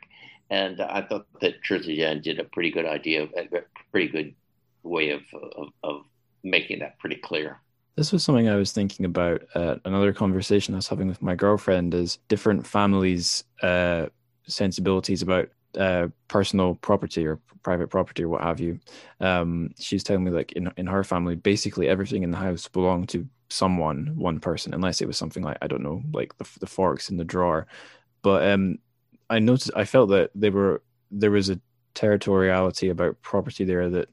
[0.51, 4.35] And I thought that Chi Zijian did a pretty good idea, a pretty good
[4.82, 5.23] way of,
[5.57, 6.03] of, of
[6.43, 7.61] making that pretty clear.
[7.97, 9.43] This was something I was thinking about.
[9.55, 14.07] Uh, another conversation I was having with my girlfriend is different families' uh,
[14.47, 18.78] sensibilities about uh, personal property or private property or what have you.
[19.20, 23.09] Um, she's telling me like in in her family, basically everything in the house belonged
[23.11, 26.66] to someone, one person, unless it was something like I don't know, like the the
[26.66, 27.66] forks in the drawer.
[28.22, 28.78] But um,
[29.30, 31.60] I noticed, I felt that they were there was a
[31.94, 34.08] territoriality about property there that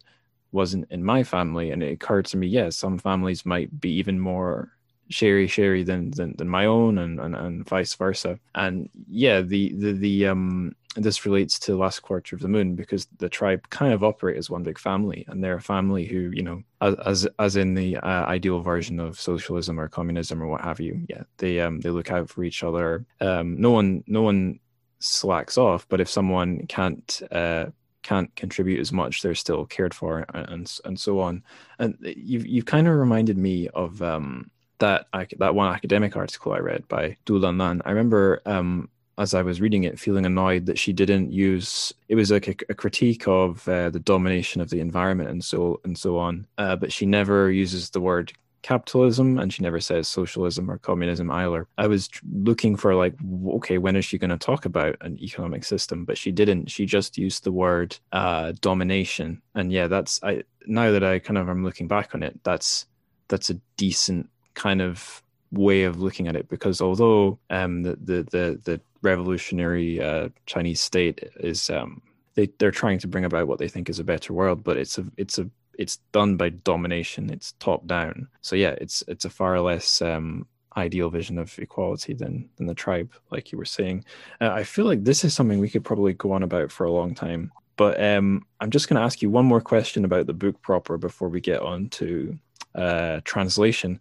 [0.51, 3.91] wasn't in my family, and it occurred to me, yes, yeah, some families might be
[3.93, 4.71] even more
[5.09, 8.39] sherry sherry than, than than my own, and, and and vice versa.
[8.55, 12.75] And yeah, the the the um this relates to the last quarter of the moon
[12.75, 16.31] because the tribe kind of operate as one big family and they're a family who
[16.33, 20.61] you know as as in the uh, ideal version of socialism or communism or what
[20.61, 21.05] have you.
[21.09, 23.05] Yeah they um they look out for each other.
[23.21, 24.59] Um no one no one
[24.99, 27.65] slacks off but if someone can't uh
[28.01, 31.43] can't contribute as much they're still cared for and and so on.
[31.79, 35.07] And you've you've kind of reminded me of um that
[35.37, 37.81] that one academic article I read by Du Lanlan.
[37.85, 41.93] I remember um, as I was reading it, feeling annoyed that she didn't use.
[42.09, 45.79] It was like a, a critique of uh, the domination of the environment and so
[45.83, 46.47] and so on.
[46.57, 51.29] Uh, but she never uses the word capitalism, and she never says socialism or communism
[51.29, 51.67] either.
[51.77, 53.13] I was looking for like,
[53.47, 56.03] okay, when is she going to talk about an economic system?
[56.03, 56.71] But she didn't.
[56.71, 60.43] She just used the word uh, domination, and yeah, that's I.
[60.65, 62.87] Now that I kind of am looking back on it, that's
[63.27, 65.21] that's a decent kind of
[65.57, 70.81] way of looking at it because although um, the, the the the revolutionary uh, Chinese
[70.81, 72.01] state is um,
[72.35, 74.97] they they're trying to bring about what they think is a better world, but it's
[74.97, 77.29] a it's a it's done by domination.
[77.29, 78.27] It's top down.
[78.41, 80.45] So yeah, it's it's a far less um,
[80.77, 84.05] ideal vision of equality than than the tribe, like you were saying.
[84.41, 86.91] Uh, I feel like this is something we could probably go on about for a
[86.91, 87.51] long time.
[87.77, 90.97] But um, I'm just going to ask you one more question about the book proper
[90.97, 92.37] before we get on to
[92.73, 93.99] uh, translation.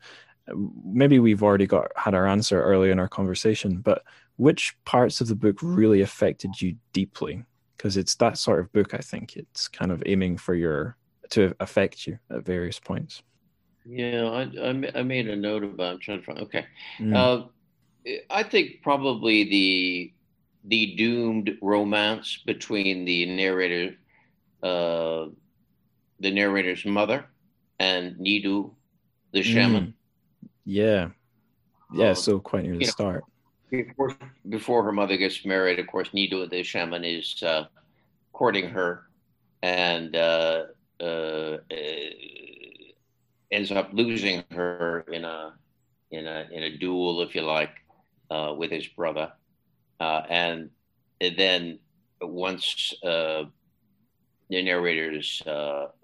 [0.85, 4.05] Maybe we've already got had our answer early in our conversation, but
[4.37, 7.45] which parts of the book really affected you deeply?
[7.77, 9.37] Because it's that sort of book, I think.
[9.37, 10.97] It's kind of aiming for your
[11.31, 13.23] to affect you at various points.
[13.87, 16.01] Yeah, I, I, made a note about.
[16.01, 16.39] trying to find.
[16.41, 16.66] Okay,
[16.99, 17.15] mm.
[17.15, 17.47] uh,
[18.31, 20.12] I think probably the
[20.65, 23.97] the doomed romance between the narrator,
[24.62, 25.27] uh,
[26.21, 27.27] the narrator's mother,
[27.79, 28.73] and Nidu,
[29.33, 29.87] the shaman.
[29.89, 29.93] Mm.
[30.65, 31.11] Yeah,
[31.93, 32.11] yeah.
[32.11, 33.24] Um, so quite near the start.
[33.70, 34.16] before
[34.49, 37.66] before her mother gets married, of course, Nidu the shaman is uh,
[38.32, 39.05] courting her,
[39.62, 40.65] and uh,
[41.01, 41.59] uh,
[43.51, 45.55] ends up losing her in a
[46.11, 47.74] in a in a duel, if you like,
[48.31, 49.32] uh, with his brother,
[50.01, 50.70] uh, and
[51.20, 51.78] then
[52.20, 53.45] once uh,
[54.49, 55.43] the narrator's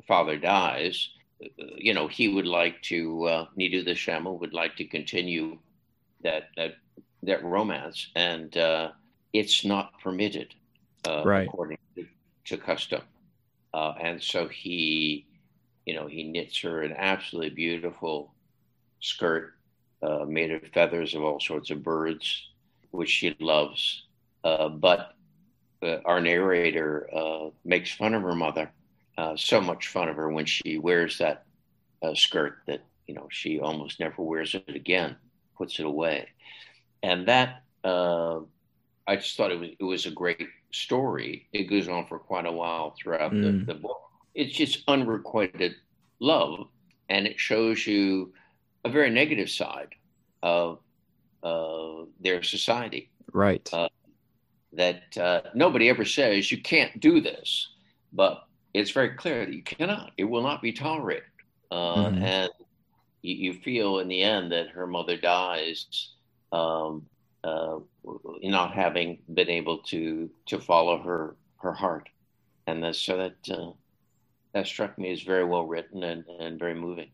[0.07, 1.11] father dies,
[1.59, 5.59] you know he would like to uh, Nidu the shaman would like to continue
[6.23, 6.75] that that
[7.23, 8.91] that romance, and uh,
[9.33, 10.55] it's not permitted
[11.07, 11.47] uh, right.
[11.47, 12.07] according to,
[12.45, 13.03] to custom.
[13.73, 15.27] Uh, and so he,
[15.87, 18.35] you know, he knits her an absolutely beautiful
[19.01, 19.55] skirt
[20.03, 22.49] uh, made of feathers of all sorts of birds,
[22.91, 24.05] which she loves.
[24.43, 25.15] Uh, but
[25.83, 27.09] uh, our narrator
[27.65, 28.71] makes fun of her mother,
[29.37, 31.45] so much fun of her when she wears that
[32.15, 35.17] skirt that you know she almost never wears it again,
[35.57, 36.29] puts it away
[37.03, 38.41] and that uh,
[39.07, 41.49] I just thought it was it was a great story.
[41.53, 43.67] It goes on for quite a while throughout mm.
[43.67, 44.01] the, the book.
[44.35, 45.75] It's just unrequited
[46.21, 46.69] love,
[47.09, 48.33] and it shows you
[48.85, 49.95] a very negative side
[50.43, 50.79] of
[51.43, 53.11] uh, their society.
[53.33, 53.69] Right.
[53.73, 53.89] Uh,
[54.73, 57.69] that uh, nobody ever says you can't do this,
[58.13, 58.45] but
[58.75, 60.13] it's very clear that you cannot.
[60.17, 61.25] It will not be tolerated.
[61.71, 62.23] Uh, mm-hmm.
[62.23, 62.51] And
[63.23, 66.11] you, you, feel in the end that her mother dies
[66.53, 67.07] um,
[67.45, 67.79] uh,
[68.43, 72.09] not having been able to to follow her her heart,
[72.67, 73.71] and that's, so that uh,
[74.53, 77.11] that struck me as very well written and, and very moving.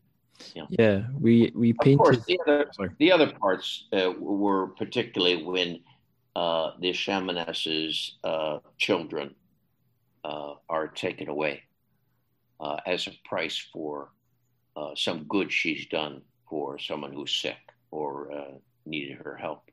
[0.55, 0.65] Yeah.
[0.69, 1.99] yeah, we we painted.
[1.99, 5.79] Of course, the other, the other parts uh, were particularly when
[6.35, 9.33] uh, the shamaness's uh, children
[10.27, 11.63] uh, are taken away
[12.59, 14.09] uh, as a price for
[14.75, 17.57] uh, some good she's done for someone who's sick
[17.91, 18.29] or
[18.85, 19.69] needed her help.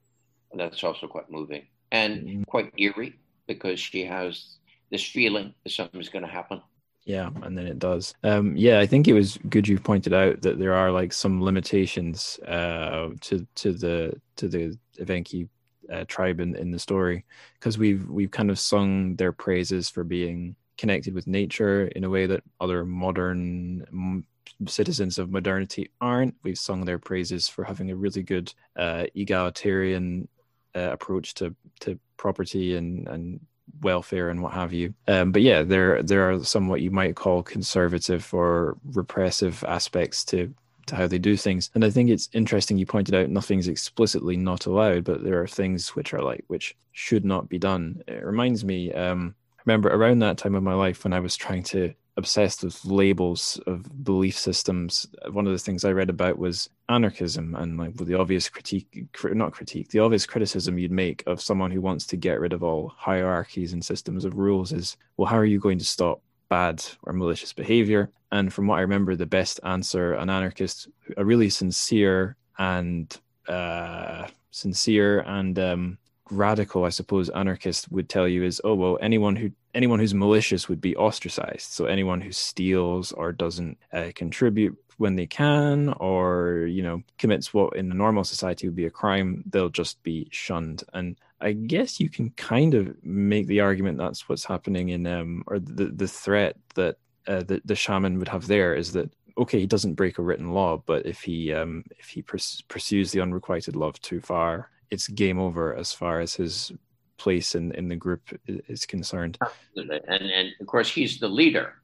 [0.52, 2.42] And that's also quite moving and mm-hmm.
[2.44, 3.18] quite eerie
[3.48, 4.56] because she has
[4.90, 6.62] this feeling that something's going to happen
[7.04, 8.14] yeah, and then it does.
[8.24, 11.42] Um, yeah, I think it was good you pointed out that there are like some
[11.42, 15.48] limitations uh, to to the to the Evenki
[15.92, 17.24] uh, tribe in, in the story
[17.54, 22.10] because we've we've kind of sung their praises for being connected with nature in a
[22.10, 24.26] way that other modern m-
[24.66, 26.34] citizens of modernity aren't.
[26.42, 30.28] We've sung their praises for having a really good uh, egalitarian
[30.74, 33.40] uh, approach to to property and and
[33.80, 34.94] welfare and what have you.
[35.08, 40.24] Um, but yeah, there there are some what you might call conservative or repressive aspects
[40.26, 40.54] to
[40.86, 41.70] to how they do things.
[41.74, 45.46] And I think it's interesting you pointed out nothing's explicitly not allowed, but there are
[45.46, 48.02] things which are like which should not be done.
[48.06, 51.36] It reminds me, um, I remember around that time of my life when I was
[51.36, 55.06] trying to obsessed with labels of belief systems.
[55.30, 59.52] One of the things I read about was anarchism and like the obvious critique, not
[59.52, 62.92] critique, the obvious criticism you'd make of someone who wants to get rid of all
[62.96, 66.22] hierarchies and systems of rules is, well, how are you going to stop
[66.54, 68.02] bad or malicious behavior?
[68.30, 73.06] And from what I remember, the best answer an anarchist, a really sincere and
[73.48, 75.98] uh, sincere and um,
[76.30, 80.68] radical, I suppose, anarchist would tell you is, oh well, anyone who anyone who's malicious
[80.68, 81.68] would be ostracized.
[81.76, 87.52] So anyone who steals or doesn't uh, contribute when they can, or you know, commits
[87.52, 90.84] what in a normal society would be a crime, they'll just be shunned.
[90.92, 95.44] And I guess you can kind of make the argument that's what's happening in, um,
[95.46, 96.96] or the the threat that
[97.26, 100.52] uh, the the shaman would have there is that okay, he doesn't break a written
[100.52, 105.08] law, but if he um, if he pers- pursues the unrequited love too far, it's
[105.08, 106.72] game over as far as his
[107.18, 109.38] place in, in the group is concerned.
[109.42, 110.00] Absolutely.
[110.08, 111.74] And and of course he's the leader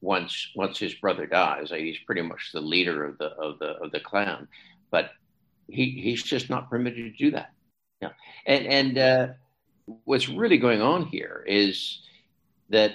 [0.00, 1.70] once once his brother dies.
[1.70, 4.48] He's pretty much the leader of the of the of the clan,
[4.90, 5.10] but
[5.68, 7.50] he he's just not permitted to do that.
[8.02, 8.10] Yeah,
[8.46, 9.26] and and uh,
[10.04, 12.00] what's really going on here is
[12.68, 12.92] that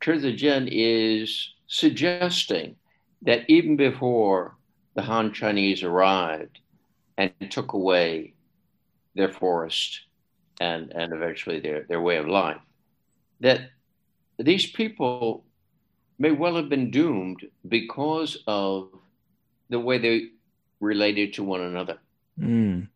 [0.00, 2.76] Jen is suggesting
[3.22, 4.56] that even before
[4.94, 6.60] the Han Chinese arrived
[7.16, 8.34] and took away
[9.14, 10.00] their forest
[10.60, 12.60] and, and eventually their, their way of life,
[13.40, 13.70] that
[14.38, 15.44] these people
[16.18, 18.90] may well have been doomed because of
[19.68, 20.28] the way they
[20.80, 21.98] related to one another.
[22.40, 22.88] Mm.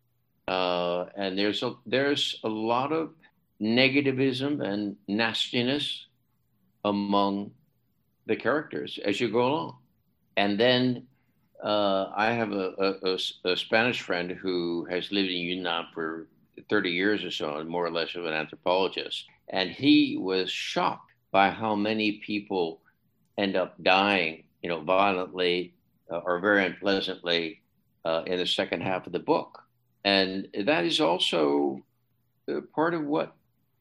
[0.47, 3.13] Uh, and there's a, there's a lot of
[3.61, 6.07] negativism and nastiness
[6.83, 7.51] among
[8.25, 9.77] the characters as you go along.
[10.35, 11.07] And then
[11.63, 13.17] uh, I have a, a,
[13.51, 16.27] a, Spanish friend who has lived in Yunnan for
[16.69, 19.25] 30 years or so, and more or less of an anthropologist.
[19.49, 22.81] And he was shocked by how many people
[23.37, 25.73] end up dying, you know, violently
[26.11, 27.61] uh, or very unpleasantly
[28.05, 29.62] uh, in the second half of the book.
[30.03, 31.81] And that is also
[32.47, 33.35] uh, part of what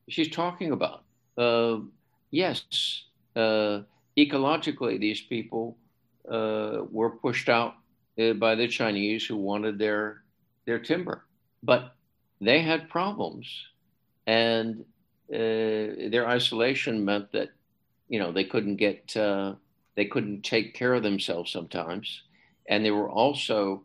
[0.09, 1.05] she's talking about.
[1.37, 1.79] Uh,
[2.31, 2.63] yes,
[3.35, 3.81] uh,
[4.17, 5.77] ecologically, these people
[6.31, 7.75] uh, were pushed out
[8.21, 10.23] uh, by the Chinese who wanted their
[10.65, 11.25] their timber,
[11.65, 11.97] but
[12.41, 13.49] they had problems,
[14.29, 14.85] and
[15.33, 17.49] uh, their isolation meant that
[18.09, 19.17] you know they couldn't get
[19.95, 22.23] they couldn't take care of themselves sometimes,
[22.69, 23.83] and they were also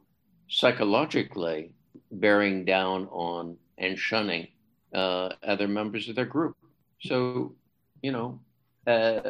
[0.49, 1.71] psychologically
[2.11, 4.47] bearing down on and shunning
[4.93, 6.55] uh, other members of their group.
[7.01, 7.53] So
[8.01, 8.39] you know
[8.87, 9.21] uh,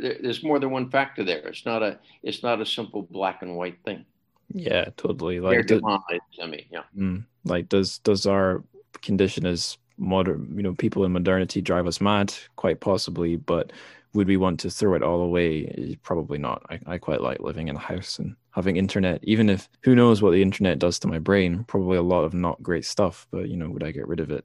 [0.00, 1.46] there, there's more than one factor there.
[1.48, 4.06] It's not a it's not a simple black and white thing.
[4.52, 5.40] Yeah, totally.
[5.40, 6.82] Like, do, I mean, yeah.
[6.96, 8.62] Mm, like, does does our
[9.02, 12.34] condition as modern, you know, people in modernity drive us mad?
[12.56, 13.72] Quite possibly, but
[14.14, 15.98] would we want to throw it all away?
[16.02, 16.62] Probably not.
[16.70, 20.22] I, I quite like living in a house and having internet, even if who knows
[20.22, 21.64] what the internet does to my brain.
[21.64, 24.30] Probably a lot of not great stuff, but you know, would I get rid of
[24.30, 24.44] it?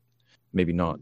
[0.54, 1.00] Maybe not.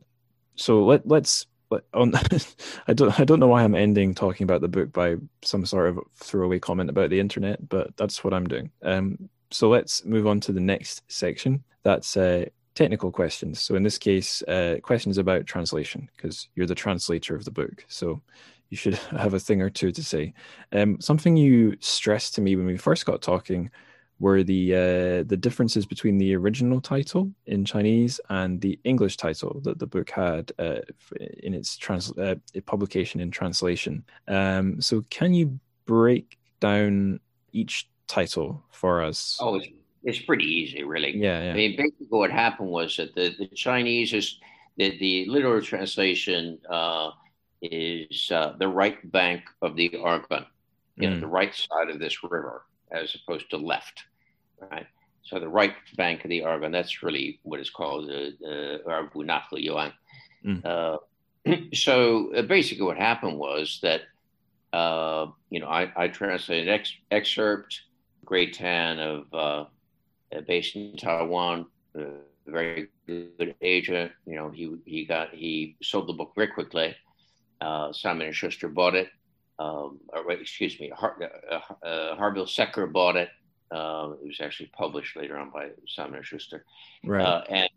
[0.55, 1.45] So let let's
[1.93, 2.13] on
[2.87, 5.89] I don't I don't know why I'm ending talking about the book by some sort
[5.89, 8.71] of throwaway comment about the internet, but that's what I'm doing.
[8.83, 11.63] Um, so let's move on to the next section.
[11.83, 12.45] That's uh,
[12.75, 13.61] technical questions.
[13.61, 17.85] So in this case, uh, questions about translation because you're the translator of the book.
[17.87, 18.21] So
[18.69, 20.33] you should have a thing or two to say.
[20.71, 23.69] Um, something you stressed to me when we first got talking
[24.19, 29.59] were the uh, the differences between the original title in Chinese and the English title
[29.63, 30.79] that the book had uh,
[31.43, 32.35] in its trans- uh,
[32.65, 34.03] publication in translation.
[34.27, 37.19] Um, so, can you break down
[37.51, 39.37] each title for us?
[39.39, 39.67] Oh, it's,
[40.03, 41.15] it's pretty easy, really.
[41.15, 41.51] Yeah, yeah.
[41.51, 44.39] I mean, basically, what happened was that the, the Chinese is
[44.77, 47.11] the, the literal translation uh,
[47.61, 50.45] is uh, the right bank of the Argun,
[50.95, 51.13] you mm.
[51.13, 54.03] know, the right side of this river as opposed to left,
[54.71, 54.87] right?
[55.23, 59.63] So the right bank of the Argun, that's really what is called the, the Argunakli
[59.63, 59.93] Yuan.
[60.45, 60.65] Mm.
[60.65, 60.97] Uh,
[61.73, 64.01] so uh, basically what happened was that,
[64.71, 67.81] uh, you know, I, I translated ex- excerpt,
[68.23, 69.65] Gray Tan of, uh,
[70.47, 71.65] based in Taiwan,
[71.95, 72.05] a
[72.45, 74.11] very good agent.
[74.25, 76.95] You know, he, he got, he sold the book very quickly.
[77.61, 79.09] Uh, Simon and Schuster bought it
[79.59, 81.17] um, or excuse me, Har-
[81.51, 83.29] uh, uh, Harvill Secker bought it.
[83.71, 86.63] Uh, it was actually published later on by Simon and Schuster.
[87.03, 87.25] Right.
[87.25, 87.69] Uh, and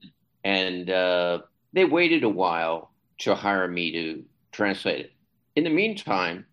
[0.44, 1.40] and uh,
[1.72, 5.12] they waited a while to hire me to translate it.
[5.56, 6.46] In the meantime,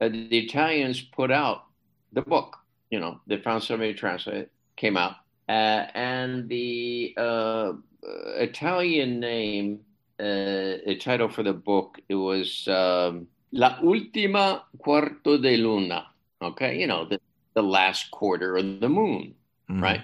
[0.00, 1.64] uh, the Italians put out
[2.12, 2.56] the book.
[2.90, 5.14] You know, they found somebody to translate it, came out,
[5.48, 7.14] and the
[8.04, 9.80] Italian name,
[10.86, 12.66] the title for the book, it was.
[12.68, 16.06] Um, La última cuarto de luna.
[16.40, 17.20] Okay, you know the
[17.54, 19.34] the last quarter of the moon,
[19.70, 19.82] mm-hmm.
[19.82, 20.00] right?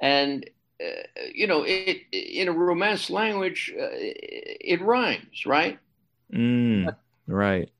[0.00, 0.48] And
[0.82, 1.02] uh,
[1.34, 5.78] you know, it, in a Romance language, uh, it rhymes, right?
[6.32, 7.70] Mm, but, right.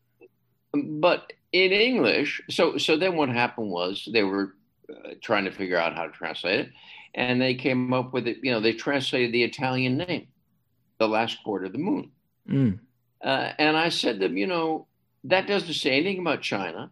[0.75, 4.55] But in English, so so then what happened was they were
[4.91, 6.71] uh, trying to figure out how to translate it,
[7.15, 8.39] and they came up with it.
[8.43, 10.29] You know, they translated the Italian name,
[11.01, 12.13] the last quarter of the moon.
[12.49, 12.79] Mm.
[13.25, 14.87] Uh, and I said to them, you know,
[15.25, 16.91] that doesn't say anything about China.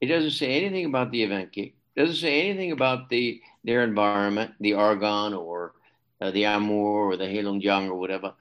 [0.00, 1.74] It doesn't say anything about the Evenki.
[1.94, 5.74] It doesn't say anything about the their environment, the Argun or
[6.20, 8.34] uh, the Amur or the Heilongjiang or whatever.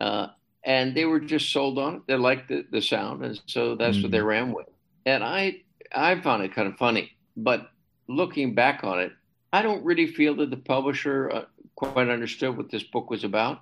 [0.00, 0.28] Uh,
[0.64, 2.02] and they were just sold on it.
[2.06, 4.04] They liked the, the sound, and so that's mm-hmm.
[4.04, 4.26] what they mm-hmm.
[4.26, 4.66] ran with.
[5.06, 5.62] And I
[5.94, 7.70] I found it kind of funny, but
[8.08, 9.12] looking back on it,
[9.52, 11.44] I don't really feel that the publisher uh,
[11.76, 13.60] quite understood what this book was about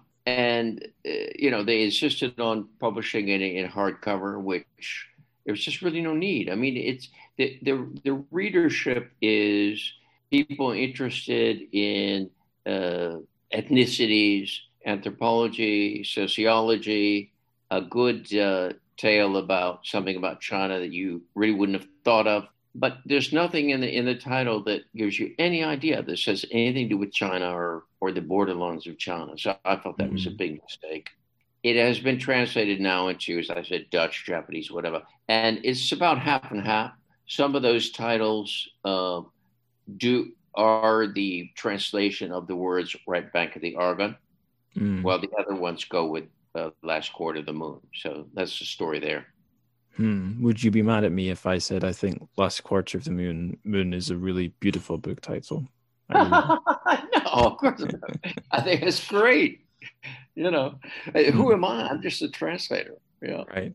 [0.56, 5.08] and uh, you know they insisted on publishing it in hardcover, which
[5.44, 6.50] there's just really no need.
[6.50, 7.74] I mean, it's the the,
[8.04, 9.92] the readership is
[10.30, 12.30] people interested in
[12.66, 13.16] uh,
[13.52, 14.50] ethnicities,
[14.84, 17.32] anthropology, sociology,
[17.70, 22.44] a good uh, tale about something about China that you really wouldn't have thought of
[22.78, 26.44] but there's nothing in the in the title that gives you any idea that says
[26.50, 29.36] anything to do with China or or the borderlands of China.
[29.38, 30.12] So I thought that mm-hmm.
[30.12, 30.36] was a mm-hmm.
[30.36, 31.08] big mistake.
[31.62, 36.18] It has been translated now into, as I said, Dutch, Japanese, whatever, and it's about
[36.18, 36.92] half and half.
[37.26, 39.22] Some of those titles uh,
[39.96, 44.16] do are the translation of the words "right bank of the Argun,"
[44.76, 45.02] mm.
[45.02, 46.24] while the other ones go with
[46.54, 49.26] uh, "last quarter of the moon." So that's the story there.
[49.96, 50.42] Hmm.
[50.42, 53.10] Would you be mad at me if I said I think Last Quarter of the
[53.10, 55.66] Moon Moon is a really beautiful book title?
[56.10, 56.60] no,
[57.32, 58.16] of course not.
[58.50, 59.64] I think it's great.
[60.34, 60.78] You know,
[61.14, 61.52] who hmm.
[61.52, 61.88] am I?
[61.88, 62.96] I'm just a translator.
[63.22, 63.44] Yeah.
[63.48, 63.74] Right.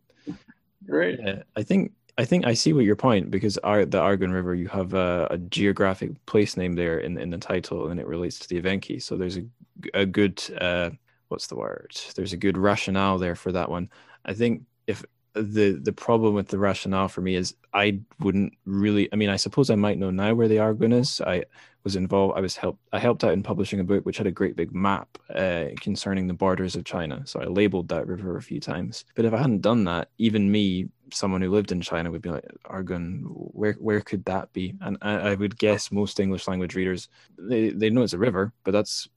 [0.86, 1.20] Great.
[1.22, 4.54] Yeah, I think I think I see what your point because our, the Argun River,
[4.54, 8.40] you have a, a, geographic place name there in in the title, and it relates
[8.40, 9.02] to the Evenki.
[9.02, 9.46] So there's a
[9.94, 10.92] a good uh,
[11.30, 12.00] what's the word?
[12.16, 13.90] There's a good rationale there for that one.
[14.26, 19.12] I think if the the problem with the rationale for me is I wouldn't really.
[19.14, 21.22] I mean, I suppose I might know now where the Argun is.
[21.22, 21.46] I
[21.84, 22.38] was involved.
[22.38, 22.82] I was helped.
[22.92, 26.28] I helped out in publishing a book which had a great big map uh, concerning
[26.28, 27.22] the borders of China.
[27.26, 29.06] So I labeled that river a few times.
[29.16, 32.30] But if I hadn't done that, even me, someone who lived in China, would be
[32.30, 34.76] like, Argun, where where could that be?
[34.82, 38.52] And I, I would guess most English language readers they they know it's a river,
[38.66, 39.08] but that's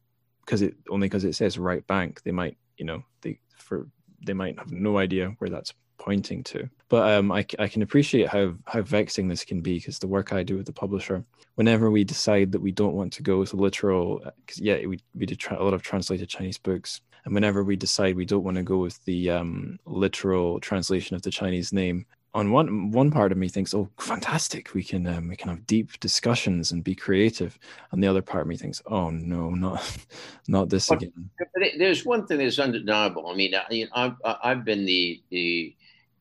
[0.44, 2.22] because it only because it says right bank.
[2.22, 3.88] They might you know they for
[4.24, 5.74] they might have no idea where that's
[6.04, 6.68] pointing to.
[6.90, 10.32] But um, I, I can appreciate how how vexing this can be because the work
[10.32, 11.24] I do with the publisher,
[11.54, 15.00] whenever we decide that we don't want to go with a literal, because yeah, we
[15.14, 18.44] we did tra- a lot of translated Chinese books, and whenever we decide we don't
[18.44, 22.04] want to go with the um, literal translation of the Chinese name,
[22.34, 24.74] on one one part of me thinks, "Oh, fantastic!
[24.74, 27.58] We can um, we can have deep discussions and be creative,"
[27.92, 29.96] and the other part of me thinks, "Oh no, not
[30.48, 33.28] not this but, again." But there's one thing that's undeniable.
[33.28, 35.74] I mean, I, I've I've been the the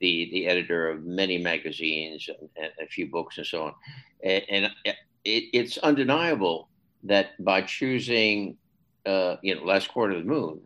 [0.03, 3.73] the the editor of many magazines and, and a few books and so on,
[4.23, 4.63] and, and
[5.23, 6.67] it, it's undeniable
[7.03, 8.57] that by choosing
[9.05, 10.61] uh, you know, last quarter of the moon,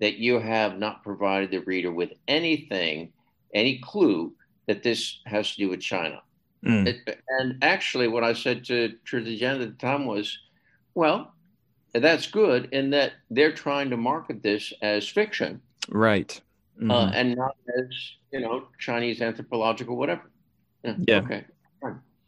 [0.00, 3.12] that you have not provided the reader with anything,
[3.54, 4.32] any clue
[4.66, 6.20] that this has to do with China.
[6.64, 6.86] Mm.
[6.86, 10.38] It, and actually, what I said to Truth Agenda at the time was,
[10.94, 11.32] well,
[11.92, 16.40] that's good in that they're trying to market this as fiction, right?
[16.78, 16.90] Uh, mm-hmm.
[16.90, 17.86] Uh, and not as
[18.32, 20.30] you know Chinese anthropological whatever.
[20.84, 20.94] Yeah.
[21.08, 21.16] yeah.
[21.18, 21.44] Okay.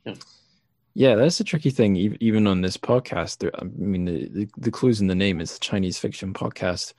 [0.04, 0.14] Yeah.
[0.94, 1.14] yeah.
[1.16, 1.96] that's a tricky thing.
[2.20, 5.98] Even on this podcast, there, I mean, the, the, clues in the name is Chinese
[5.98, 6.94] fiction podcast,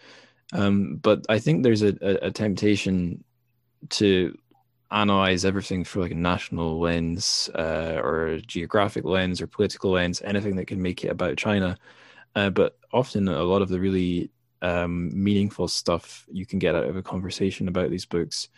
[0.53, 3.23] um, but I think there's a, a, a temptation
[3.89, 4.37] to
[4.91, 10.21] analyze everything through like a national lens uh, or a geographic lens or political lens,
[10.23, 11.77] anything that can make it about China.
[12.35, 14.31] Uh, but often, a lot of the really
[14.61, 18.49] um, meaningful stuff you can get out of a conversation about these books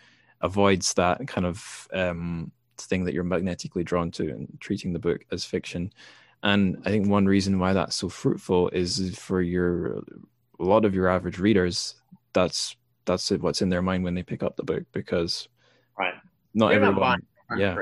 [0.41, 5.23] avoids that kind of um, thing that you're magnetically drawn to and treating the book
[5.31, 5.93] as fiction.
[6.43, 9.97] And I think one reason why that's so fruitful is for your
[10.59, 11.95] a lot of your average readers.
[12.33, 12.75] That's
[13.05, 15.47] that's what's in their mind when they pick up the book because
[15.97, 16.13] right.
[16.53, 17.21] not They're everyone.
[17.49, 17.75] Not yeah.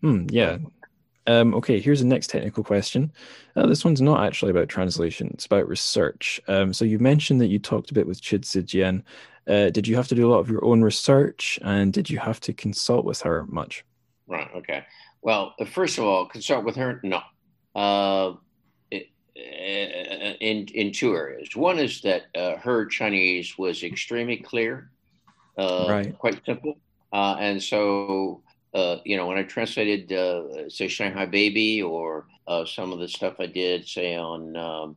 [0.00, 0.58] Hmm, yeah.
[1.26, 3.12] Um, okay, here's the next technical question.
[3.54, 6.40] Uh, this one's not actually about translation; it's about research.
[6.48, 9.02] Um, so you mentioned that you talked a bit with Chi Zijian.
[9.48, 12.18] Uh, did you have to do a lot of your own research, and did you
[12.18, 13.84] have to consult with her much?
[14.26, 14.48] Right.
[14.56, 14.84] Okay.
[15.22, 17.00] Well, uh, first of all, consult with her.
[17.02, 17.20] No.
[17.74, 18.34] Uh,
[19.34, 21.56] in in two areas.
[21.56, 24.90] One is that uh, her Chinese was extremely clear,
[25.56, 26.18] uh, right.
[26.18, 26.76] quite simple,
[27.12, 28.42] uh, and so
[28.74, 33.08] uh, you know when I translated uh, say Shanghai Baby or uh, some of the
[33.08, 34.96] stuff I did say on um,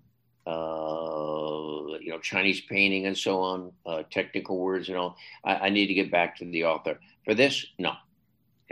[2.02, 3.72] you know Chinese painting and so on,
[4.12, 7.00] technical words and all, I, I need to get back to the author.
[7.26, 7.94] For this, no.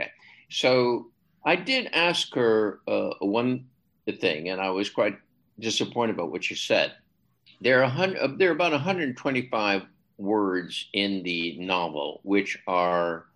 [0.00, 0.10] Okay,
[0.48, 1.08] so
[1.44, 2.80] I did ask her
[3.20, 3.66] one
[4.20, 5.18] thing, and I was quite
[5.58, 6.94] disappointed about what you said.
[7.60, 9.82] There are, uh, there are about 125
[10.18, 13.26] words in the novel which are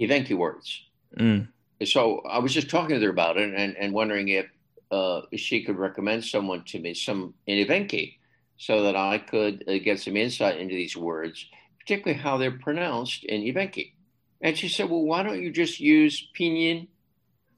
[0.00, 0.82] Evenki words.
[1.18, 1.48] Mm.
[1.84, 4.46] So I was just talking to her about it and, and wondering if
[4.90, 8.16] uh, she could recommend someone to me, some in Evenki,
[8.56, 11.46] so that I could uh, get some insight into these words,
[11.80, 13.92] particularly how they're pronounced in Evenki.
[14.40, 16.88] And she said, well, why don't you just use Pinyin,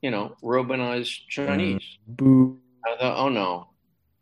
[0.01, 1.99] you know, Romanized Chinese?
[2.17, 2.59] Mm.
[2.87, 3.69] I thought, oh no,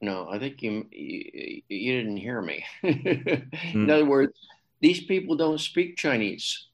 [0.01, 2.65] no, I think you you, you didn't hear me.
[2.85, 3.75] mm.
[3.75, 4.33] In other words,
[4.81, 6.69] these people don't speak Chinese.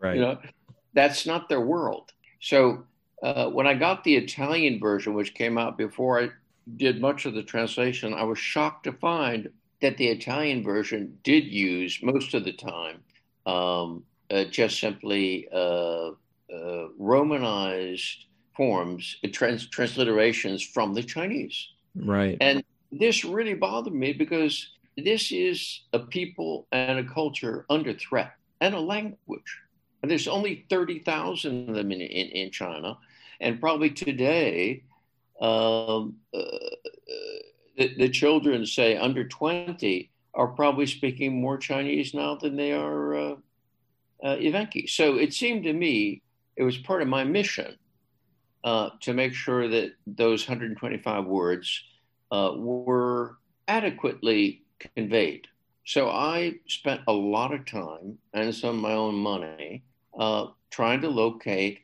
[0.00, 0.16] Right.
[0.16, 0.38] You know,
[0.94, 2.12] that's not their world.
[2.40, 2.84] So
[3.22, 6.30] uh, when I got the Italian version, which came out before I
[6.76, 9.50] did much of the translation, I was shocked to find
[9.82, 13.00] that the Italian version did use most of the time
[13.46, 16.10] um, uh, just simply uh,
[16.52, 21.68] uh Romanized forms, trans- transliterations from the Chinese.
[21.94, 22.36] Right.
[22.40, 22.62] And
[22.92, 28.74] this really bothered me because this is a people and a culture under threat and
[28.74, 29.58] a language.
[30.02, 32.96] And there's only 30,000 of them in, in, in, China.
[33.40, 34.82] And probably today,
[35.40, 36.40] um, uh,
[37.76, 43.14] the, the, children, say under 20, are probably speaking more Chinese now than they are
[43.14, 43.34] uh,
[44.22, 44.36] uh.
[44.86, 46.22] So it seemed to me
[46.56, 47.76] it was part of my mission
[48.64, 51.82] uh, to make sure that those 125 words
[52.30, 54.62] uh, were adequately
[54.94, 55.46] conveyed.
[55.84, 59.82] So I spent a lot of time and some of my own money
[60.18, 61.80] uh, trying to locate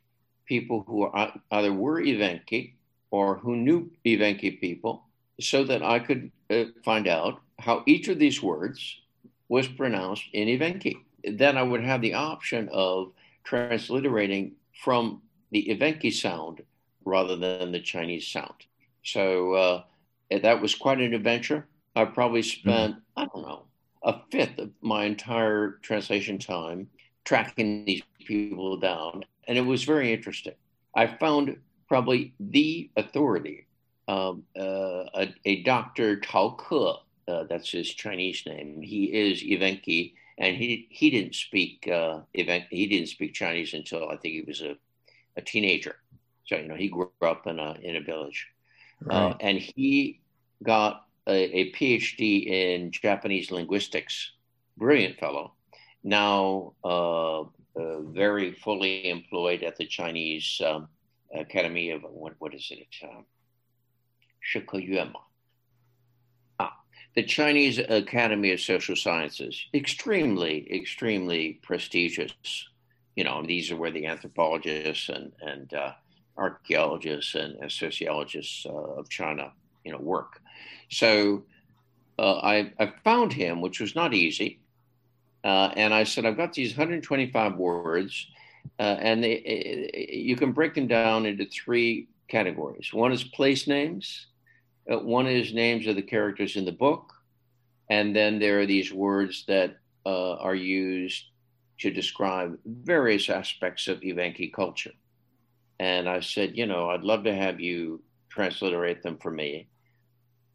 [0.47, 2.75] people who are, either were Evenki
[3.11, 5.05] or who knew Evenki people
[5.41, 9.01] so that I could uh, find out how each of these words
[9.49, 10.97] was pronounced in Evenki.
[11.25, 13.13] Then I would have the option of
[13.45, 16.63] transliterating from the Evenki sound
[17.05, 18.67] rather than the Chinese sound.
[19.03, 19.83] So uh,
[20.31, 21.67] that was quite an adventure.
[21.95, 22.69] I probably mm-hmm.
[22.69, 23.21] spent, mm-hmm.
[23.21, 23.65] I don't know,
[24.03, 26.89] a fifth of my entire translation time
[27.27, 29.25] tracking these people down.
[29.47, 30.55] And it was very interesting.
[30.95, 31.59] I found
[31.89, 33.67] probably the authority,
[34.09, 36.21] um, uh, a, a, Dr.
[36.21, 38.81] Tao Ke, uh, that's his Chinese name.
[38.81, 44.09] He is Evenki, and he he didn't speak uh, event, he didn't speak Chinese until
[44.09, 44.77] I think he was a,
[45.37, 45.97] a teenager.
[46.47, 48.47] So you know, he grew up in a in a village,
[49.11, 49.33] uh, right.
[49.33, 50.21] uh, and he
[50.63, 54.33] got a, a, PhD in Japanese linguistics.
[54.77, 55.56] Brilliant fellow.
[56.07, 60.87] Now uh, uh, very fully employed at the Chinese um,
[61.35, 62.87] Academy of what what is it?
[63.03, 63.27] Um,
[66.61, 66.77] ah,
[67.17, 72.35] the Chinese Academy of Social Sciences, extremely, extremely prestigious.
[73.17, 75.93] You know, these are where the anthropologists and and uh,
[76.39, 79.53] archaeologists and, and sociologists uh, of China,
[79.85, 80.41] you know, work.
[80.89, 81.43] So
[82.17, 84.61] uh, I, I found him, which was not easy.
[85.47, 88.27] Uh, and I said, I've got these 125 words,
[88.81, 92.93] uh, and they, you can break them down into three categories.
[92.93, 94.27] One is place names,
[94.91, 97.13] uh, one is names of the characters in the book,
[97.89, 101.27] and then there are these words that uh, are used
[101.79, 104.95] to describe various aspects of Evenki culture.
[105.79, 109.69] And I said, you know, I'd love to have you transliterate them for me.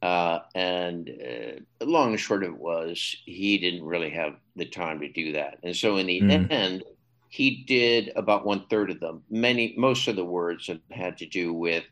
[0.01, 4.99] Uh, and uh, long and short of it was, he didn't really have the time
[4.99, 5.59] to do that.
[5.63, 6.51] And so in the mm.
[6.51, 6.83] end,
[7.29, 9.23] he did about one third of them.
[9.29, 11.83] Many, most of the words had to do with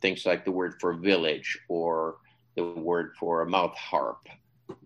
[0.00, 2.16] things like the word for village or
[2.56, 4.26] the word for a mouth harp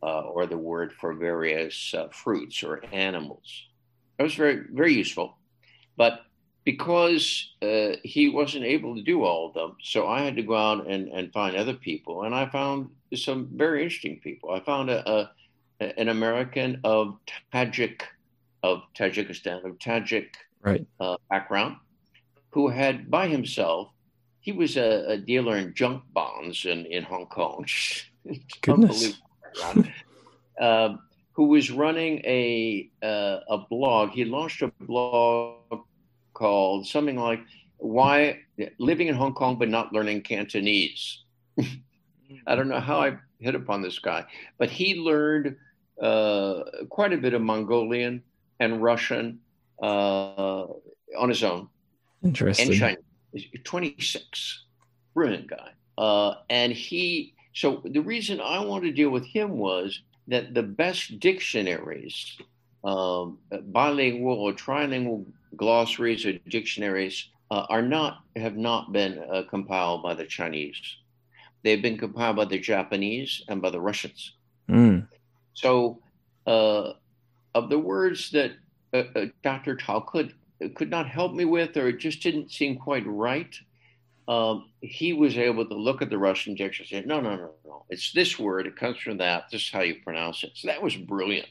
[0.03, 3.67] uh, or the word for various uh, fruits or animals.
[4.19, 5.39] That was very, very useful.
[5.97, 6.21] But
[6.65, 10.57] because uh, he wasn't able to do all of them, so I had to go
[10.57, 12.23] out and, and find other people.
[12.25, 14.51] And I found some very interesting people.
[14.51, 15.31] I found a, a
[15.99, 17.19] an American of
[17.53, 18.03] Tajik,
[18.63, 20.29] of Tajikistan, of Tajik
[20.63, 20.87] right.
[21.01, 21.77] uh, background,
[22.51, 23.89] who had by himself,
[24.41, 27.67] he was a, a dealer in junk bonds in, in Hong Kong.
[28.61, 29.15] Goodness.
[30.61, 30.97] uh,
[31.33, 34.11] who was running a uh, a blog.
[34.11, 35.81] He launched a blog
[36.43, 37.41] called something like
[37.77, 38.41] "Why
[38.79, 41.23] Living in Hong Kong but Not Learning Cantonese."
[42.47, 44.25] I don't know how I hit upon this guy,
[44.59, 45.57] but he learned
[46.01, 48.23] uh, quite a bit of Mongolian
[48.59, 49.39] and Russian
[49.81, 50.67] uh,
[51.23, 51.69] on his own.
[52.25, 52.71] Interesting.
[52.71, 53.47] And Chinese.
[53.65, 54.65] 26,
[55.15, 55.71] brilliant guy.
[55.97, 60.63] Uh, and he so the reason I wanted to deal with him was that the
[60.63, 62.39] best dictionaries,
[62.83, 63.39] um,
[63.73, 70.15] bilingual or trilingual glossaries or dictionaries, uh, are not have not been uh, compiled by
[70.15, 70.81] the Chinese.
[71.63, 74.35] They've been compiled by the Japanese and by the Russians.
[74.69, 75.07] Mm.
[75.55, 76.01] So,
[76.47, 76.93] uh,
[77.55, 78.53] of the words that
[78.95, 79.77] uh, uh, Dr.
[79.77, 80.35] Tao could
[80.75, 83.55] could not help me with, or it just didn't seem quite right,
[84.29, 87.51] um, he was able to look at the Russian dictionary and say, no, no, no,
[87.67, 90.53] no, it's this word, it comes from that, this is how you pronounce it.
[90.55, 91.49] So that was brilliant.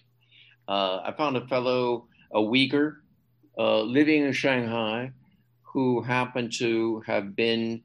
[0.68, 2.98] Uh, I found a fellow, a Uyghur,
[3.58, 5.12] uh, living in Shanghai,
[5.64, 7.82] who happened to have been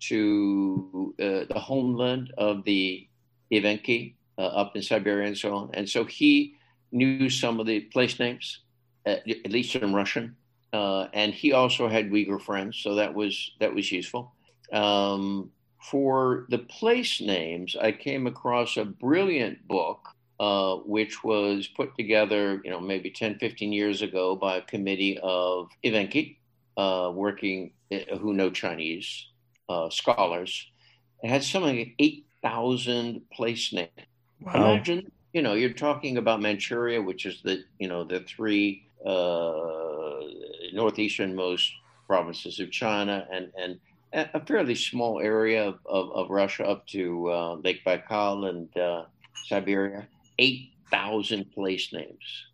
[0.00, 3.06] to uh, the homeland of the
[3.52, 5.70] Evenki uh, up in Siberia and so on.
[5.74, 6.54] And so he
[6.92, 8.60] knew some of the place names,
[9.06, 10.36] at, at least in Russian.
[10.72, 14.34] Uh, and he also had Uyghur friends, so that was that was useful.
[14.72, 15.50] Um,
[15.80, 20.00] for the place names, I came across a brilliant book
[20.40, 25.18] uh, which was put together, you know, maybe 10, 15 years ago by a committee
[25.22, 26.36] of Evenki,
[26.76, 29.26] uh, working, uh, who know Chinese
[29.68, 30.66] uh, scholars.
[31.22, 33.90] It had something like 8,000 place names.
[34.40, 34.54] Wow.
[34.54, 40.20] Imagine, you know, you're talking about Manchuria, which is the, you know, the three uh,
[40.72, 41.70] northeasternmost
[42.06, 43.80] provinces of China and, and
[44.12, 49.04] a fairly small area of, of, of Russia up to uh, Lake Baikal and uh,
[49.46, 50.06] Siberia,
[50.38, 52.46] 8,000 place names.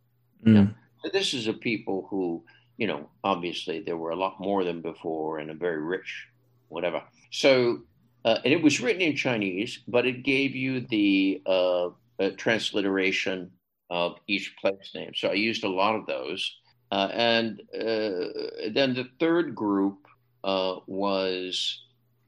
[0.47, 0.75] Mm.
[1.03, 2.45] so this is a people who,
[2.77, 6.27] you know, obviously there were a lot more than before and a very rich,
[6.69, 7.03] whatever.
[7.31, 7.81] So,
[8.25, 11.89] uh, and it was written in Chinese, but it gave you the uh,
[12.37, 13.51] transliteration
[13.91, 15.13] of each place name.
[15.15, 16.57] So I used a lot of those.
[16.91, 20.07] Uh, and uh, then the third group
[20.43, 21.83] uh, was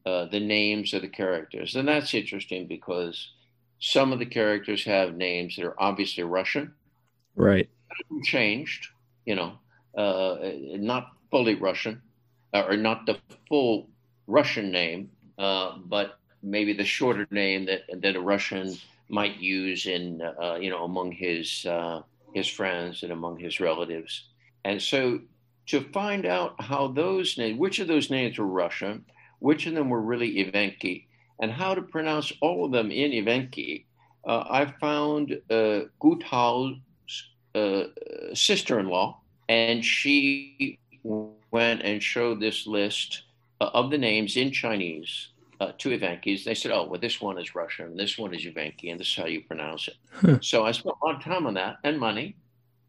[0.07, 1.77] uh, the names of the characters.
[1.77, 3.33] And that's interesting because
[3.79, 6.73] some of the characters have names that are obviously Russian.
[7.35, 7.69] Right.
[8.25, 8.89] Changed,
[9.25, 9.59] you know,
[9.97, 12.03] uh, not fully Russian
[12.53, 13.89] or not the full
[14.27, 18.77] Russian name, uh, but maybe the shorter name that, that a Russian
[19.09, 22.03] might use in uh, you know among his uh,
[22.35, 24.29] his friends and among his relatives.
[24.65, 25.21] And so
[25.67, 29.05] to find out how those names, which of those names were Russian,
[29.39, 31.07] which of them were really Evenki,
[31.41, 33.85] and how to pronounce all of them in Evenki,
[34.27, 35.81] uh, I found uh,
[36.21, 36.77] Tao's
[37.55, 37.85] uh,
[38.35, 43.23] sister-in-law, and she went and showed this list
[43.61, 45.29] uh, of the names in Chinese
[45.61, 46.45] uh, to Evenkis.
[46.45, 49.17] They said, "Oh, well, this one is Russian, this one is Evenki, and this is
[49.17, 52.37] how you pronounce it." So I spent a lot of time on that and money,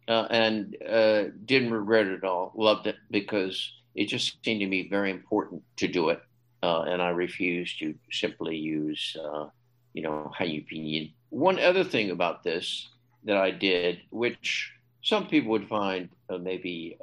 [0.08, 2.52] uh, and uh, didn't regret it at all.
[2.56, 6.22] Loved it because it just seemed to me very important to do it,
[6.64, 9.48] uh, and I refused to simply use, uh,
[9.94, 11.14] you know, Hanyu Pinyin.
[11.30, 12.90] One other thing about this
[13.24, 14.72] that I did, which
[15.02, 16.98] some people would find uh, maybe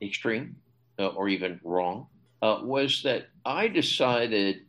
[0.00, 0.56] extreme
[0.98, 2.06] or even wrong
[2.42, 4.60] uh, was that I decided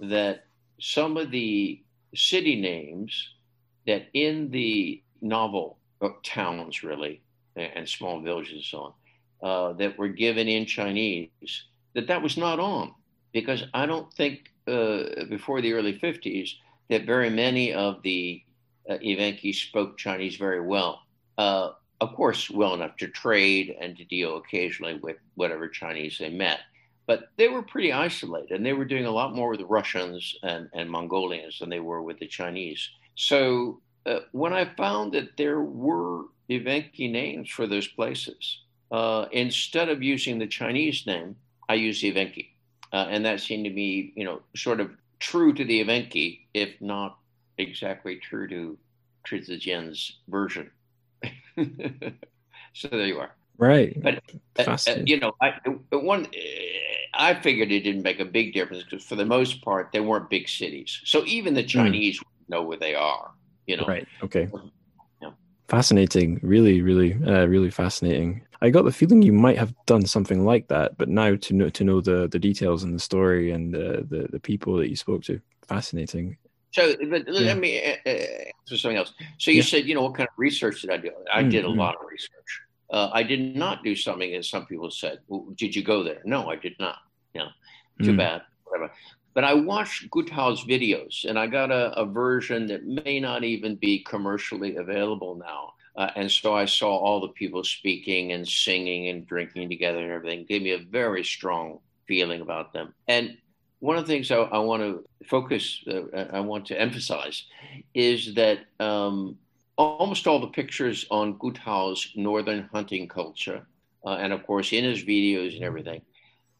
[0.00, 0.44] that
[0.80, 1.82] some of the
[2.14, 3.34] city names
[3.86, 7.20] that in the novel uh, towns really
[7.56, 8.92] and small villages and so on
[9.42, 12.94] uh, that were given in Chinese that that was not on
[13.32, 16.50] because I don't think uh, before the early 50s
[16.90, 18.42] that very many of the
[18.88, 21.02] uh, Evenki spoke Chinese very well.
[21.36, 26.30] Uh, of course, well enough to trade and to deal occasionally with whatever Chinese they
[26.30, 26.60] met.
[27.06, 30.34] But they were pretty isolated and they were doing a lot more with the Russians
[30.42, 32.88] and, and Mongolians than they were with the Chinese.
[33.14, 38.60] So uh, when I found that there were Evenki names for those places,
[38.90, 41.36] uh, instead of using the Chinese name,
[41.68, 42.50] I used Evenki.
[42.92, 46.70] Uh, and that seemed to me, you know, sort of true to the Evenki, if
[46.80, 47.18] not
[47.58, 48.78] exactly true to
[49.28, 50.70] Chi Zijian's version.
[52.72, 53.34] so there you are.
[53.58, 54.00] Right.
[54.00, 54.22] But
[54.58, 55.54] uh, uh, you know, I,
[55.90, 56.28] one uh,
[57.14, 60.30] I figured it didn't make a big difference because for the most part they weren't
[60.30, 61.00] big cities.
[61.04, 61.68] So even the hmm.
[61.68, 62.24] Chinese mm.
[62.48, 63.32] know where they are.
[63.66, 63.84] You know.
[63.86, 64.06] Right.
[64.22, 64.48] Okay.
[65.20, 65.30] Yeah.
[65.66, 66.38] Fascinating.
[66.42, 68.42] Really, really, uh, really fascinating.
[68.60, 71.70] I got the feeling you might have done something like that, but now to know
[71.70, 74.96] to know the the details and the story and the the, the people that you
[74.96, 76.36] spoke to, fascinating.
[76.72, 77.32] So, but yeah.
[77.32, 79.14] let me uh, answer something else.
[79.38, 79.62] So you yeah.
[79.62, 81.10] said, you know, what kind of research did I do?
[81.32, 81.50] I mm-hmm.
[81.50, 81.78] did a mm-hmm.
[81.78, 82.60] lot of research.
[82.90, 85.20] Uh, I did not do something as some people said.
[85.28, 86.20] Well, did you go there?
[86.24, 86.96] No, I did not.
[87.34, 87.48] Yeah,
[88.02, 88.18] too mm.
[88.18, 88.42] bad.
[88.64, 88.92] Whatever.
[89.34, 93.44] But I watched Gu Tao's videos, and I got a, a, version that may not
[93.44, 95.74] even be commercially available now.
[95.98, 100.12] Uh, and so I saw all the people speaking and singing and drinking together and
[100.12, 100.40] everything.
[100.40, 102.94] It gave me a very strong feeling about them.
[103.08, 103.36] And
[103.80, 107.46] one of the things I, I want to focus, uh, I want to emphasize,
[107.94, 109.38] is that um,
[109.76, 113.66] almost all the pictures on Gu Tao's northern hunting culture,
[114.06, 116.02] uh, and of course in his videos and everything,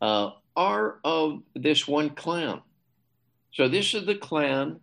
[0.03, 2.61] uh, are of this one clan.
[3.53, 4.81] So this is the clan.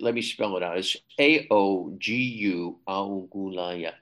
[0.00, 0.78] Let me spell it out.
[0.78, 3.92] It's A O G U Aogulaya.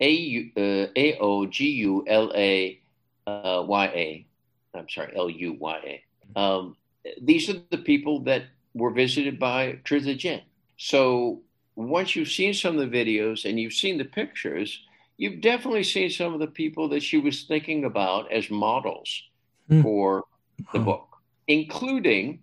[0.00, 2.80] A O G U L A
[3.26, 4.26] Y A.
[4.74, 6.02] I'm sorry, L U Y
[6.36, 6.38] A.
[6.40, 6.76] Um,
[7.22, 8.44] these are the people that
[8.74, 10.42] were visited by Chi Zijian.
[10.76, 11.42] So
[11.76, 14.80] once you've seen some of the videos and you've seen the pictures,
[15.16, 19.22] you've definitely seen some of the people that she was thinking about as models
[19.70, 19.82] mm.
[19.82, 20.24] for
[20.72, 21.06] the book,
[21.46, 22.40] including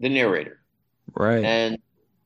[0.00, 0.59] the narrator.
[1.14, 1.44] Right.
[1.44, 1.78] And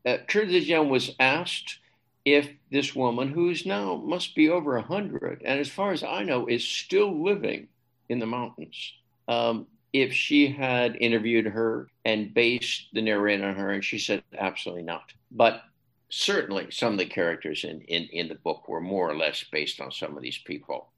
[0.06, 1.78] uh, Chi Zijian was asked
[2.24, 6.22] if this woman, who's now must be over a hundred, and as far as I
[6.22, 7.68] know, is still living
[8.08, 8.92] in the mountains,
[9.28, 14.22] um, if she had interviewed her and based the narrative on her, and she said
[14.38, 15.12] absolutely not.
[15.30, 15.62] But
[16.08, 19.80] certainly some of the characters in, in, in the book were more or less based
[19.80, 20.88] on some of these people,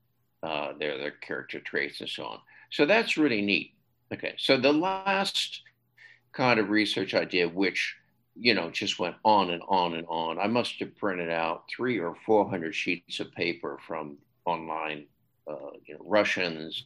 [0.42, 2.38] uh, their, their character traits and so on.
[2.70, 3.72] So that's really neat.
[4.12, 5.62] Okay, so the last
[6.36, 7.96] kind of research I did, which
[8.34, 10.38] you know just went on and on and on.
[10.38, 15.06] I must have printed out three or four hundred sheets of paper from online,
[15.50, 16.84] uh, you know, Russians,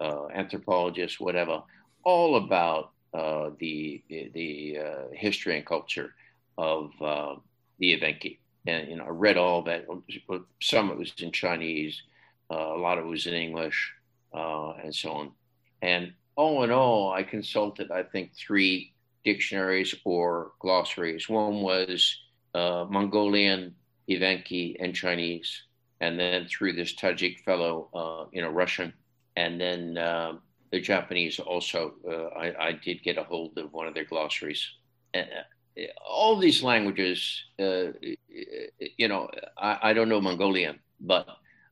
[0.00, 1.62] uh, anthropologists, whatever,
[2.04, 6.14] all about uh, the the uh, history and culture
[6.58, 7.36] of uh,
[7.78, 8.38] the Evenki.
[8.66, 9.86] And you know, I read all that.
[10.60, 12.02] Some of it was in Chinese,
[12.50, 13.94] uh, a lot of it was in English,
[14.34, 15.32] and so on.
[15.80, 18.92] And all in all, I consulted, I think, three
[19.24, 21.28] dictionaries or glossaries.
[21.28, 22.16] One was
[22.54, 23.74] Mongolian,
[24.08, 25.50] Evenki, and Chinese,
[26.00, 28.92] and then through this Tajik fellow, you know, Russian
[29.36, 30.32] and then uh,
[30.70, 31.94] the Japanese also.
[32.06, 34.66] Uh, I, I, did get a hold of one of their glossaries.
[35.14, 35.22] Uh,
[36.06, 37.92] all these languages, uh,
[38.96, 41.26] you know, I, I, don't know Mongolian, but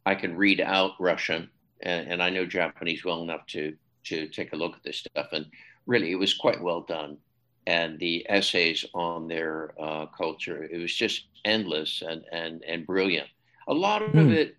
[0.07, 1.51] I can read out Russian,
[1.83, 3.77] and, and, I know Japanese well enough to
[4.09, 5.29] to take a look at this stuff.
[5.33, 5.47] And
[5.87, 7.19] really, it was quite well done.
[7.67, 13.29] And the essays on their uh, culture, it was just endless and and and brilliant.
[13.69, 14.33] A lot of mm.
[14.33, 14.57] it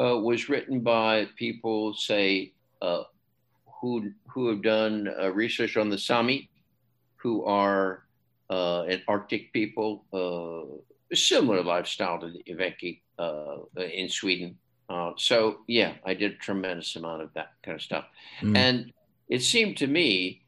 [0.00, 3.02] uh, was written by people, say, uh,
[3.80, 6.48] who who have done uh, research on the Sami,
[7.16, 8.04] who are
[8.48, 14.56] uh, an Arctic people, uh, similar lifestyle to the Evenki uh, in Sweden.
[15.16, 18.04] So yeah, I did a tremendous amount of that kind of stuff,
[18.40, 18.56] mm.
[18.56, 18.92] and
[19.28, 20.42] it seemed to me,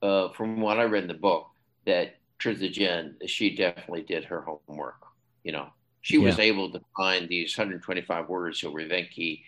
[0.00, 1.46] from what I read in the book,
[1.86, 4.96] that Chi Zijian, she definitely did her homework.
[5.44, 5.68] You know,
[6.00, 6.26] she yeah.
[6.26, 9.42] was able to find these 125 words were Evenki,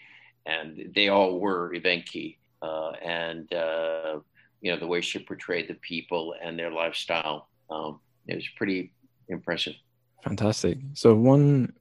[0.46, 2.36] and they all were Evenki.
[2.62, 4.18] Uh, and uh,
[4.62, 8.92] you know the way she portrayed the people and their lifestyle, um, it was pretty
[9.28, 9.74] impressive.
[10.24, 10.78] Fantastic.
[10.94, 11.74] So one,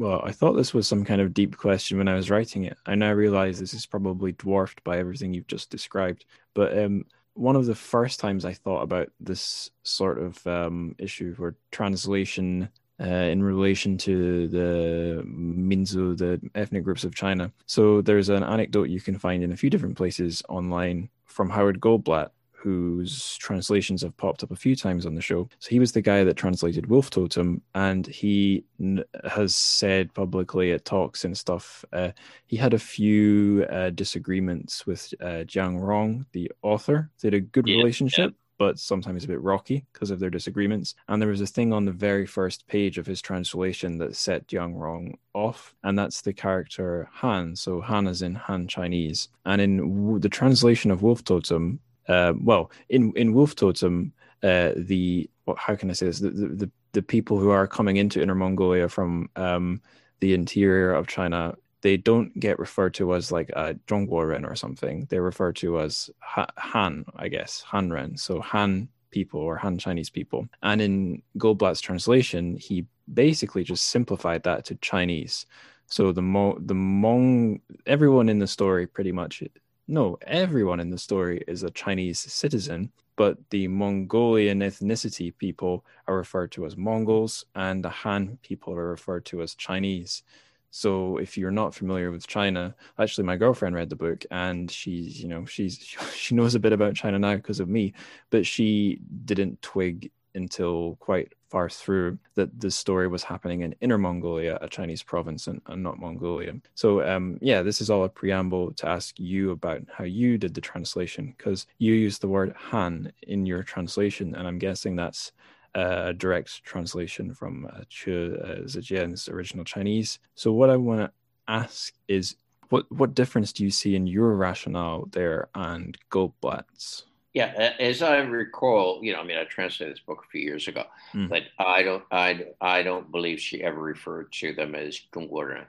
[0.00, 2.78] well, I thought this was some kind of deep question when I was writing it.
[2.86, 6.24] I now realize this is probably dwarfed by everything you've just described.
[6.54, 7.04] But um,
[7.34, 12.70] one of the first times I thought about this sort of um, issue where translation
[12.98, 17.52] uh, in relation to the Minzu, the ethnic groups of China.
[17.66, 21.78] So there's an anecdote you can find in a few different places online from Howard
[21.78, 22.30] Goldblatt,
[22.62, 25.48] whose translations have popped up a few times on the show.
[25.58, 30.72] So he was the guy that translated Wolf Totem, and he n- has said publicly
[30.72, 32.10] at talks and stuff, uh,
[32.46, 37.10] he had a few uh, disagreements with uh, Jiang Rong, the author.
[37.20, 38.30] They had a good yeah, relationship.
[38.30, 38.36] Yeah.
[38.58, 40.94] But sometimes a bit rocky because of their disagreements.
[41.08, 44.48] And there was a thing on the very first page of his translation that set
[44.48, 47.56] Jiang Rong off, and that's the character Han.
[47.56, 49.30] So Han is in Han Chinese.
[49.46, 51.80] And in w- the translation of Wolf Totem,
[52.10, 54.12] uh, well, in in Wolf Totem,
[54.42, 56.18] uh, the how can I say this?
[56.18, 59.80] The, the the people who are coming into Inner Mongolia from um,
[60.18, 65.06] the interior of China, they don't get referred to as like a Zhongguoren or something.
[65.08, 68.18] They're referred to as Han, I guess, Hanren.
[68.18, 70.48] So Han people or Han Chinese people.
[70.62, 75.46] And in Goldblatt's translation, he basically just simplified that to Chinese.
[75.86, 79.42] So the Mo, the Mong, everyone in the story pretty much
[79.90, 86.16] no, everyone in the story is a Chinese citizen, but the Mongolian ethnicity people are
[86.16, 90.22] referred to as Mongols, and the Han people are referred to as Chinese.
[90.70, 95.20] So if you're not familiar with China, actually my girlfriend read the book and she's,
[95.20, 95.76] you know, she's
[96.14, 97.92] she knows a bit about China now because of me,
[98.30, 103.98] but she didn't twig until quite far through that the story was happening in Inner
[103.98, 106.54] Mongolia, a Chinese province, and, and not Mongolia.
[106.74, 110.54] So, um, yeah, this is all a preamble to ask you about how you did
[110.54, 115.32] the translation, because you used the word Han in your translation, and I'm guessing that's
[115.74, 120.18] a direct translation from uh, Chi uh, Zijian's original Chinese.
[120.34, 121.12] So, what I want to
[121.48, 122.36] ask is,
[122.68, 127.06] what what difference do you see in your rationale there and Goldblatt's?
[127.32, 130.66] Yeah, as I recall, you know, I mean, I translated this book a few years
[130.66, 130.84] ago,
[131.14, 131.28] mm.
[131.28, 135.66] but I don't, I, I don't believe she ever referred to them as Zhongguoren,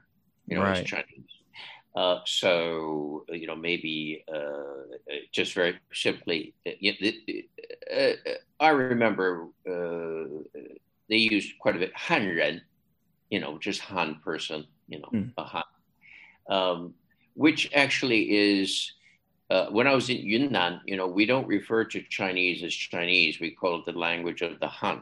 [0.48, 0.80] you know, right.
[0.80, 1.30] as Chinese.
[1.96, 4.96] Uh, so, you know, maybe uh,
[5.32, 7.12] just very simply, you know,
[7.96, 8.14] uh,
[8.60, 10.60] I remember uh,
[11.10, 12.62] they used quite a bit Han
[13.30, 15.32] you know, just Han person, you know, mm.
[15.38, 15.64] a Han,
[16.50, 16.94] um,
[17.36, 18.94] which actually is
[19.52, 23.41] uh, when I was in Yunnan, you know, we don't refer to Chinese as Chinese.
[23.41, 25.02] We call it the language of the Han.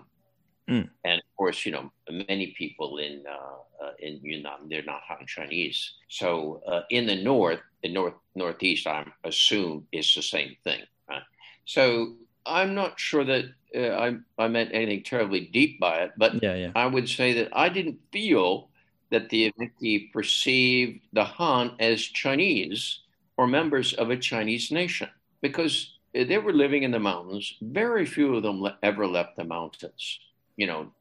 [0.68, 0.90] Mm.
[1.06, 5.26] And of course, you know, many people in uh, uh, in Yunnan they're not Han
[5.28, 5.94] Chinese.
[6.08, 10.82] So uh, in the north, the north northeast, I assume is the same thing.
[11.08, 11.22] Right?
[11.66, 12.16] So
[12.46, 13.46] I'm not sure that
[13.76, 16.72] uh, I I meant anything terribly deep by it, but yeah, yeah.
[16.76, 18.70] I would say that I didn't feel
[19.12, 23.02] that the Evenki perceived the Han as Chinese
[23.40, 25.08] or members of a Chinese nation
[25.40, 27.56] because they were living in the mountains.
[27.62, 30.20] Very few of them ever left the mountains,
[30.58, 30.92] you know,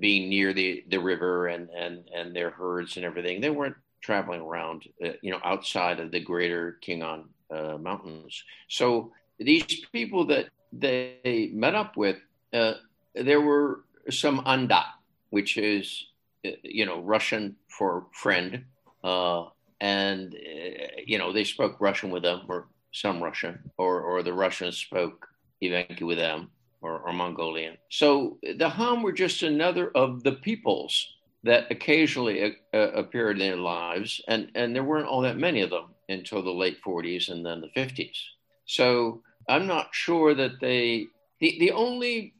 [0.00, 3.40] being near the, the river and, and, and their herds and everything.
[3.40, 8.42] They weren't traveling around, uh, you know, outside of the greater Khingan uh, mountains.
[8.66, 12.16] So these people that they met up with,
[12.52, 12.74] uh,
[13.14, 14.86] there were some anda,
[15.30, 16.06] which is,
[16.44, 18.64] uh, you know, Russian for friend,
[19.04, 19.44] uh,
[19.80, 24.32] and uh, you know they spoke Russian with them, or some Russian, or or the
[24.32, 25.26] Russians spoke
[25.62, 26.50] Evenki with them,
[26.80, 27.76] or, or Mongolian.
[27.90, 33.46] So the Han were just another of the peoples that occasionally uh, uh, appeared in
[33.46, 37.30] their lives, and and there weren't all that many of them until the late 40s
[37.30, 38.16] and then the 50s.
[38.64, 41.06] So I'm not sure that they
[41.40, 42.34] the the only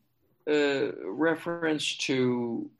[0.49, 2.71] uh, reference to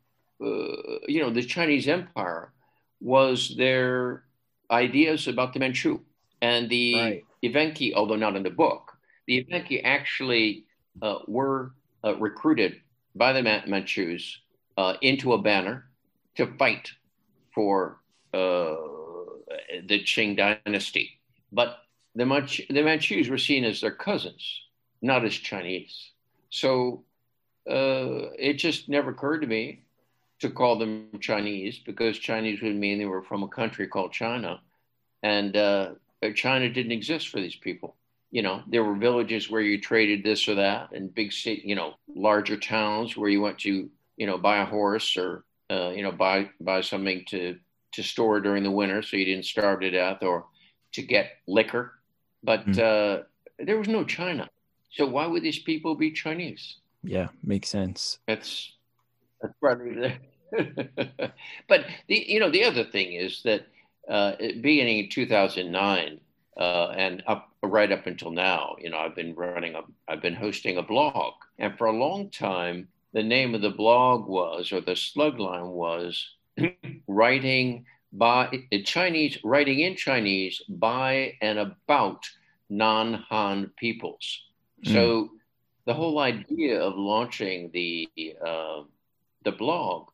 [0.41, 2.53] uh, you know the Chinese Empire
[3.01, 4.25] was their
[4.71, 6.01] ideas about the Manchu.
[6.43, 7.25] And the right.
[7.43, 8.93] Evenki, although not in the book,
[9.27, 10.65] the Evenki actually
[11.03, 11.73] uh, were
[12.05, 12.81] uh, recruited
[13.15, 14.39] by the Manchus
[14.77, 15.87] uh, into a banner
[16.37, 16.91] to fight
[17.55, 18.01] for
[18.35, 18.77] uh,
[19.87, 21.19] the Qing dynasty.
[21.53, 21.79] But
[22.15, 24.61] the, Manch- the Manchus were seen as their cousins,
[25.01, 26.13] not as Chinese.
[26.51, 27.05] So
[27.69, 29.86] uh, it just never occurred to me
[30.41, 34.61] to call them Chinese because Chinese would mean they were from a country called China,
[35.23, 35.93] and uh,
[36.35, 37.97] China didn't exist for these people.
[38.31, 41.75] You know, there were villages where you traded this or that, and big city, you
[41.75, 46.03] know, larger towns where you went to, you know, buy a horse or, uh, you
[46.03, 47.57] know, buy buy something to
[47.93, 50.47] to store during the winter so you didn't starve to death, or
[50.93, 51.95] to get liquor.
[52.43, 52.79] But mm.
[52.79, 53.23] uh,
[53.59, 54.51] there was no China,
[54.91, 56.77] so why would these people be Chinese?
[57.03, 58.19] Yeah, makes sense.
[58.27, 58.76] That's
[61.69, 63.67] but the you know the other thing is that
[64.09, 66.21] uh, beginning in 2009
[66.57, 68.77] uh, and up right up until now.
[68.79, 72.31] You know, I've been running a, I've been hosting a blog, and for a long
[72.31, 76.29] time, the name of the blog was, or the slugline was,
[77.09, 82.25] writing by Chinese, writing in Chinese by and about
[82.71, 84.43] non-Han peoples.
[84.85, 84.93] Mm.
[84.93, 85.31] So
[85.85, 88.09] the whole idea of launching the
[88.45, 88.83] uh,
[89.47, 90.09] the blog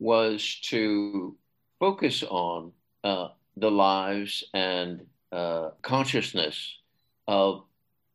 [0.00, 1.36] was to
[1.78, 2.72] focus on
[3.04, 6.56] uh, the lives and uh, consciousness
[7.28, 7.62] of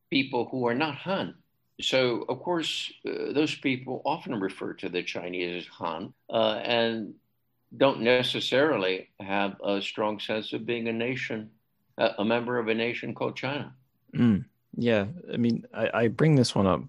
[0.09, 1.35] people who are not Han.
[1.79, 7.13] So, of course, uh, those people often refer to the Chinese as Han uh, and
[7.77, 11.49] don't necessarily have a strong sense of being a nation,
[11.97, 13.73] a member of a nation called China.
[14.13, 14.43] Mm,
[14.75, 16.81] yeah, I mean, I, I bring this one up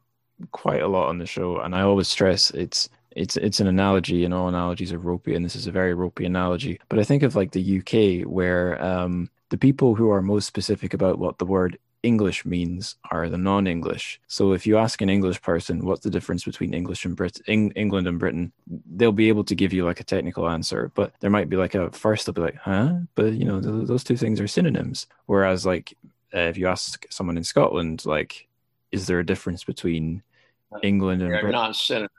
[0.52, 2.88] quite a lot on the show, and I always stress it's
[3.18, 6.24] it's it's an analogy, and all analogies are ropey, and this is a very ropey
[6.24, 6.80] analogy.
[6.88, 10.94] But I think of like the UK, where um, the people who are most specific
[10.94, 14.20] about what the word English means are the non-English.
[14.28, 17.72] So if you ask an English person what's the difference between English and Brit- Eng-
[17.72, 21.30] England and Britain, they'll be able to give you like a technical answer, but there
[21.30, 24.16] might be like a first they'll be like, "Huh?" But you know, th- those two
[24.16, 25.08] things are synonyms.
[25.26, 25.96] Whereas like
[26.32, 28.46] uh, if you ask someone in Scotland, like,
[28.92, 30.22] is there a difference between
[30.82, 31.60] England and they're Britain?
[31.60, 32.12] not synonyms.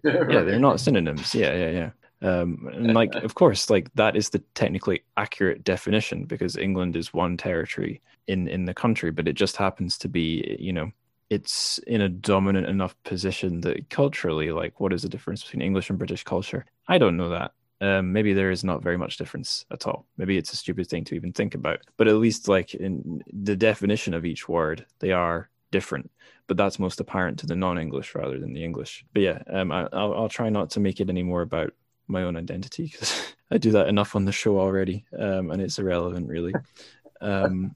[0.04, 1.34] yeah, they're not synonyms.
[1.34, 1.90] Yeah, yeah, yeah.
[2.22, 7.12] Um, and like, of course, like that is the technically accurate definition because England is
[7.12, 10.90] one territory in in the country, but it just happens to be, you know,
[11.30, 15.90] it's in a dominant enough position that culturally, like, what is the difference between English
[15.90, 16.64] and British culture?
[16.88, 17.52] I don't know that.
[17.80, 20.06] Um, maybe there is not very much difference at all.
[20.16, 21.80] Maybe it's a stupid thing to even think about.
[21.96, 26.08] But at least, like in the definition of each word, they are different.
[26.46, 29.04] But that's most apparent to the non-English rather than the English.
[29.12, 31.72] But yeah, um, I, will I'll try not to make it any more about
[32.06, 35.78] my own identity because I do that enough on the show already, um, and it's
[35.78, 36.54] irrelevant really.
[37.20, 37.74] Um,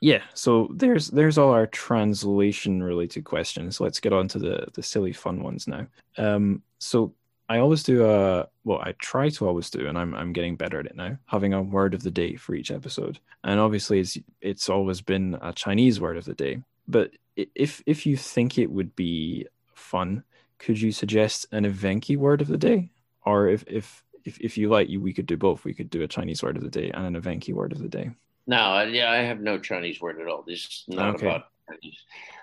[0.00, 3.80] yeah, so there's there's all our translation related questions.
[3.80, 5.86] Let's get on to the the silly fun ones now.
[6.16, 7.12] Um, so
[7.50, 10.78] I always do a well, I try to always do, and I'm I'm getting better
[10.78, 11.18] at it now.
[11.26, 15.36] Having a word of the day for each episode, and obviously it's it's always been
[15.42, 16.62] a Chinese word of the day.
[16.86, 20.24] But if if you think it would be fun,
[20.58, 22.90] could you suggest an Evenki word of the day?
[23.24, 25.64] Or if if if, if you like, you we could do both.
[25.64, 27.88] We could do a Chinese word of the day and an Evenki word of the
[27.88, 28.10] day.
[28.46, 30.42] No, yeah, I have no Chinese word at all.
[30.46, 31.26] This is not okay.
[31.26, 31.98] about Chinese.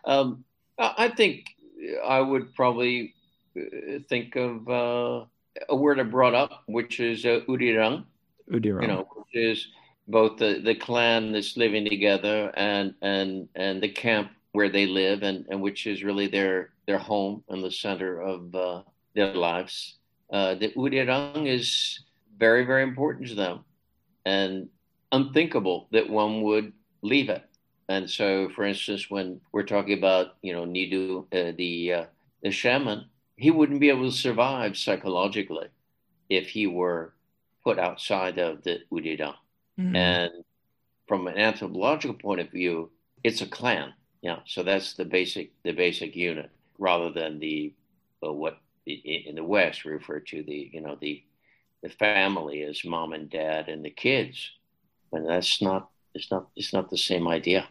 [0.06, 0.46] Um,
[0.80, 1.46] I think
[2.06, 3.16] I would probably
[3.58, 5.26] uh, think of uh,
[5.70, 8.06] a word I brought up, which is uh, urireng.
[8.50, 8.82] Urireng.
[8.82, 9.68] You know, which is
[10.08, 15.24] both the, the clan that's living together and and and the camp where they live
[15.24, 18.82] and, and which is really their their home and the center of uh,
[19.14, 19.98] their lives.
[20.32, 22.04] Uh, the Urireng is
[22.38, 23.66] very very important to them,
[24.26, 24.70] and
[25.12, 26.72] unthinkable that one would
[27.02, 27.44] leave it.
[27.90, 32.06] And so, for instance, when we're talking about you know Nidu, uh, the uh,
[32.44, 33.06] the shaman,
[33.36, 35.68] he wouldn't be able to survive psychologically
[36.30, 37.14] if he were
[37.64, 39.36] put outside of the Urireng.
[39.80, 39.96] Mm-hmm.
[39.96, 40.32] And
[41.08, 42.92] from an anthropological point of view,
[43.24, 43.94] it's a clan.
[44.22, 46.50] Yeah, so that's the basic the basic unit,
[46.80, 47.74] rather than the
[48.26, 51.24] uh, what in the West we refer to the you know the
[51.84, 54.52] the family as mom and dad and the kids,
[55.14, 57.68] and that's not it's not it's not the same idea.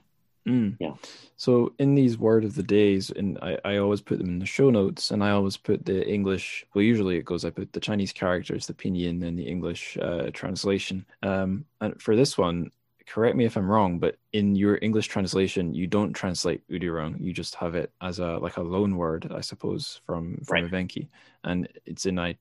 [0.47, 0.77] Mm.
[0.79, 0.95] Yeah.
[1.37, 4.47] So in these word of the days, and I, I always put them in the
[4.47, 6.65] show notes, and I always put the English.
[6.75, 7.45] Well, usually it goes.
[7.45, 11.05] I put the Chinese characters, the pinyin, and the English uh, translation.
[11.23, 12.71] Um, and for this one,
[13.07, 17.21] correct me if I'm wrong, but in your English translation, you don't translate Urireng.
[17.21, 20.71] You just have it as a like a loan word, I suppose, from from right.
[20.71, 21.09] Evenki,
[21.45, 22.37] and it's in I.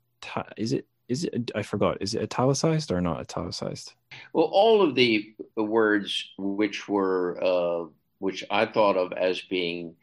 [0.57, 3.94] Is it is it i forgot is it italicized or not italicized?
[4.34, 7.88] Well all of the, words which were uh,
[8.19, 9.95] which i thought of as being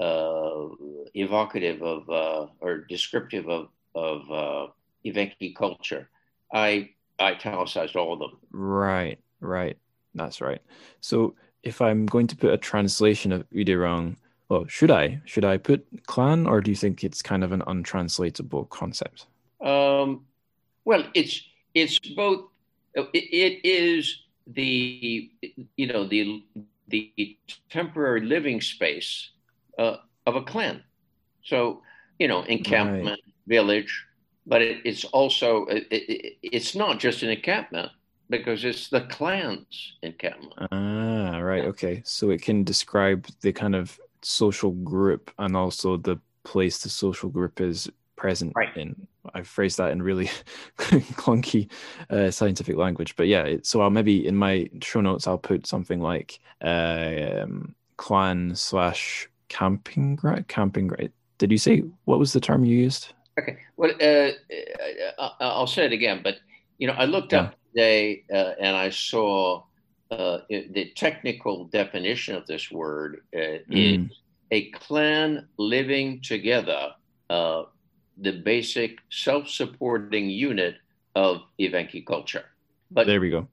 [0.00, 0.68] uh,
[1.14, 4.66] evocative of uh, or descriptive of of uh,
[5.04, 6.08] Evenki culture
[6.52, 6.90] i
[7.20, 8.38] italicized all of them.
[8.52, 9.76] Right right.
[10.14, 10.62] That's right.
[11.00, 14.16] So if i'm going to put a translation of urireng
[14.48, 15.20] well should i?
[15.24, 19.26] Should i put clan or do you think it's kind of an untranslatable concept?
[19.60, 20.24] Um,
[20.86, 21.42] well, it's
[21.74, 22.46] it's both.
[22.94, 25.30] It, it is the
[25.76, 26.44] you know the
[26.88, 27.36] the
[27.68, 29.32] temporary living space
[29.78, 29.96] uh,
[30.26, 30.82] of a clan.
[31.44, 31.82] So
[32.18, 33.34] you know encampment right.
[33.46, 34.06] village,
[34.46, 37.90] but it, it's also it, it's not just an encampment
[38.30, 40.54] because it's the clan's encampment.
[40.72, 41.64] Ah, right.
[41.64, 46.88] Okay, so it can describe the kind of social group and also the place the
[46.88, 48.74] social group is present Right.
[48.76, 49.06] in.
[49.34, 50.30] I've phrased that in really
[50.78, 51.70] clunky
[52.10, 53.42] uh, scientific language, but yeah.
[53.42, 58.54] It, so I'll maybe in my show notes I'll put something like uh, um, clan
[58.54, 60.48] slash camping ground.
[60.48, 61.10] Camping ground.
[61.38, 63.12] Did you say what was the term you used?
[63.38, 63.58] Okay.
[63.76, 64.30] Well, uh,
[65.40, 66.36] I'll say it again, but
[66.78, 67.40] you know, I looked Yeah.
[67.40, 69.62] up today uh, and I saw
[70.10, 74.08] uh, the technical definition of this word uh, Mm.
[74.10, 74.16] is
[74.52, 76.92] a clan living together,
[77.28, 77.64] uh,
[78.16, 80.76] the basic self-supporting unit
[81.14, 82.44] of Evenki culture.
[82.90, 83.48] But There we go.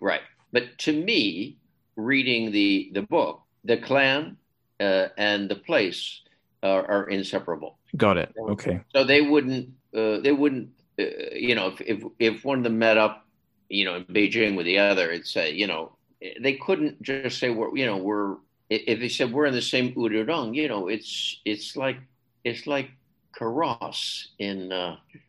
[0.00, 0.22] Right.
[0.52, 1.56] But to me,
[1.96, 4.36] reading the the book, the clan
[4.80, 6.22] uh, and the place
[6.62, 7.78] are, are inseparable.
[7.96, 8.32] Got it.
[8.38, 8.80] Okay.
[8.94, 11.04] So they wouldn't uh, they wouldn't uh,
[11.34, 13.26] you know if, if if one of them met up
[13.68, 15.96] you know in Beijing with the other, it'd say you know
[16.40, 18.36] they couldn't just say we're you know we're
[18.68, 21.98] if they said we're in the same Udurong, you know it's it's like
[22.44, 22.90] it's like
[23.38, 24.96] Karas in uh,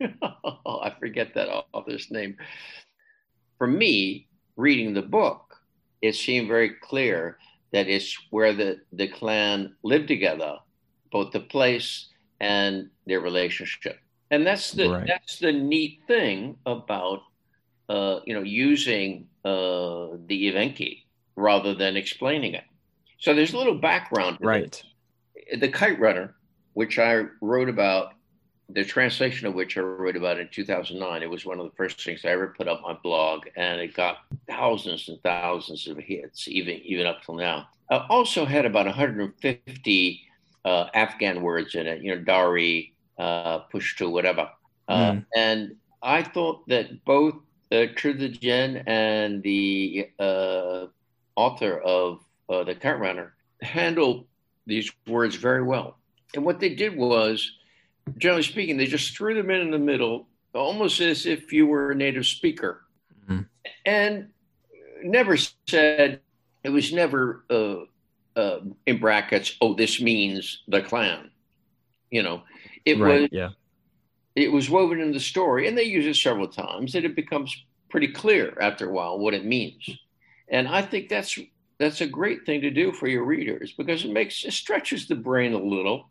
[0.66, 2.36] I forget that author's name.
[3.58, 5.56] For me, reading the book,
[6.00, 7.38] it seemed very clear
[7.72, 10.58] that it's where the, the clan lived together,
[11.10, 12.08] both the place
[12.40, 13.98] and their relationship.
[14.30, 15.06] And that's the Right.
[15.06, 17.20] that's the neat thing about
[17.88, 21.02] uh, you know using uh, the Evenki
[21.36, 22.64] rather than explaining it.
[23.18, 24.38] So there's a little background.
[24.40, 24.82] Right.
[25.50, 25.60] this.
[25.60, 26.34] The Kite Runner,
[26.74, 28.14] which I wrote about,
[28.68, 31.22] the translation of which I wrote about in 2009.
[31.22, 33.94] It was one of the first things I ever put up my blog, and it
[33.94, 34.18] got
[34.48, 37.68] thousands and thousands of hits, even even up till now.
[37.90, 40.22] I also had about 150
[40.64, 44.48] uh, Afghan words in it, you know, Dari, uh, Pushtu, whatever.
[44.88, 45.26] Uh, Mm.
[45.36, 47.34] And I thought that both
[47.70, 50.86] uh, Chi Zijian and the uh,
[51.36, 54.26] author of uh, The Kite Runner handled
[54.66, 55.98] these words very well.
[56.34, 57.52] And what they did was,
[58.18, 61.92] generally speaking, they just threw them in in the middle, almost as if you were
[61.92, 62.84] a native speaker,
[63.28, 63.46] Mhm.
[63.86, 64.32] and
[65.02, 65.36] never
[65.66, 66.20] said
[66.64, 67.84] it was never uh,
[68.36, 69.56] uh, in brackets.
[69.60, 71.30] Oh, this means the clan.
[72.10, 72.42] You know,
[72.84, 73.22] it right.
[73.22, 73.50] was Yeah.
[74.36, 77.54] it was woven in the story, and they use it several times, and it becomes
[77.90, 79.88] pretty clear after a while what it means.
[80.48, 81.38] And I think that's
[81.78, 85.16] that's a great thing to do for your readers because it makes it stretches the
[85.16, 86.10] brain a little,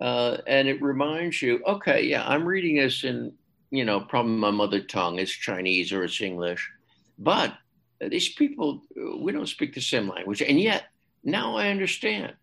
[0.00, 3.32] uh, and it reminds you, okay, yeah, I'm reading this in
[3.70, 6.70] you know probably my mother tongue, it's Chinese or it's English,
[7.18, 7.54] but
[8.00, 8.82] these people
[9.18, 10.84] we don't speak the same language, and yet
[11.22, 12.34] now I understand.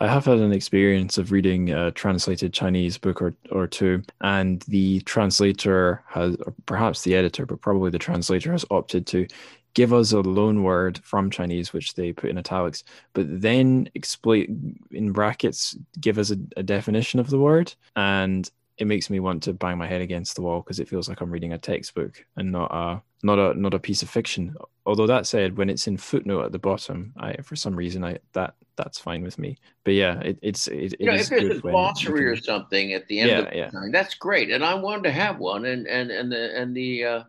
[0.00, 4.60] I have had an experience of reading a translated Chinese book or, or two, and
[4.62, 9.28] the translator has, or perhaps the editor, but probably the translator has opted to
[9.74, 14.78] give us a loan word from Chinese, which they put in italics, but then explain
[14.90, 17.74] in brackets, give us a, a definition of the word.
[17.96, 21.08] And it makes me want to bang my head against the wall because it feels
[21.08, 24.56] like I'm reading a textbook and not a not a not a piece of fiction.
[24.84, 28.18] Although that said, when it's in footnote at the bottom, I for some reason I
[28.32, 29.58] that that's fine with me.
[29.84, 33.06] But yeah, it, it's it, you know, it if there's a glossary or something at
[33.08, 33.70] the end Yeah, of the yeah.
[33.70, 34.50] time, that's great.
[34.50, 37.22] And I wanted to have one, and and and the and the uh,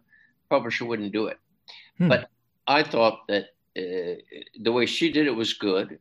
[0.49, 1.37] publisher wouldn't do it.
[1.97, 2.07] Hmm.
[2.07, 2.29] But
[2.67, 3.45] I thought that
[3.77, 4.21] uh,
[4.61, 5.99] the way she did it was good,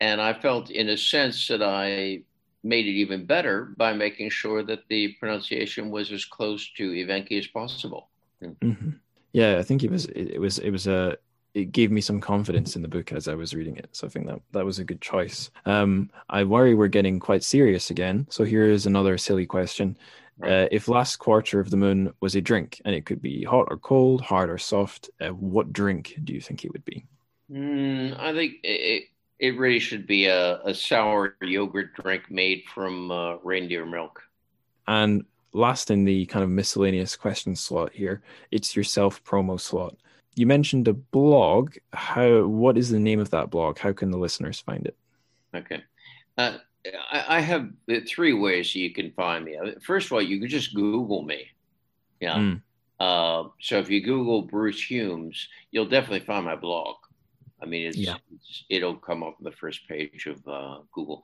[0.00, 2.22] and I felt, in a sense, that I
[2.62, 7.38] made it even better by making sure that the pronunciation was as close to Evenki
[7.38, 8.08] as possible.
[8.42, 8.98] Mhm.
[9.32, 11.16] Yeah, I think it was it, it was it was a
[11.54, 13.88] it gave me some confidence in the book as I was reading it.
[13.92, 15.50] So I think that that was a good choice.
[15.64, 18.26] Um, I worry we're getting quite serious again.
[18.30, 19.96] So here is another silly question.
[20.42, 23.66] Uh, if last quarter of the moon was a drink, and it could be hot
[23.70, 27.04] or cold, hard or soft, uh, what drink do you think it would be?
[27.50, 29.04] Mm, I think it,
[29.38, 34.22] it really should be a, a sour yogurt drink made from uh, reindeer milk.
[34.86, 39.96] And last in the kind of miscellaneous question slot here, it's your self promo slot.
[40.34, 41.76] You mentioned a blog.
[41.92, 42.44] How?
[42.44, 43.78] What is the name of that blog?
[43.78, 44.96] How can the listeners find it?
[45.54, 45.82] Okay.
[46.36, 46.58] Uh,
[47.10, 47.68] I, I have
[48.06, 49.56] three ways you can find me.
[49.82, 51.46] First of all, you can just Google me.
[52.20, 52.36] Yeah.
[52.36, 52.62] Mm.
[53.00, 56.96] Uh, so if you Google Bruce Humes, you'll definitely find my blog.
[57.62, 58.16] I mean, it's, Yeah.
[58.34, 61.22] it's it'll come up on the first page of uh, Google.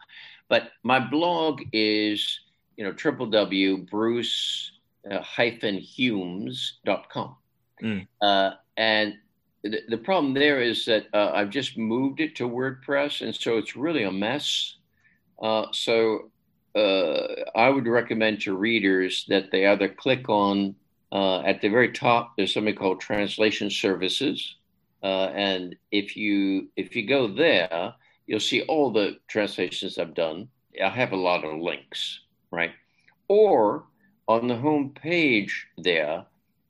[0.49, 2.41] But my blog is,
[2.76, 4.73] you know, www.bruce
[5.10, 7.36] uh, hyphen humes.com.
[7.83, 8.07] Mm.
[8.20, 9.15] Uh, and
[9.62, 13.59] the, the problem there is that uh, I've just moved it to WordPress, and so
[13.59, 14.76] it's really a mess.
[15.41, 16.31] Uh, so
[16.75, 20.75] uh, I would recommend to readers that they either click on
[21.13, 22.37] uh, at the very top.
[22.37, 24.57] There's something called Translation Services,
[25.03, 27.95] uh, and if you if you go there,
[28.27, 30.49] you'll see all the translations I've done.
[30.83, 32.73] I have a lot of links, right?
[33.29, 33.85] Or
[34.27, 36.25] on the home page there,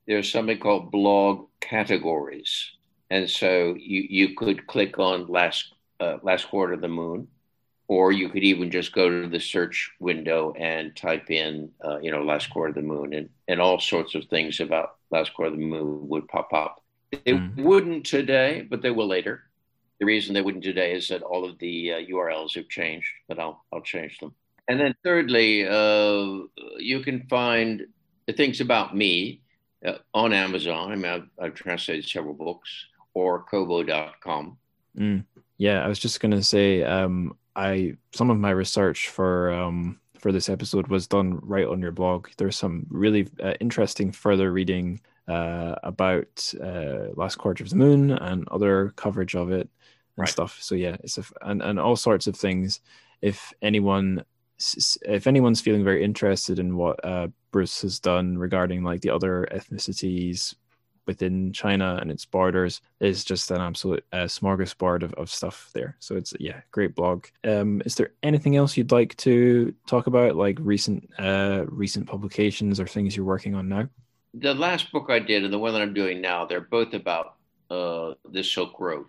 [0.07, 2.71] there's something called blog categories.
[3.09, 7.27] And so you, you could click on last uh, last quarter of the moon,
[7.87, 12.11] or you could even just go to the search window and type in, uh, you
[12.11, 15.51] know, last quarter of the moon, and, and all sorts of things about last quarter
[15.51, 16.81] of the moon would pop up.
[17.11, 17.55] They mm.
[17.63, 19.43] wouldn't today, but they will later.
[19.99, 23.39] The reason they wouldn't today is that all of the uh, URLs have changed, but
[23.39, 24.33] I'll I'll change them.
[24.67, 26.47] And then thirdly, uh,
[26.77, 27.85] you can find
[28.25, 29.41] the things about me
[29.85, 30.91] uh, on Amazon.
[30.91, 32.69] I mean, I've, I've, translated several books
[33.13, 34.57] or kobo.com.
[34.97, 35.25] Mm.
[35.57, 39.99] Yeah, I was just going to say, um, I some of my research for um,
[40.19, 42.29] for this episode was done right on your blog.
[42.37, 48.11] There's some really uh, interesting further reading uh, about uh, Last Quarter of the Moon
[48.11, 49.69] and other coverage of it and
[50.17, 50.29] right.
[50.29, 50.57] stuff.
[50.61, 52.81] So yeah, it's a, and and all sorts of things.
[53.21, 54.23] If anyone
[55.01, 59.47] if anyone's feeling very interested in what uh, Bruce has done regarding like the other
[59.51, 60.55] ethnicities
[61.05, 65.95] within China and its borders, is just an absolute uh, smorgasbord of, of stuff there.
[65.99, 67.25] So it's yeah, great blog.
[67.43, 72.79] Um, is there anything else you'd like to talk about, like recent uh, recent publications
[72.79, 73.89] or things you're working on now?
[74.33, 77.35] The last book I did and the one that I'm doing now, they're both about
[77.69, 79.07] uh, the Silk Road.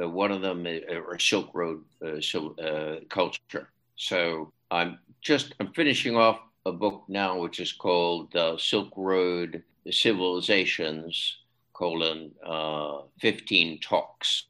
[0.00, 3.70] Uh, one of them, is, uh, or Silk Road uh, culture.
[3.96, 9.62] So I'm just I'm finishing off a book now, which is called uh, Silk Road
[9.90, 11.38] Civilizations:
[11.72, 14.46] colon uh, 15 talks.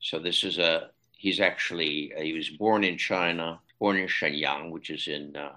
[0.00, 4.70] So this is a he's actually uh, he was born in China, born in Shenyang,
[4.70, 5.52] which is in uh,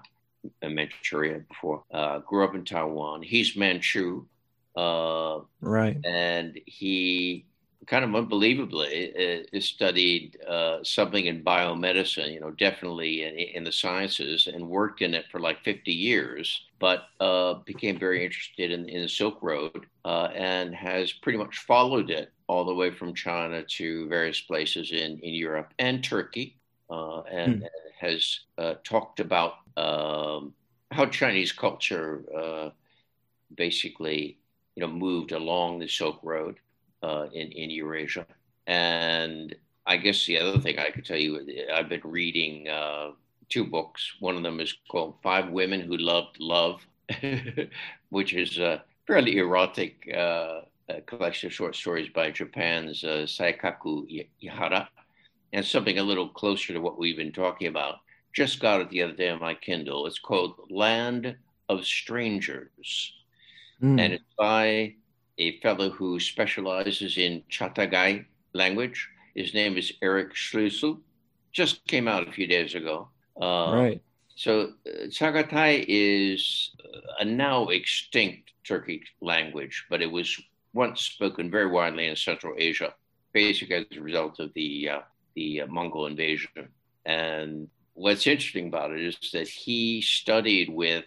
[0.62, 1.82] Manchuria before.
[1.92, 3.22] Uh, grew up in Taiwan.
[3.22, 4.24] He's Manchu,
[4.76, 5.98] uh, right?
[6.04, 7.46] And he
[7.86, 13.72] kind of unbelievably uh, studied uh, something in biomedicine, you know, definitely in, in, the
[13.72, 18.88] sciences and worked in it for like 50 years, but uh, became very interested in,
[18.88, 23.14] in the Silk Road uh, and has pretty much followed it all the way from
[23.14, 26.56] China to various places in, in Europe and Turkey
[26.90, 27.66] uh, and hmm.
[27.98, 30.52] has uh, talked about um,
[30.90, 32.72] how Chinese culture
[33.54, 34.38] basically,
[34.74, 36.56] you know, moved along the Silk Road
[37.02, 38.26] uh, in, in Eurasia.
[38.66, 39.54] And
[39.86, 41.40] I guess the other thing I could tell you,
[41.72, 43.10] I've been reading uh,
[43.48, 44.14] two books.
[44.20, 46.84] One of them is called Five Women Who Loved Love,
[48.10, 50.62] which is a fairly erotic uh,
[51.06, 54.88] collection of short stories by Japan's uh, Saikaku Ihara,
[55.52, 57.96] and something a little closer to what we've been talking about.
[58.32, 60.06] Just got it the other day on my Kindle.
[60.06, 61.36] It's called Land
[61.68, 63.12] of Strangers,
[63.82, 64.00] mm.
[64.00, 64.94] and it's by
[65.38, 69.08] a fellow who specializes in Chagatai language.
[69.34, 71.00] His name is Eric Schlüssel.
[71.52, 73.08] Just came out a few days ago.
[73.40, 74.02] Uh, right.
[74.34, 76.70] So uh, Chagatai is
[77.18, 80.40] a now extinct Turkic language, but it was
[80.74, 82.94] once spoken very widely in Central Asia,
[83.32, 85.00] basically as a result of the uh,
[85.34, 86.68] the uh, Mongol invasion.
[87.04, 91.04] And what's interesting about it is that he studied with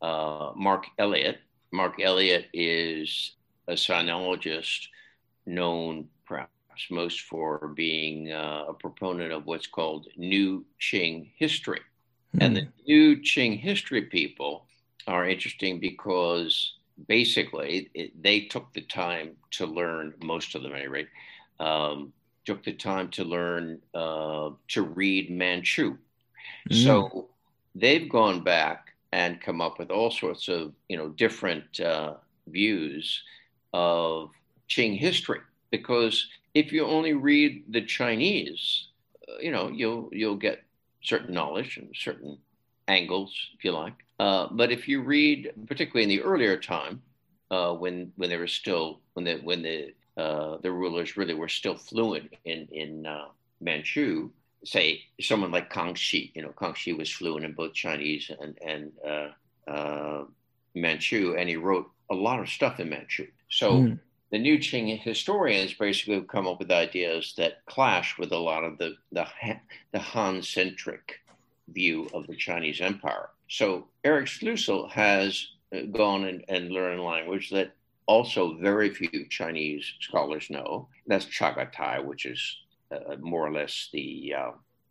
[0.00, 1.38] uh, Mark Elliott.
[1.72, 3.35] Mark Elliott is
[3.68, 4.88] a sinologist
[5.46, 6.50] known perhaps
[6.90, 11.80] most for being uh, a proponent of what's called New Qing history.
[12.34, 12.42] Mm-hmm.
[12.42, 12.68] And the.
[12.86, 14.66] New Qing history people
[15.06, 16.74] are interesting because
[17.08, 21.08] basically it, they took the time to learn, most of them at any rate,
[21.60, 22.12] um,
[22.44, 25.92] took the time to learn uh, to read Manchu.
[26.70, 26.84] Mm-hmm.
[26.84, 27.28] So
[27.74, 32.14] they've gone back and come up with all sorts of you know different uh,
[32.48, 33.22] views
[33.76, 34.30] of
[34.70, 35.40] Qing history
[35.70, 38.88] because if you only read the Chinese,
[39.28, 40.64] uh, you know, you'll you'll get
[41.02, 42.38] certain knowledge and certain
[42.88, 43.98] angles, if you like.
[44.18, 47.02] Uh, but if you read, particularly in the earlier time,
[47.50, 51.48] uh, when when they were still when the when the uh, the rulers really were
[51.60, 53.28] still fluent in in uh,
[53.60, 54.30] Manchu,
[54.64, 58.92] say someone like Kangxi, you know, Kangxi was fluent in both Chinese and and
[59.68, 60.24] uh,
[60.74, 63.26] Manchu, and he wrote a lot of stuff in Manchu.
[63.48, 63.98] So mm.
[64.30, 68.64] the new Qing historians basically have come up with ideas that clash with a lot
[68.64, 69.26] of the the,
[69.92, 71.20] the Han centric
[71.68, 73.30] view of the Chinese Empire.
[73.48, 77.72] So Eric Schlüssel has uh, gone and, and learned a language that
[78.06, 80.88] also very few Chinese scholars know.
[81.06, 82.58] That's Chagatai, which is
[82.90, 84.50] uh, more or less the uh,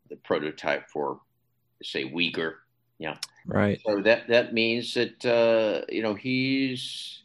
[0.09, 1.19] the prototype for,
[1.81, 2.55] say, Uyghur.
[2.99, 3.79] Yeah, right.
[3.85, 7.23] So that that means that uh, you know he's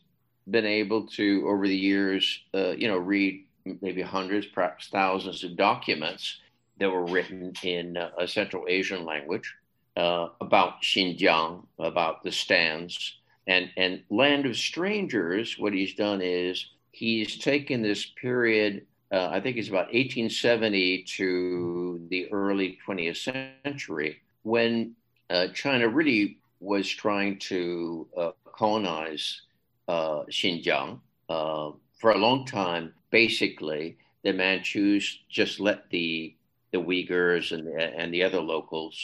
[0.50, 3.44] been able to, over the years, uh, you know, read
[3.80, 6.40] maybe hundreds, perhaps thousands of documents
[6.78, 9.54] that were written in a Central Asian language,
[9.96, 13.18] uh, about Xinjiang, about the stands.
[13.46, 19.40] And, and Land of Strangers, what he's done is he's taken this period, uh, I
[19.40, 24.94] think it's about 1870 to the early 20th century, when
[25.28, 29.42] uh, China really was trying to uh, colonize
[29.90, 31.00] uh, Xinjiang.
[31.28, 36.34] Uh, for a long time, basically, the Manchus just let the
[36.72, 38.94] the Uyghurs and the, and the other locals,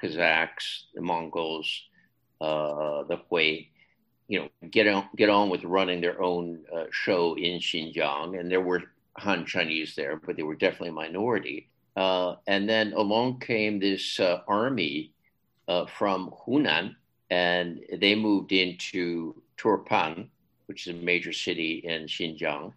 [0.00, 1.66] Kazakhs, the Mongols,
[2.40, 3.66] uh, the Hui,
[4.28, 8.50] you know, get on get on with running their own uh, show in Xinjiang, and
[8.50, 8.82] there were
[9.16, 11.68] Han Chinese there, but they were definitely a minority.
[11.96, 15.12] Uh, and then along came this uh, army
[15.66, 16.94] uh, from Hunan,
[17.30, 20.28] and they moved into Turpan,
[20.66, 22.72] which is a major city in Xinjiang,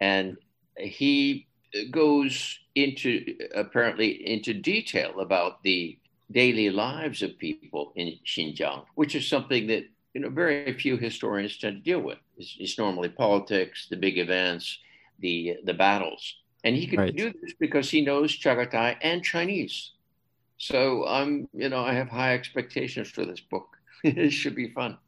[0.00, 0.36] and
[0.76, 1.46] he
[1.90, 5.98] goes into apparently into detail about the
[6.30, 9.84] daily lives of people in Xinjiang, which is something that
[10.14, 12.18] you know very few historians tend to deal with.
[12.36, 14.78] It's, it's normally politics, the big events,
[15.20, 17.16] the the battles, and he can right.
[17.16, 19.92] do this because he knows Chagatai and Chinese.
[20.58, 23.76] So I'm, you know, I have high expectations for this book.
[24.04, 24.98] it should be fun.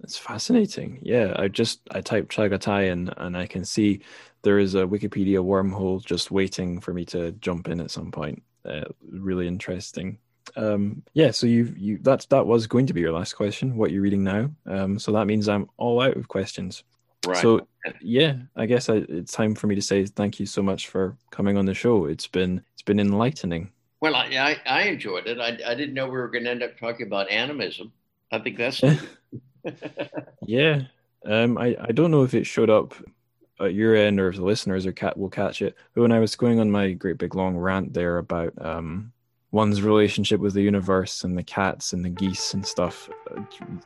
[0.00, 0.98] That's fascinating.
[1.02, 4.00] Yeah, I just I typed Chagatai and and I can see
[4.42, 8.42] there is a Wikipedia wormhole just waiting for me to jump in at some point.
[8.64, 10.18] Uh, really interesting.
[10.56, 13.76] Um, yeah, so you you that's that was going to be your last question.
[13.76, 14.50] What you're reading now?
[14.66, 16.82] Um, so that means I'm all out of questions.
[17.26, 17.36] Right.
[17.36, 17.66] So
[18.00, 21.16] yeah, I guess I, it's time for me to say thank you so much for
[21.30, 22.06] coming on the show.
[22.06, 23.70] It's been it's been enlightening.
[24.00, 25.38] Well, I I, I enjoyed it.
[25.38, 27.92] I I didn't know we were going to end up talking about animism.
[28.32, 28.80] I think that's
[30.46, 30.82] yeah.
[31.24, 32.94] Um, I, I don't know if it showed up
[33.60, 35.76] at your end or if the listeners are cat will catch it.
[35.94, 39.12] But when I was going on my great big long rant there about um,
[39.52, 43.10] one's relationship with the universe and the cats and the geese and stuff,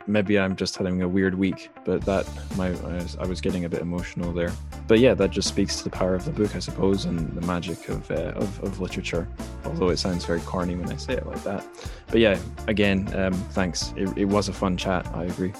[0.06, 1.70] maybe I'm just having a weird week.
[1.84, 4.52] But that my I was, I was getting a bit emotional there.
[4.86, 7.46] But yeah, that just speaks to the power of the book, I suppose, and the
[7.46, 9.26] magic of uh, of, of literature.
[9.64, 11.64] Although it sounds very corny when I say it like that.
[12.08, 13.94] But yeah, again, um, thanks.
[13.96, 15.06] It, it was a fun chat.
[15.14, 15.52] I agree.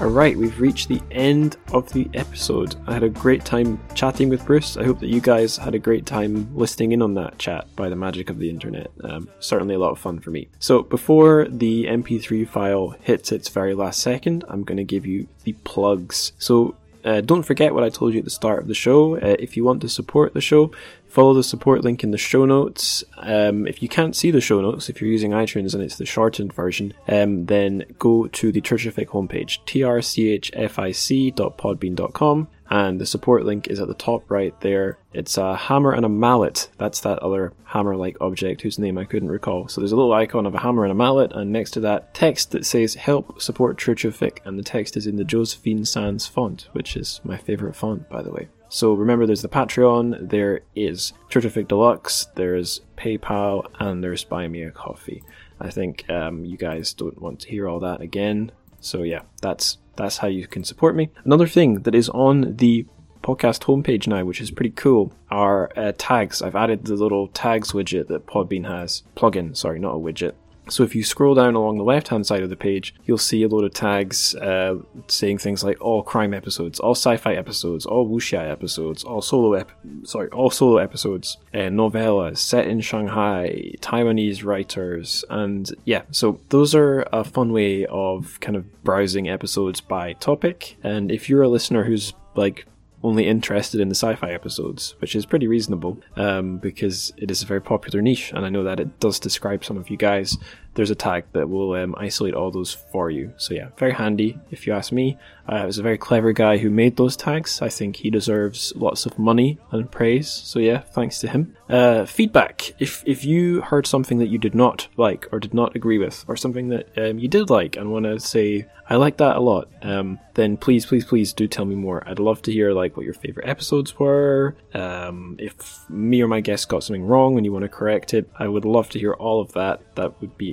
[0.00, 2.74] Alright, we've reached the end of the episode.
[2.86, 4.78] I had a great time chatting with Bruce.
[4.78, 7.90] I hope that you guys had a great time listening in on that chat by
[7.90, 8.90] the magic of the internet.
[9.04, 10.48] Um, certainly a lot of fun for me.
[10.58, 15.28] So, before the MP3 file hits its very last second, I'm going to give you
[15.44, 16.32] the plugs.
[16.38, 19.16] So, uh, don't forget what I told you at the start of the show.
[19.16, 20.70] Uh, if you want to support the show,
[21.10, 23.04] follow the support link in the show notes.
[23.18, 26.06] Um, if you can't see the show notes, if you're using iTunes and it's the
[26.06, 33.80] shortened version, um, then go to the TrChFic homepage, trchfic.podbean.com and the support link is
[33.80, 34.98] at the top right there.
[35.12, 36.68] It's a hammer and a mallet.
[36.78, 39.66] That's that other hammer like object whose name I couldn't recall.
[39.66, 42.14] So there's a little icon of a hammer and a mallet, and next to that,
[42.14, 46.68] text that says Help Support TrChFic and the text is in the Josephine Sans font,
[46.72, 48.48] which is my favorite font, by the way.
[48.72, 54.62] So remember, there's the Patreon, there is TrChFic Deluxe, there's PayPal, and there's Buy Me
[54.62, 55.24] a Coffee.
[55.60, 58.52] I think um, you guys don't want to hear all that again.
[58.78, 61.10] So yeah, that's that's how you can support me.
[61.24, 62.86] Another thing that is on the
[63.24, 66.40] podcast homepage now, which is pretty cool, are uh, tags.
[66.40, 69.02] I've added the little tags widget that Podbean has.
[69.16, 70.34] Plugin, sorry, not a widget.
[70.70, 73.42] So if you scroll down along the left hand side of the page, you'll see
[73.42, 74.76] a load of tags uh,
[75.08, 79.72] saying things like all crime episodes, all sci-fi episodes, all wuxia episodes, all solo ep-
[80.04, 86.02] sorry, all solo episodes, uh, novellas set in Shanghai, Taiwanese writers, and yeah.
[86.10, 90.76] So those are a fun way of kind of browsing episodes by topic.
[90.82, 92.66] And if you're a listener who's like
[93.02, 97.46] only interested in the sci-fi episodes, which is pretty reasonable um, because it is a
[97.46, 100.36] very popular niche, and I know that it does describe some of you guys
[100.80, 103.30] there's a tag that will um, isolate all those for you.
[103.36, 105.18] So yeah, very handy if you ask me.
[105.46, 107.60] Uh, it was a very clever guy who made those tags.
[107.60, 110.30] I think he deserves lots of money and praise.
[110.30, 111.54] So yeah, thanks to him.
[111.68, 112.72] Uh, feedback.
[112.78, 116.24] If if you heard something that you did not like or did not agree with,
[116.28, 119.40] or something that um, you did like and want to say I like that a
[119.40, 122.02] lot, um, then please, please, please do tell me more.
[122.08, 124.56] I'd love to hear like what your favorite episodes were.
[124.74, 128.28] Um, if me or my guest got something wrong and you want to correct it,
[128.36, 129.80] I would love to hear all of that.
[129.94, 130.50] That would be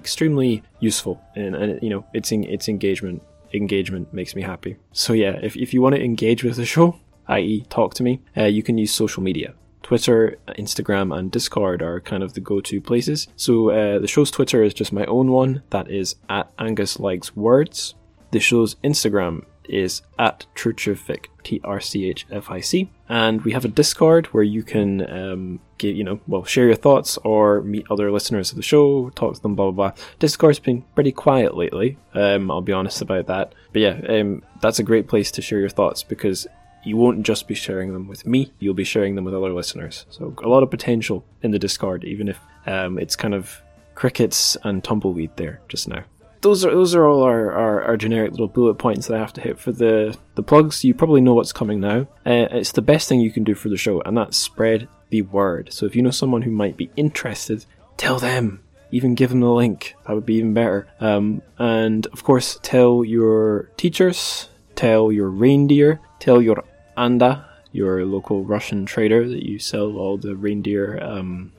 [0.79, 3.21] useful, and, and you know, it's in, it's engagement.
[3.53, 4.77] Engagement makes me happy.
[4.91, 8.21] So yeah, if if you want to engage with the show, i.e., talk to me,
[8.35, 9.53] uh, you can use social media.
[9.83, 13.27] Twitter, Instagram, and Discord are kind of the go-to places.
[13.37, 15.63] So uh, the show's Twitter is just my own one.
[15.69, 17.95] That is at Angus Likes Words.
[18.31, 22.89] The show's Instagram is at Trchfic, T R C H F I C.
[23.09, 26.75] And we have a Discord where you can um, get, you know, well, share your
[26.75, 30.03] thoughts or meet other listeners of the show, talk to them, blah, blah, blah.
[30.19, 31.97] Discord's been pretty quiet lately.
[32.13, 33.53] Um, I'll be honest about that.
[33.71, 36.47] But yeah, um, that's a great place to share your thoughts because
[36.83, 40.05] you won't just be sharing them with me, you'll be sharing them with other listeners.
[40.09, 43.61] So a lot of potential in the Discord, even if um, it's kind of
[43.95, 46.03] crickets and tumbleweed there just now
[46.41, 49.33] those are those are all our, our, our, generic little bullet points that I have
[49.33, 50.83] to hit for the the plugs.
[50.83, 52.01] You probably know what's coming now.
[52.25, 55.21] Uh, it's the best thing you can do for the show, and that's spread the
[55.23, 55.73] word.
[55.73, 57.65] So if you know someone who might be interested,
[57.97, 58.63] tell them.
[58.89, 59.95] Even give them the link.
[60.05, 60.87] That would be even better.
[61.01, 66.63] Um, and of course, tell your teachers, tell your reindeer, tell your
[66.95, 71.03] anda, your local Russian trader that you sell all the reindeer.
[71.03, 71.51] Um,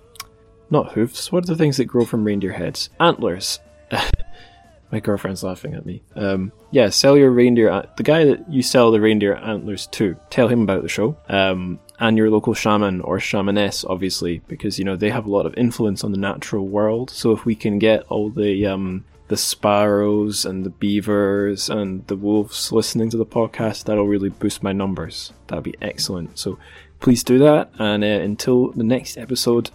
[0.70, 1.30] not hoofs.
[1.30, 2.88] What are the things that grow from reindeer heads?
[2.98, 3.60] Antlers.
[4.90, 6.02] My girlfriend's laughing at me.
[6.16, 7.84] Um, yeah, sell your reindeer.
[7.96, 11.16] the guy that you sell the reindeer antlers to, tell him about the show.
[11.28, 15.46] Um, and your local shaman or shamaness, obviously, because you know they have a lot
[15.46, 17.10] of influence on the natural world.
[17.10, 22.16] So if we can get all the um, the sparrows and the beavers and the
[22.16, 25.32] wolves listening to the podcast, that'll really boost my numbers.
[25.48, 26.38] That'd be excellent.
[26.38, 26.58] So
[27.00, 27.70] please do that.
[27.78, 29.70] And uh, until the next episode,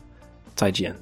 [0.56, 0.96] 再见。